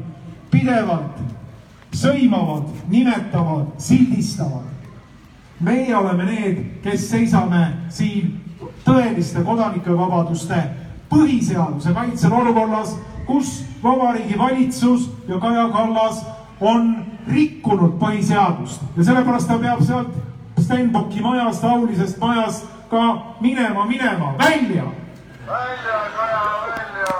pidevalt 0.50 1.20
sõimavad, 1.92 2.68
nimetavad, 2.88 3.72
sildistavad. 3.78 4.68
meie 5.60 5.94
oleme 5.96 6.24
need, 6.24 6.56
kes 6.82 7.04
seisame 7.10 7.60
siin 7.88 8.40
tõeliste 8.84 9.44
kodanikevabaduste, 9.46 10.58
põhiseaduse 11.10 11.92
kaitsel 11.94 12.32
olukorras, 12.32 12.96
kus 13.26 13.60
Vabariigi 13.82 14.38
Valitsus 14.38 15.10
ja 15.28 15.38
Kaja 15.38 15.68
Kallas 15.72 16.24
on 16.60 17.04
rikkunud 17.28 17.98
põhiseadust 18.00 18.82
ja 18.96 19.04
sellepärast 19.04 19.48
ta 19.48 19.58
peab 19.58 19.82
sealt 19.86 20.18
Stenbocki 20.58 21.20
majast, 21.20 21.64
aulisest 21.64 22.18
majast 22.18 22.66
ka 22.90 23.34
minema, 23.40 23.86
minema, 23.86 24.34
välja. 24.38 24.84
Välja, 25.52 25.98
Kaja, 26.16 26.42
välja. 26.76 27.12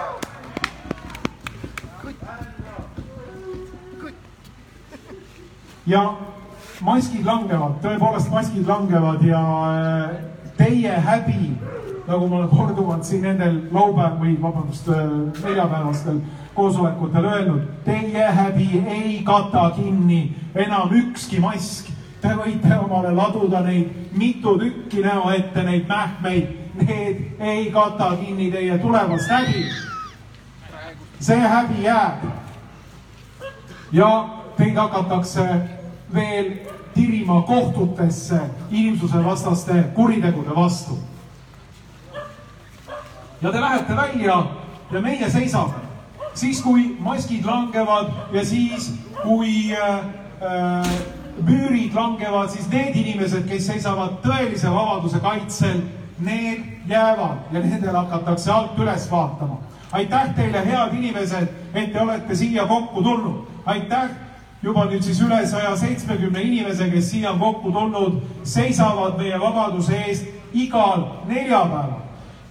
ja 5.86 6.02
maskid 6.80 7.26
langevad, 7.26 7.76
tõepoolest 7.82 8.30
maskid 8.32 8.66
langevad 8.68 9.24
ja 9.26 9.42
äh, 9.68 10.14
teie 10.56 10.94
häbi, 11.08 11.52
nagu 12.06 12.28
ma 12.28 12.36
olen 12.40 12.48
korduvalt 12.50 13.04
siin 13.04 13.26
nendel 13.26 13.58
laupäev 13.74 14.16
või 14.22 14.36
vabandust, 14.40 14.88
äh, 14.88 15.02
neljapäevastel 15.42 16.22
koosolekutel 16.54 17.28
öelnud, 17.34 17.68
teie 17.84 18.30
häbi 18.38 18.70
ei 18.86 19.20
kata 19.26 19.70
kinni 19.76 20.24
enam 20.54 20.92
ükski 21.02 21.40
mask. 21.40 21.90
Te 22.22 22.30
võite 22.38 22.76
omale 22.78 23.10
laduda 23.10 23.64
neid 23.66 24.14
mitu 24.14 24.54
tükki 24.60 25.02
näo 25.02 25.32
ette, 25.34 25.64
neid 25.66 25.88
mähkmeid, 25.88 26.61
need 26.74 27.40
ei 27.40 27.70
kata 27.72 28.16
kinni 28.16 28.50
teie 28.50 28.78
tulevast 28.78 29.30
häbi. 29.30 29.68
see 31.20 31.40
häbi 31.40 31.82
jääb. 31.82 32.24
ja 33.92 34.28
teid 34.56 34.76
hakatakse 34.76 35.46
veel 36.14 36.52
tirima 36.94 37.42
kohtutesse 37.42 38.40
inimsusevastaste 38.70 39.82
kuritegude 39.94 40.54
vastu. 40.54 40.98
ja 43.42 43.52
te 43.52 43.60
lähete 43.60 43.96
välja 43.96 44.46
ja 44.90 45.00
meie 45.00 45.30
seisame 45.30 45.82
siis, 46.34 46.62
kui 46.62 46.96
maskid 47.00 47.44
langevad 47.44 48.12
ja 48.32 48.44
siis, 48.44 48.92
kui 49.22 49.72
äh, 49.72 49.98
äh, 50.42 50.92
müürid 51.42 51.94
langevad, 51.94 52.50
siis 52.52 52.68
need 52.72 52.96
inimesed, 52.96 53.46
kes 53.48 53.66
seisavad 53.66 54.20
tõelise 54.24 54.72
vabaduse 54.72 55.20
kaitsel, 55.22 55.82
need 56.18 56.64
jäävad 56.88 57.52
ja 57.52 57.60
nendele 57.60 57.98
hakatakse 57.98 58.50
alt 58.52 58.78
üles 58.78 59.10
vaatama. 59.10 59.58
aitäh 59.92 60.34
teile, 60.34 60.66
head 60.66 60.94
inimesed, 60.94 61.48
et 61.74 61.92
te 61.92 62.00
olete 62.00 62.34
siia 62.34 62.66
kokku 62.66 63.02
tulnud. 63.02 63.46
aitäh 63.66 64.10
juba 64.62 64.84
nüüd 64.86 65.02
siis 65.02 65.20
üle 65.20 65.40
saja 65.46 65.74
seitsmekümne 65.76 66.42
inimese, 66.42 66.90
kes 66.90 67.10
siia 67.10 67.32
on 67.32 67.40
kokku 67.40 67.72
tulnud, 67.72 68.20
seisavad 68.44 69.18
meie 69.18 69.40
vabaduse 69.40 69.96
eest 70.06 70.26
igal 70.52 71.04
neljapäeval. 71.28 72.00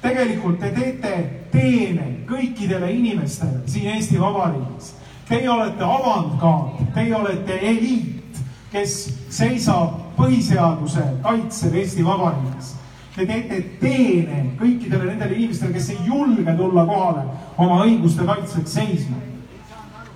tegelikult 0.02 0.60
te 0.60 0.72
teete 0.72 1.14
teene 1.52 2.08
kõikidele 2.28 2.90
inimestele 2.92 3.62
siin 3.66 3.96
Eesti 3.96 4.20
Vabariigis. 4.20 4.96
Teie 5.30 5.50
olete 5.50 5.84
avantgaard, 5.84 6.80
teie 6.96 7.16
olete 7.16 7.60
eliit, 7.62 8.40
kes 8.72 8.96
seisab 9.30 10.18
põhiseaduse 10.18 11.04
kaitsel 11.24 11.76
Eesti 11.76 12.06
Vabariigis. 12.06 12.76
Te 13.22 13.28
teete 13.30 13.58
teene 13.78 14.38
kõikidele 14.58 15.12
nendele 15.12 15.36
inimestele, 15.36 15.76
kes 15.76 15.92
ei 15.94 16.08
julge 16.08 16.56
tulla 16.58 16.88
kohale 16.90 17.28
oma 17.62 17.84
õiguste 17.84 18.26
kaitseks 18.26 18.74
seisma 18.80 19.20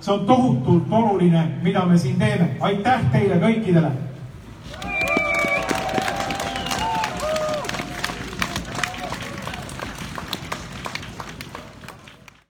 see 0.06 0.14
on 0.14 0.26
tohutult 0.26 0.90
oluline, 0.90 1.44
mida 1.62 1.84
me 1.86 1.98
siin 1.98 2.18
teeme. 2.18 2.56
aitäh 2.60 3.06
teile 3.12 3.38
kõikidele 3.42 3.90